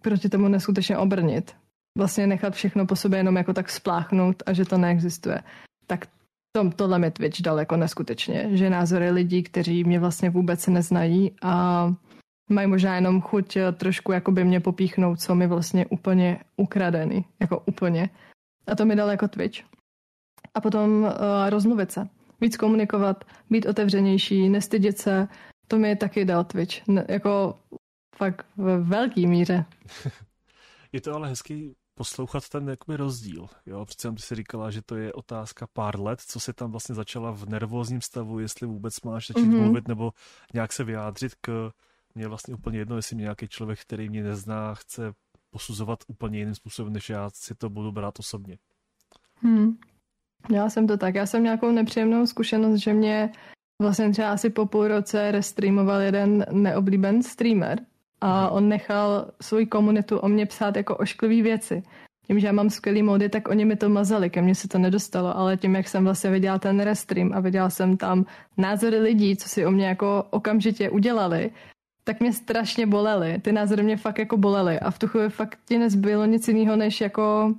[0.00, 1.61] proti tomu neskutečně obrnit.
[1.98, 5.42] Vlastně nechat všechno po sobě jenom jako tak spláchnout a že to neexistuje.
[5.86, 6.06] Tak
[6.52, 11.32] to, tohle mi Twitch dal jako neskutečně, že názory lidí, kteří mě vlastně vůbec neznají
[11.42, 11.94] a
[12.50, 17.62] mají možná jenom chuť eh, trošku jakoby mě popíchnout, co mi vlastně úplně ukradený, jako
[17.66, 18.10] úplně.
[18.66, 19.60] A to mi dal jako Twitch.
[20.54, 21.10] A potom uh,
[21.48, 22.08] rozmluvit se,
[22.40, 25.28] víc komunikovat, být otevřenější, nestydět se,
[25.68, 26.88] to mi taky dal Twitch.
[26.88, 27.58] Ne, jako
[28.16, 29.64] fakt v velký míře.
[30.92, 33.46] Je to ale hezký poslouchat ten jakoby rozdíl.
[33.66, 33.84] Jo?
[33.84, 37.30] Přece ty si říkala, že to je otázka pár let, co se tam vlastně začala
[37.30, 39.62] v nervózním stavu, jestli vůbec máš začít mm-hmm.
[39.62, 40.12] mluvit nebo
[40.54, 41.70] nějak se vyjádřit k
[42.14, 45.12] mě vlastně úplně jedno, jestli mě nějaký člověk, který mě nezná, chce
[45.50, 48.58] posuzovat úplně jiným způsobem, než já si to budu brát osobně.
[49.34, 49.76] Hmm.
[50.50, 51.14] Já jsem to tak.
[51.14, 53.32] Já jsem nějakou nepříjemnou zkušenost, že mě
[53.82, 57.78] vlastně třeba asi po půl roce restreamoval jeden neoblíben streamer
[58.22, 58.52] a mhm.
[58.56, 61.82] on nechal svoji komunitu o mě psát jako ošklivý věci.
[62.26, 64.78] Tím, že já mám skvělý mody, tak oni mi to mazali, ke mně se to
[64.78, 68.24] nedostalo, ale tím, jak jsem vlastně viděla ten restream a viděla jsem tam
[68.56, 71.50] názory lidí, co si o mě jako okamžitě udělali,
[72.04, 73.38] tak mě strašně bolely.
[73.38, 76.76] Ty názory mě fakt jako bolely a v tu chvíli fakt ti nezbylo nic jiného,
[76.76, 77.54] než jako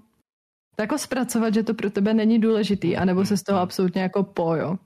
[0.80, 4.78] jako zpracovat, že to pro tebe není důležitý, anebo se z toho absolutně jako pojo.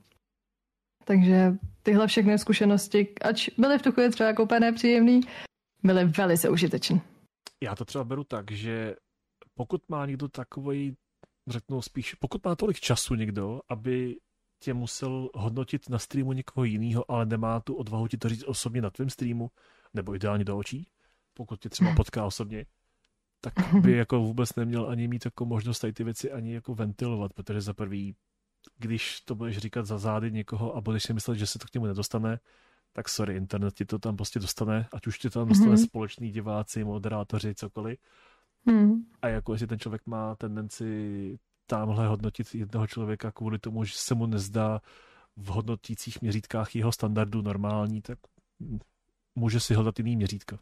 [1.04, 5.20] Takže tyhle všechny zkušenosti, ač byly v tu chvíli třeba jako úplně nepříjemný,
[5.82, 7.00] byly velice užitečné.
[7.62, 8.96] Já to třeba beru tak, že
[9.54, 10.96] pokud má někdo takový,
[11.46, 14.16] řeknu spíš, pokud má tolik času někdo, aby
[14.58, 18.82] tě musel hodnotit na streamu někoho jiného, ale nemá tu odvahu ti to říct osobně
[18.82, 19.50] na tvém streamu,
[19.94, 20.88] nebo ideálně do očí,
[21.34, 22.66] pokud tě třeba potká osobně,
[23.40, 27.32] tak by jako vůbec neměl ani mít jako možnost tady ty věci ani jako ventilovat,
[27.32, 28.16] protože za prvý,
[28.76, 31.74] když to budeš říkat za zády někoho a budeš si myslet, že se to k
[31.74, 32.38] němu nedostane,
[32.98, 35.86] tak sorry, internet ti to tam prostě dostane, ať už ti to tam dostane mm-hmm.
[35.86, 37.98] společný diváci, moderátoři, cokoliv.
[38.66, 38.92] Mm.
[39.22, 44.14] A jako jestli ten člověk má tendenci tamhle hodnotit jednoho člověka kvůli tomu, že se
[44.14, 44.80] mu nezdá
[45.36, 48.18] v hodnotících měřítkách jeho standardu normální, tak
[49.34, 50.58] může si hledat jiný měřítka.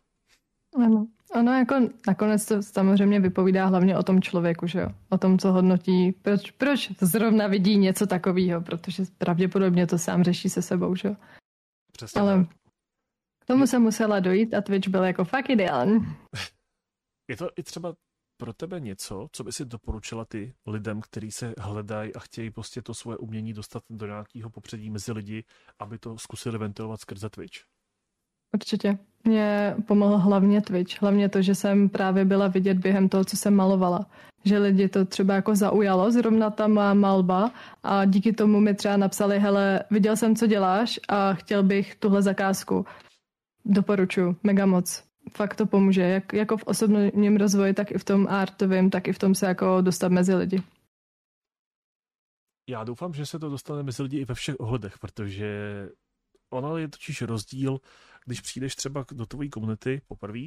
[0.85, 1.07] Ano.
[1.35, 1.75] Ono jako
[2.07, 4.89] nakonec to samozřejmě vypovídá hlavně o tom člověku, že jo?
[5.09, 10.49] O tom, co hodnotí, proč, proč zrovna vidí něco takového, protože pravděpodobně to sám řeší
[10.49, 11.17] se sebou, že jo?
[11.97, 12.45] Přesně Ale
[13.43, 15.99] k tomu se musela dojít a Twitch byl jako fakt ideální.
[17.31, 17.95] Je to i třeba
[18.37, 22.83] pro tebe něco, co by si doporučila ty lidem, kteří se hledají a chtějí prostě
[22.83, 25.45] to svoje umění dostat do nějakého popředí mezi lidi,
[25.79, 27.59] aby to zkusili ventilovat skrze Twitch?
[28.55, 28.99] Určitě.
[29.27, 31.03] Mě pomohl hlavně Twitch.
[31.03, 34.07] Hlavně to, že jsem právě byla vidět během toho, co jsem malovala.
[34.45, 37.51] Že lidi to třeba jako zaujalo, zrovna ta má malba
[37.83, 42.23] a díky tomu mi třeba napsali, hele, viděl jsem, co děláš a chtěl bych tuhle
[42.23, 42.87] zakázku.
[43.65, 45.05] Doporučuji, mega moc.
[45.31, 49.13] Fakt to pomůže, jak, jako v osobním rozvoji, tak i v tom artovém, tak i
[49.13, 50.63] v tom se jako dostat mezi lidi.
[52.71, 55.49] Já doufám, že se to dostane mezi lidi i ve všech ohledech, protože
[56.51, 57.79] ono je totiž rozdíl,
[58.27, 60.41] když přijdeš třeba do tvojí komunity poprvé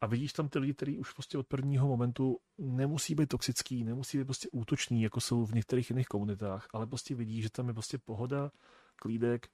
[0.00, 4.18] a vidíš tam ty lidi, kteří už prostě od prvního momentu nemusí být toxický, nemusí
[4.18, 7.74] být prostě útočný, jako jsou v některých jiných komunitách, ale prostě vidíš, že tam je
[7.74, 8.50] prostě pohoda,
[8.96, 9.48] klídek,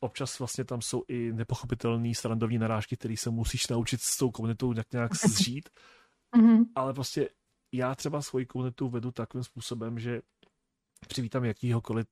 [0.00, 4.72] občas vlastně tam jsou i nepochopitelné srandovní narážky, které se musíš naučit s tou komunitou
[4.72, 5.68] nějak, nějak zžít,
[6.36, 6.64] mm-hmm.
[6.74, 7.28] ale prostě
[7.72, 10.22] já třeba svoji komunitu vedu takovým způsobem, že
[11.08, 12.06] přivítám jakýhokoliv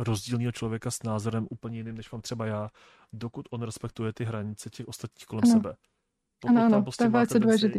[0.00, 2.70] rozdílného člověka s názorem úplně jiným, než mám třeba já,
[3.12, 5.52] dokud on respektuje ty hranice těch ostatních kolem ano.
[5.52, 5.76] sebe.
[6.40, 7.78] Pokud ano, ano, tam prostě to je velice důležitý.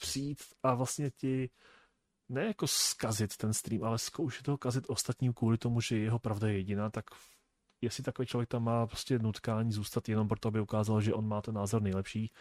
[0.00, 1.50] Přijít a vlastně ti
[2.28, 6.48] ne jako skazit ten stream, ale zkoušet ho kazit ostatním kvůli tomu, že jeho pravda
[6.48, 7.04] je jediná, tak
[7.80, 11.42] jestli takový člověk tam má prostě nutkání zůstat jenom proto, aby ukázal, že on má
[11.42, 12.32] ten názor nejlepší,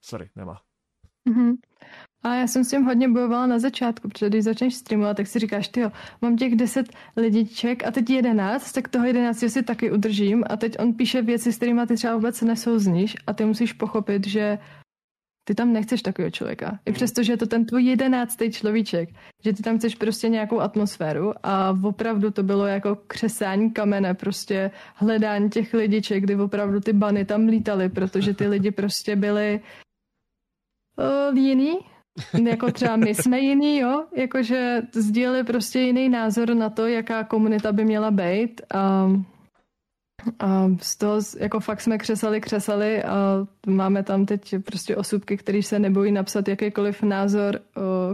[0.00, 0.60] sorry, nemá.
[1.28, 1.56] Mm-hmm.
[2.22, 5.38] A já jsem s tím hodně bojovala na začátku, protože když začneš streamovat, tak si
[5.38, 5.82] říkáš, ty
[6.22, 6.86] mám těch 10
[7.16, 10.44] lidiček a teď 11, tak toho 11 si taky udržím.
[10.50, 14.26] A teď on píše věci, s kterými ty třeba vůbec nesouzníš a ty musíš pochopit,
[14.26, 14.58] že
[15.44, 16.78] ty tam nechceš takového člověka.
[16.86, 19.08] I přesto, že je to ten tvůj jedenáctý človíček,
[19.44, 24.70] že ty tam chceš prostě nějakou atmosféru a opravdu to bylo jako křesání kamene, prostě
[24.94, 29.60] hledání těch lidiček, kdy opravdu ty bany tam lítaly, protože ty lidi prostě byli
[31.30, 31.78] uh, jiný,
[32.46, 37.72] jako třeba my jsme jiný, jo, jakože sdíleli prostě jiný názor na to, jaká komunita
[37.72, 39.10] by měla být a,
[40.38, 45.62] a z toho jako fakt jsme křesali, křesali a máme tam teď prostě osůbky, který
[45.62, 47.60] se nebojí napsat jakýkoliv názor,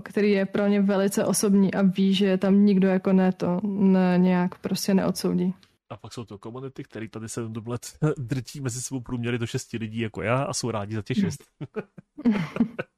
[0.02, 4.18] který je pro ně velice osobní a ví, že tam nikdo jako ne to ne,
[4.18, 5.54] nějak prostě neodsoudí.
[5.90, 7.86] A pak jsou to komunity, které tady se let
[8.18, 11.44] drtí mezi sebou průměry do šesti lidí jako já a jsou rádi za těch šest.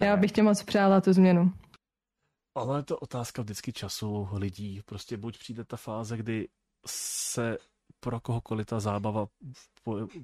[0.00, 1.52] Já bych tě moc přála tu změnu.
[2.54, 4.80] Ale je to otázka vždycky času lidí.
[4.84, 6.48] Prostě buď přijde ta fáze, kdy
[6.86, 7.58] se
[8.00, 9.26] pro kohokoliv ta zábava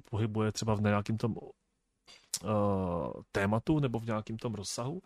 [0.09, 1.51] pohybuje třeba v nějakém tom uh,
[3.31, 5.01] tématu nebo v nějakém tom rozsahu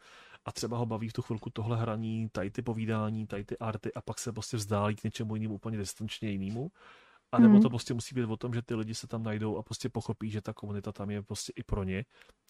[0.46, 3.94] a třeba ho baví v tu chvilku tohle hraní, tady ty povídání, tady ty arty
[3.94, 6.72] a pak se prostě vzdálí k něčemu jinému úplně distančně jinému.
[7.32, 7.62] A nebo mm.
[7.62, 10.30] to prostě musí být o tom, že ty lidi se tam najdou a prostě pochopí,
[10.30, 12.06] že ta komunita tam je prostě i pro ně,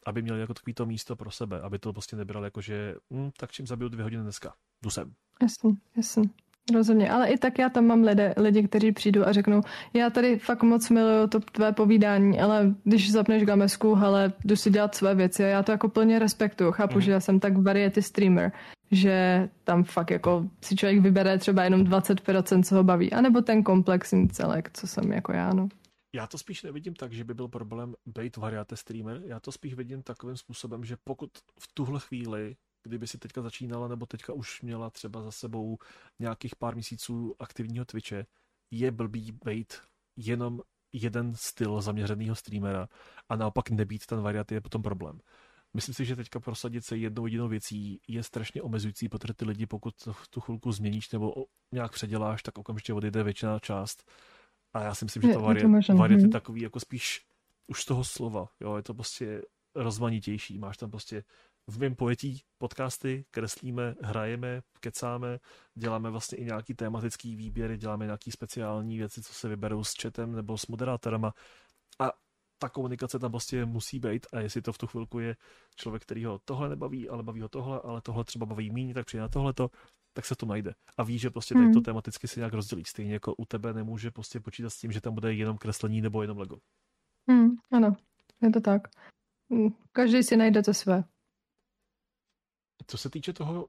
[0.05, 3.29] aby měli jako takový to místo pro sebe, aby to prostě nebrali jako, že hm,
[3.37, 5.13] tak čím zabiju dvě hodiny dneska, jdu sem.
[5.41, 6.29] Jasně, jasně.
[6.73, 9.61] Rozhodně, ale i tak já tam mám lidi, lidi, kteří přijdou a řeknou,
[9.93, 14.69] já tady fakt moc miluju to tvé povídání, ale když zapneš gamesku, hele, jdu si
[14.69, 16.71] dělat své věci a já to jako plně respektuju.
[16.71, 17.01] Chápu, mm.
[17.01, 18.51] že já jsem tak variety streamer,
[18.91, 23.63] že tam fakt jako si člověk vybere třeba jenom 20%, co ho baví, anebo ten
[23.63, 25.69] komplexní celek, co jsem jako já, no.
[26.13, 29.21] Já to spíš nevidím tak, že by byl problém být variate streamer.
[29.25, 31.29] Já to spíš vidím takovým způsobem, že pokud
[31.59, 35.77] v tuhle chvíli, kdyby si teďka začínala, nebo teďka už měla třeba za sebou
[36.19, 38.25] nějakých pár měsíců aktivního Twitche,
[38.71, 39.73] je blbý být
[40.15, 40.61] jenom
[40.93, 42.87] jeden styl zaměřeného streamera
[43.29, 45.19] a naopak nebýt ten variaty je potom problém.
[45.73, 49.65] Myslím si, že teďka prosadit se jednou jedinou věcí je strašně omezující, protože ty lidi,
[49.65, 49.93] pokud
[50.29, 51.33] tu chvilku změníš nebo
[51.73, 54.11] nějak předěláš, tak okamžitě odejde většiná část.
[54.73, 56.31] A já si myslím, že to variant, variant je mhm.
[56.31, 57.25] takový jako spíš
[57.67, 58.49] už z toho slova.
[58.59, 59.41] Jo, je to prostě
[59.75, 60.57] rozmanitější.
[60.57, 61.23] Máš tam prostě
[61.67, 65.39] v mém pojetí podcasty, kreslíme, hrajeme, kecáme,
[65.75, 70.35] děláme vlastně i nějaký tematický výběry, děláme nějaký speciální věci, co se vyberou s chatem
[70.35, 71.33] nebo s moderátorama
[72.59, 75.35] ta komunikace tam prostě musí být a jestli to v tu chvilku je
[75.75, 79.05] člověk, který ho tohle nebaví, ale baví ho tohle, ale tohle třeba baví méně, tak
[79.05, 79.69] přijde na tohleto,
[80.13, 80.73] tak se to najde.
[80.97, 81.83] A ví, že prostě tady to hmm.
[81.83, 82.83] tematicky si nějak rozdělí.
[82.85, 86.21] Stejně jako u tebe nemůže prostě počítat s tím, že tam bude jenom kreslení nebo
[86.21, 86.57] jenom Lego.
[87.29, 87.95] Hmm, ano,
[88.41, 88.81] je to tak.
[89.51, 91.03] Hmm, každý si najde to své.
[92.87, 93.67] Co se týče toho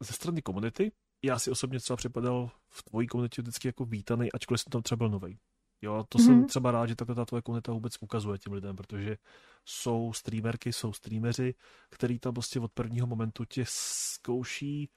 [0.00, 0.92] ze strany komunity,
[1.24, 4.98] já si osobně třeba připadal v tvojí komunitě vždycky jako vítaný, ačkoliv jsem tam třeba
[4.98, 5.38] byl nový.
[5.82, 6.26] Jo, to mm-hmm.
[6.26, 9.16] jsem třeba rád, že takhle ta tvoje komunita vůbec ukazuje těm lidem, protože
[9.64, 11.54] jsou streamerky, jsou streameři,
[11.90, 14.90] který tam prostě od prvního momentu tě zkouší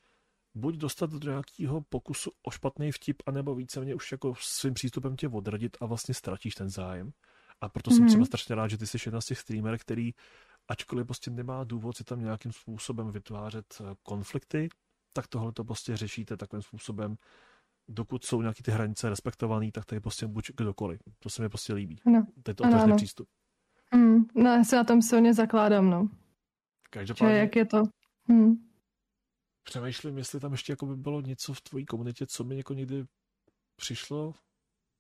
[0.56, 5.28] buď dostat do nějakého pokusu o špatný vtip, anebo víceméně už jako svým přístupem tě
[5.28, 7.12] odradit a vlastně ztratíš ten zájem.
[7.62, 7.96] A proto mm-hmm.
[7.96, 10.12] jsem třeba strašně rád, že ty jsi jedna z těch streamer, který
[10.68, 14.70] ačkoliv prostě nemá důvod si tam nějakým způsobem vytvářet eh, konflikty,
[15.14, 17.16] tak tohle to prostě řešíte takovým způsobem,
[17.88, 21.02] dokud jsou nějaké ty hranice respektované, tak tady prostě buď kdokoliv.
[21.20, 22.00] To se mi prostě líbí.
[22.06, 22.28] No.
[22.44, 23.28] To je to otevřený přístup.
[23.94, 26.10] Mm, no, já se na tom silně zakládám, no.
[26.90, 27.36] Každopádně...
[27.36, 27.84] Že jak je to?
[28.30, 28.56] Hmm.
[29.64, 33.06] Přemýšlím, jestli tam ještě jako by bylo něco v tvojí komunitě, co mi jako někdy
[33.76, 34.34] přišlo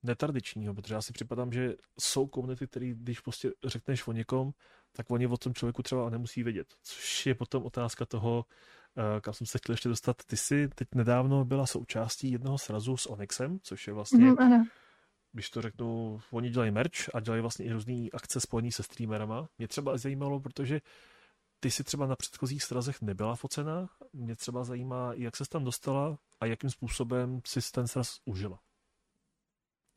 [0.03, 4.51] netradičního, protože já si připadám, že jsou komunity, které když prostě řekneš o někom,
[4.91, 6.67] tak oni o tom člověku třeba nemusí vědět.
[6.81, 8.45] Což je potom otázka toho,
[9.21, 10.17] kam jsem se chtěl ještě dostat.
[10.25, 14.65] Ty jsi teď nedávno byla součástí jednoho srazu s Onyxem, což je vlastně, mm, ano.
[15.31, 19.47] když to řeknu, oni dělají merch a dělají vlastně i různé akce spojené se streamerama.
[19.57, 20.81] Mě třeba zajímalo, protože
[21.59, 23.89] ty jsi třeba na předchozích srazech nebyla focena.
[24.13, 28.59] Mě třeba zajímá, jak se tam dostala a jakým způsobem si ten sraz užila.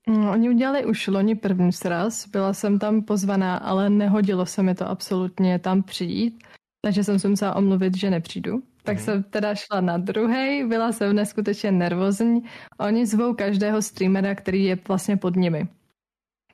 [0.09, 4.75] No, oni udělali už loni první sraz, byla jsem tam pozvaná, ale nehodilo se mi
[4.75, 6.45] to absolutně tam přijít,
[6.81, 8.63] takže jsem se musela omluvit, že nepřijdu.
[8.89, 9.05] Tak mm.
[9.05, 12.45] jsem teda šla na druhý, byla jsem neskutečně nervózní.
[12.79, 15.69] Oni zvou každého streamera, který je vlastně pod nimi.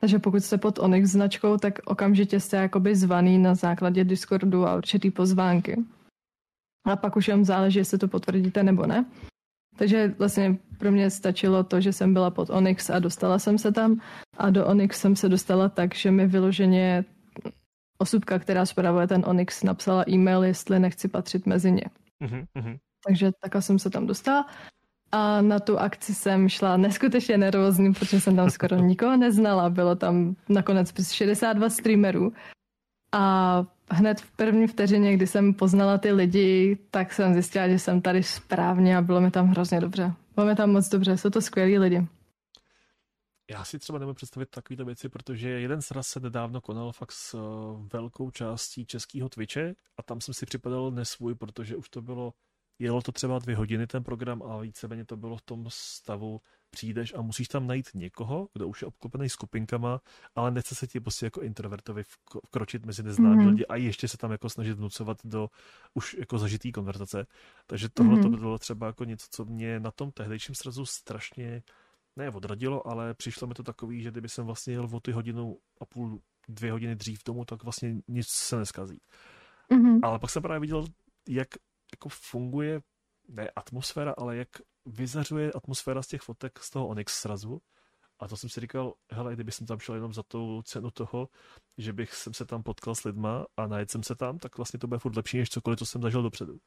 [0.00, 4.76] Takže pokud jste pod Onyx značkou, tak okamžitě jste jakoby zvaný na základě Discordu a
[4.76, 5.84] určitý pozvánky.
[6.86, 9.04] A pak už jen záleží, jestli to potvrdíte nebo ne.
[9.76, 13.72] Takže vlastně pro mě stačilo to, že jsem byla pod Onyx a dostala jsem se
[13.72, 14.00] tam
[14.38, 17.04] a do Onyx jsem se dostala tak, že mi vyloženě
[17.98, 21.84] osobka, která zpravuje ten Onyx, napsala e-mail, jestli nechci patřit mezi ně.
[22.24, 22.78] Mm-hmm.
[23.06, 24.46] Takže takhle jsem se tam dostala
[25.12, 29.70] a na tu akci jsem šla neskutečně nervózní, protože jsem tam skoro nikoho neznala.
[29.70, 32.32] Bylo tam nakonec 62 streamerů
[33.12, 38.00] a hned v první vteřině, kdy jsem poznala ty lidi, tak jsem zjistila, že jsem
[38.00, 40.12] tady správně a bylo mi tam hrozně dobře.
[40.34, 42.06] Bylo mi tam moc dobře, jsou to skvělí lidi.
[43.50, 47.34] Já si třeba nemůžu představit takovéto věci, protože jeden sraz se nedávno konal fakt s
[47.34, 52.34] uh, velkou částí českého Twitche a tam jsem si připadal nesvůj, protože už to bylo,
[52.78, 56.40] jelo to třeba dvě hodiny ten program a víceméně to bylo v tom stavu,
[56.70, 60.00] přijdeš a musíš tam najít někoho, kdo už je obklopený skupinkama,
[60.34, 62.02] ale nechce se ti prostě jako introvertovi
[62.46, 63.48] vkročit mezi neznámé mm-hmm.
[63.48, 65.50] lidi a ještě se tam jako snažit vnucovat do
[65.94, 67.26] už jako zažitý konverzace.
[67.66, 68.22] Takže tohle mm-hmm.
[68.22, 71.62] to bylo třeba jako něco, co mě na tom tehdejším srazu strašně
[72.16, 75.58] ne odradilo, ale přišlo mi to takový, že kdyby jsem vlastně jel o ty hodinu
[75.80, 79.00] a půl, dvě hodiny dřív tomu, tak vlastně nic se neskazí.
[79.70, 80.00] Mm-hmm.
[80.02, 80.84] Ale pak jsem právě viděl,
[81.28, 81.48] jak
[81.92, 82.80] jako funguje
[83.28, 84.48] ne atmosféra, ale jak
[84.86, 87.60] vyzařuje atmosféra z těch fotek z toho Onyx srazu.
[88.18, 91.28] A to jsem si říkal, hele, kdyby jsem tam šel jenom za tou cenu toho,
[91.78, 94.78] že bych jsem se tam potkal s lidma a najet jsem se tam, tak vlastně
[94.78, 96.58] to bude furt lepší než cokoliv, co jsem zažil dopředu.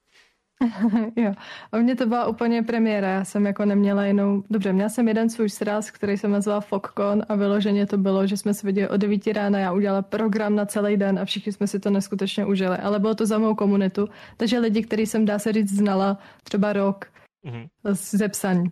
[1.15, 1.33] jo,
[1.71, 5.29] a mně to byla úplně premiéra, já jsem jako neměla jinou, dobře, měla jsem jeden
[5.29, 8.97] svůj sraz, který se nazval Fokkon a vyloženě to bylo, že jsme se viděli o
[8.97, 12.77] 9 rána, já udělala program na celý den a všichni jsme si to neskutečně užili,
[12.77, 14.07] ale bylo to za mou komunitu,
[14.37, 17.05] takže lidi, který jsem dá se říct znala třeba rok
[17.45, 17.67] mm-hmm.
[17.93, 18.71] ze psaní.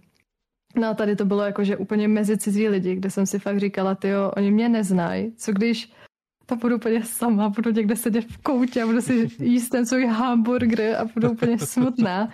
[0.76, 3.60] No a tady to bylo jako, že úplně mezi cizí lidi, kde jsem si fakt
[3.60, 5.94] říkala, ty oni mě neznají, co když
[6.45, 10.05] to budu úplně sama, budu někde sedět v koutě a budu si jíst ten svůj
[10.05, 12.30] hamburger a budu úplně smutná.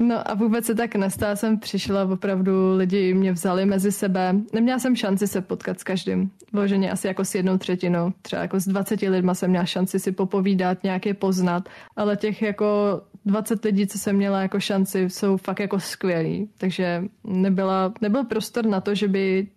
[0.00, 4.34] No a vůbec se tak nestala, jsem přišla, opravdu lidi mě vzali mezi sebe.
[4.52, 6.30] Neměla jsem šanci se potkat s každým.
[6.52, 8.12] Vloženě asi jako s jednou třetinou.
[8.22, 13.00] Třeba jako s 20 lidma jsem měla šanci si popovídat, nějaké poznat, ale těch jako
[13.24, 16.50] 20 lidí, co jsem měla jako šanci, jsou fakt jako skvělí.
[16.58, 19.48] Takže nebyla, nebyl prostor na to, že by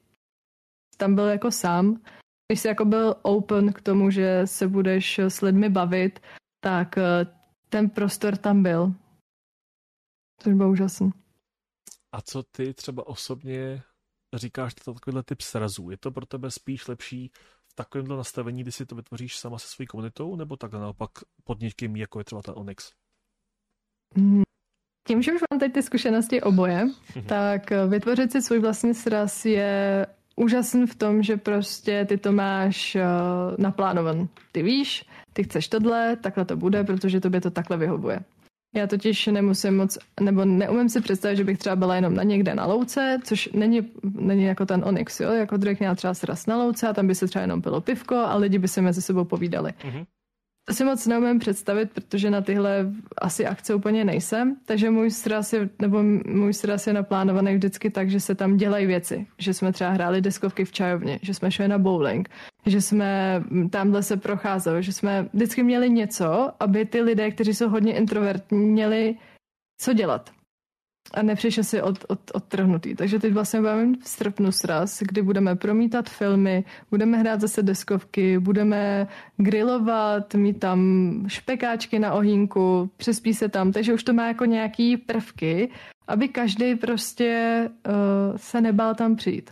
[0.98, 1.98] tam byl jako sám
[2.52, 6.20] když jsi jako byl open k tomu, že se budeš s lidmi bavit,
[6.60, 7.26] tak eh,
[7.70, 8.94] ten prostor tam byl.
[10.42, 11.12] Což bylo úžasný.
[12.12, 13.84] A co ty třeba osobně
[14.34, 15.90] říkáš to takovýhle typ srazů?
[15.90, 17.32] Je to pro tebe spíš lepší
[17.68, 21.12] v takovémhle nastavení, kdy si to vytvoříš sama se svojí komunitou, nebo tak naopak
[21.44, 22.92] pod někým, jako je třeba ten Onyx?
[24.16, 24.44] Hmm.
[25.08, 26.88] Tím, že už mám teď ty zkušenosti oboje,
[27.28, 30.06] tak eh, vytvořit si svůj vlastní sraz je
[30.42, 33.02] úžasný v tom, že prostě ty to máš uh,
[33.58, 34.28] naplánovan.
[34.52, 38.20] Ty víš, ty chceš tohle, takhle to bude, protože tobě to takhle vyhovuje.
[38.76, 42.56] Já totiž nemusím moc, nebo neumím si představit, že bych třeba byla jenom na někde
[42.56, 45.32] na louce, což není, není jako ten Onyx, jo?
[45.32, 48.16] jako Drake měl třeba sraz na louce a tam by se třeba jenom pilo pivko
[48.16, 49.72] a lidi by se mezi sebou povídali.
[49.72, 50.06] Mm-hmm.
[50.66, 52.86] To si moc neumím představit, protože na tyhle
[53.22, 58.10] asi akce úplně nejsem, takže můj sraz je, nebo můj sraz je naplánovaný vždycky tak,
[58.10, 59.28] že se tam dělají věci.
[59.38, 62.30] Že jsme třeba hráli deskovky v čajovně, že jsme šli na bowling,
[62.66, 67.70] že jsme tamhle se procházeli, že jsme vždycky měli něco, aby ty lidé, kteří jsou
[67.70, 69.16] hodně introvertní, měli
[69.78, 70.32] co dělat
[71.14, 72.96] a nepřišel si od, od, odtrhnutý.
[72.96, 78.40] Takže teď vlastně budeme v srpnu sraz, kdy budeme promítat filmy, budeme hrát zase deskovky,
[78.40, 79.08] budeme
[79.38, 80.80] grilovat, mít tam
[81.28, 85.70] špekáčky na ohínku, přespí se tam, takže už to má jako nějaký prvky,
[86.08, 89.52] aby každý prostě uh, se nebál tam přijít.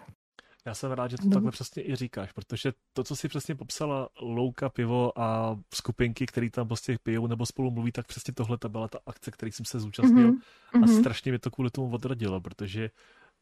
[0.70, 4.10] Já jsem rád, že to takhle přesně i říkáš, protože to, co si přesně popsala,
[4.22, 8.70] louka, pivo a skupinky, které tam prostě pijou nebo spolu mluví, tak přesně tohle ta
[8.70, 10.42] byla ta akce, který jsem se zúčastnil mm-hmm.
[10.74, 11.00] a mhm.
[11.00, 12.90] strašně mě to kvůli tomu odradilo, protože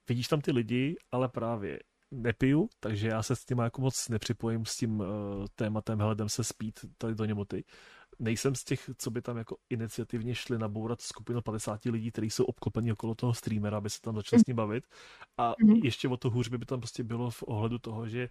[0.10, 1.80] vidíš tam ty lidi, ale právě
[2.12, 5.06] nepiju, takže já se s tím jako moc nepřipojím s tím uh,
[5.56, 7.64] tématem hledem se spít tady do němoty
[8.20, 12.46] nejsem z těch, co by tam jako iniciativně šli nabourat skupinu 50 lidí, kteří jsou
[12.46, 14.84] obklopení okolo toho streamera, aby se tam začali s ním bavit.
[15.38, 15.84] A mm-hmm.
[15.84, 18.30] ještě o to hůř by tam prostě bylo v ohledu toho, že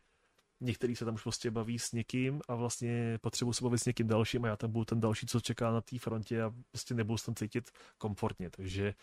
[0.60, 4.06] některý se tam už prostě baví s někým a vlastně potřebuji se bavit s někým
[4.06, 7.18] dalším a já tam budu ten další, co čeká na té frontě a prostě nebudu
[7.18, 8.50] se tam cítit komfortně.
[8.50, 8.94] Takže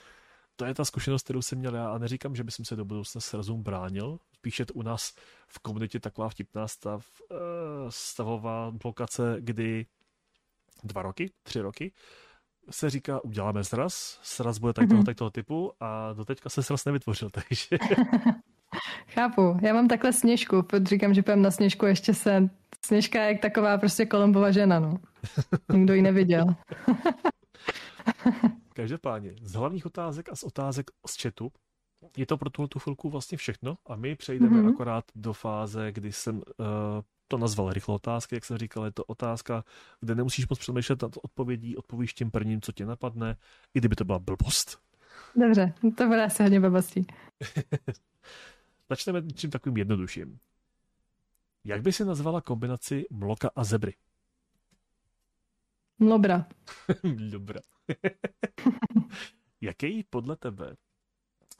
[0.55, 3.21] to je ta zkušenost, kterou jsem měl já a neříkám, že bych se do budoucna
[3.21, 4.19] s razum bránil.
[4.33, 5.13] Spíše u nás
[5.47, 7.35] v komunitě taková vtipná stav, eh,
[7.89, 9.85] stavová blokace, kdy
[10.83, 11.91] dva roky, tři roky,
[12.69, 15.05] se říká, uděláme sraz, sraz bude tady toho, mhm.
[15.05, 17.77] tady toho typu a doteďka se sraz nevytvořil, takže...
[19.07, 22.49] Chápu, já mám takhle sněžku, protože říkám, že půjdem na sněžku ještě se...
[22.85, 24.97] Sněžka je jak taková prostě Kolombova žena, no.
[25.73, 26.45] Nikdo ji neviděl.
[28.73, 31.51] Každopádně, z hlavních otázek a z otázek z chatu
[32.17, 34.73] je to pro tuhle tu chvilku vlastně všechno a my přejdeme mm-hmm.
[34.73, 36.43] akorát do fáze, kdy jsem uh,
[37.27, 39.63] to nazval rychlou otázky, jak jsem říkal, je to otázka,
[39.99, 43.37] kde nemusíš moc přemýšlet nad odpovědí, odpovíš tím prvním, co tě napadne,
[43.73, 44.79] i kdyby to byla blbost.
[45.35, 47.07] Dobře, to bude asi hodně blbostí.
[48.89, 50.39] Začneme čím takovým jednodušším.
[51.63, 53.95] Jak by si nazvala kombinaci mloka a zebry?
[55.99, 56.45] Mlobra.
[57.31, 57.59] Dobra.
[59.61, 60.75] Jaký podle tebe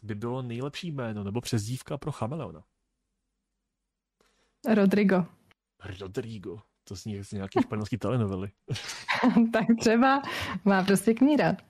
[0.03, 2.63] by bylo nejlepší jméno nebo přezdívka pro chameleona?
[4.73, 5.25] Rodrigo.
[5.99, 6.59] Rodrigo.
[6.83, 8.51] To zní z nějaký španělský telenovely.
[9.53, 10.21] tak třeba
[10.65, 11.55] má prostě kníra.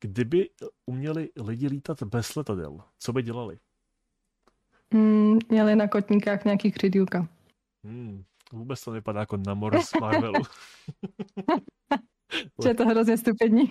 [0.00, 0.50] Kdyby
[0.86, 3.58] uměli lidi lítat bez letadel, co by dělali?
[4.94, 7.28] Mm, měli na kotníkách nějaký křidílka.
[7.84, 10.42] Hmm, vůbec to vypadá jako na mor z Marvelu.
[12.66, 13.70] je to hrozně stupidní.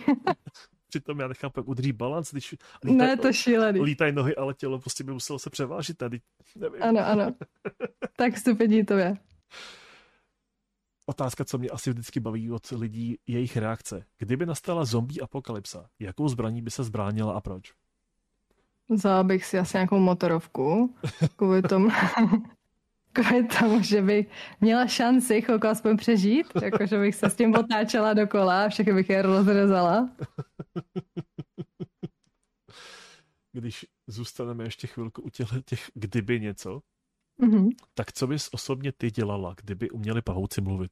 [0.88, 3.82] Přitom já nechápu, jak udrží balans, když lítaj, ne, to šílený.
[3.82, 6.22] lítají nohy, ale tělo prostě by muselo se převážit tady.
[6.56, 6.84] Nevím.
[6.84, 7.36] Ano, ano.
[8.18, 9.18] tak stupidní to je.
[11.06, 14.06] Otázka, co mě asi vždycky baví od lidí, je jejich reakce.
[14.18, 17.74] Kdyby nastala zombie apokalypsa, jakou zbraní by se zbránila a proč?
[18.90, 20.96] Vzala bych si asi nějakou motorovku,
[21.36, 21.90] kvůli tomu,
[23.24, 24.28] kvůli tomu, že bych
[24.62, 29.10] měla šanci chvilku aspoň přežít, jakože bych se s tím otáčela dokola a všechny bych
[29.10, 30.10] je rozrezala.
[33.52, 36.82] Když zůstaneme ještě chvilku u těch, těch kdyby něco,
[37.40, 37.70] mm-hmm.
[37.94, 40.92] tak co bys osobně ty dělala, kdyby uměli pavouci mluvit?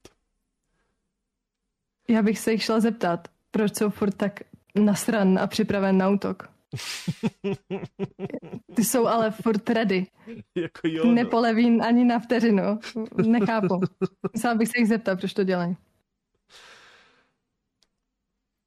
[2.08, 4.40] Já bych se jich šla zeptat, proč jsou furt tak
[4.74, 6.55] nasran a připraven na útok.
[8.74, 10.06] Ty jsou ale furt ready.
[10.56, 11.12] jako jo, no.
[11.12, 12.78] Nepoleví ani na vteřinu.
[13.26, 13.80] Nechápu.
[14.32, 15.76] Musela bych se jich zeptat, proč to dělají.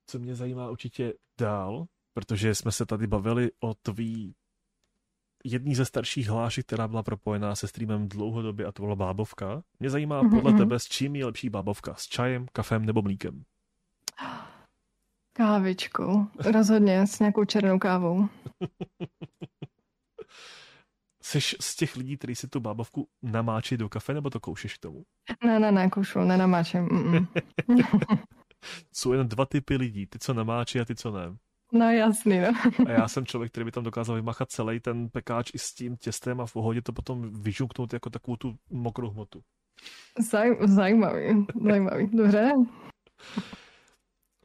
[0.07, 4.35] Co mě zajímá určitě dál, protože jsme se tady bavili o tvý
[5.43, 9.63] jedný ze starších hlášek, která byla propojená se streamem dlouhodobě a to byla bábovka.
[9.79, 10.35] Mě zajímá mm-hmm.
[10.35, 11.95] podle tebe, s čím je lepší bábovka?
[11.95, 13.43] S čajem, kafem nebo mlíkem?
[15.39, 16.27] Kávičkou.
[16.51, 18.29] Rozhodně s nějakou černou kávou.
[21.23, 24.81] Jsi z těch lidí, kteří si tu bábovku namáčí do kafe, nebo to koušeš k
[24.81, 25.03] tomu?
[25.45, 26.87] Ne, ne, ne, koušu, nenamáčím.
[28.93, 31.37] Jsou jen dva typy lidí, ty, co namáčí a ty, co ne.
[31.73, 32.47] No jasný, no.
[32.87, 35.97] A já jsem člověk, který by tam dokázal vymachat celý ten pekáč i s tím
[35.97, 39.41] těstem a v pohodě to potom vyžunknout jako takovou tu mokrou hmotu.
[40.29, 42.51] Zaj, zajímavý, zajímavý, dobře.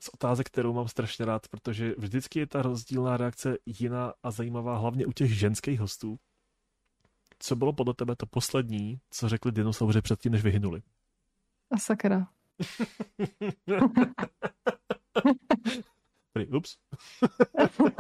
[0.05, 4.79] Z otázek, kterou mám strašně rád, protože vždycky je ta rozdílná reakce jiná a zajímavá,
[4.79, 6.19] hlavně u těch ženských hostů.
[7.39, 10.83] Co bylo podle tebe to poslední, co řekli dinosauři předtím, než vyhynuli?
[11.71, 12.29] A sakra.
[16.33, 16.77] Prý, ups.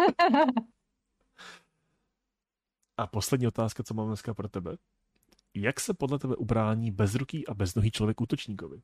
[2.96, 4.76] a poslední otázka, co mám dneska pro tebe.
[5.54, 8.82] Jak se podle tebe ubrání bezruký a beznohý člověk útočníkovi?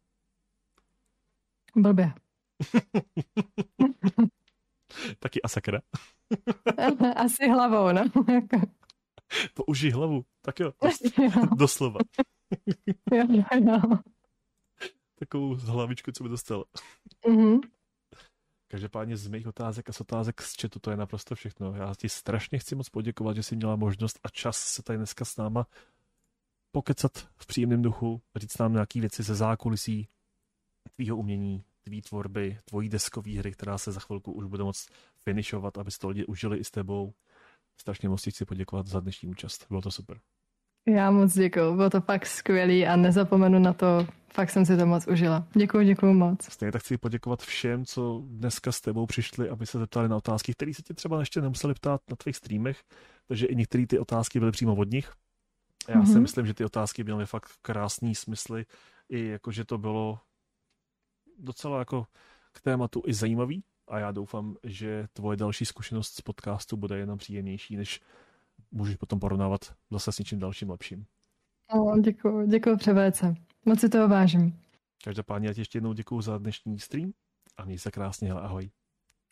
[1.76, 2.12] Blbě.
[5.18, 5.80] Taky asakra.
[7.16, 8.04] Asi hlavou, no.
[9.54, 10.24] Použij hlavu.
[10.42, 10.72] Tak jo,
[11.56, 11.98] doslova.
[13.12, 13.80] jo, jo, jo.
[15.14, 16.64] Takovou hlavičku, co by dostala.
[17.28, 17.60] Mm-hmm.
[18.68, 21.74] Každopádně z mých otázek a z otázek z chatu to je naprosto všechno.
[21.74, 25.24] Já ti strašně chci moc poděkovat, že jsi měla možnost a čas se tady dneska
[25.24, 25.66] s náma
[26.72, 30.08] pokecat v příjemném duchu, říct nám nějaké věci ze zákulisí
[30.96, 34.86] tvýho umění, tvý tvorby, tvojí deskové hry, která se za chvilku už bude moc
[35.24, 37.12] finišovat, aby to lidi užili i s tebou.
[37.80, 39.66] Strašně moc chci poděkovat za dnešní účast.
[39.68, 40.20] Bylo to super.
[40.88, 44.86] Já moc děkuji, bylo to fakt skvělý a nezapomenu na to, fakt jsem si to
[44.86, 45.46] moc užila.
[45.54, 46.44] Děkuji, děkuji moc.
[46.52, 50.52] Stejně tak chci poděkovat všem, co dneska s tebou přišli, aby se zeptali na otázky,
[50.52, 52.82] které se tě třeba ještě nemuseli ptát na tvých streamech,
[53.28, 55.12] takže i některé ty otázky byly přímo od nich.
[55.88, 56.06] Já mm-hmm.
[56.06, 56.22] si mhm.
[56.22, 58.64] myslím, že ty otázky měly fakt krásný smysly,
[59.08, 60.18] i jako, že to bylo
[61.40, 62.06] docela jako
[62.52, 67.18] k tématu i zajímavý a já doufám, že tvoje další zkušenost z podcastu bude jenom
[67.18, 68.00] příjemnější, než
[68.70, 69.60] můžeš potom porovnávat
[69.90, 71.06] zase s něčím dalším lepším.
[71.72, 73.34] O, děkuji, děkuji převéce.
[73.64, 74.60] Moc si toho vážím.
[75.04, 77.12] Každopádně já ti ještě jednou děkuji za dnešní stream
[77.56, 78.70] a měj se krásně, ahoj.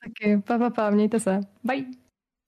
[0.04, 1.40] Taky, pa, pa, pa, mějte se.
[1.64, 2.07] Bye.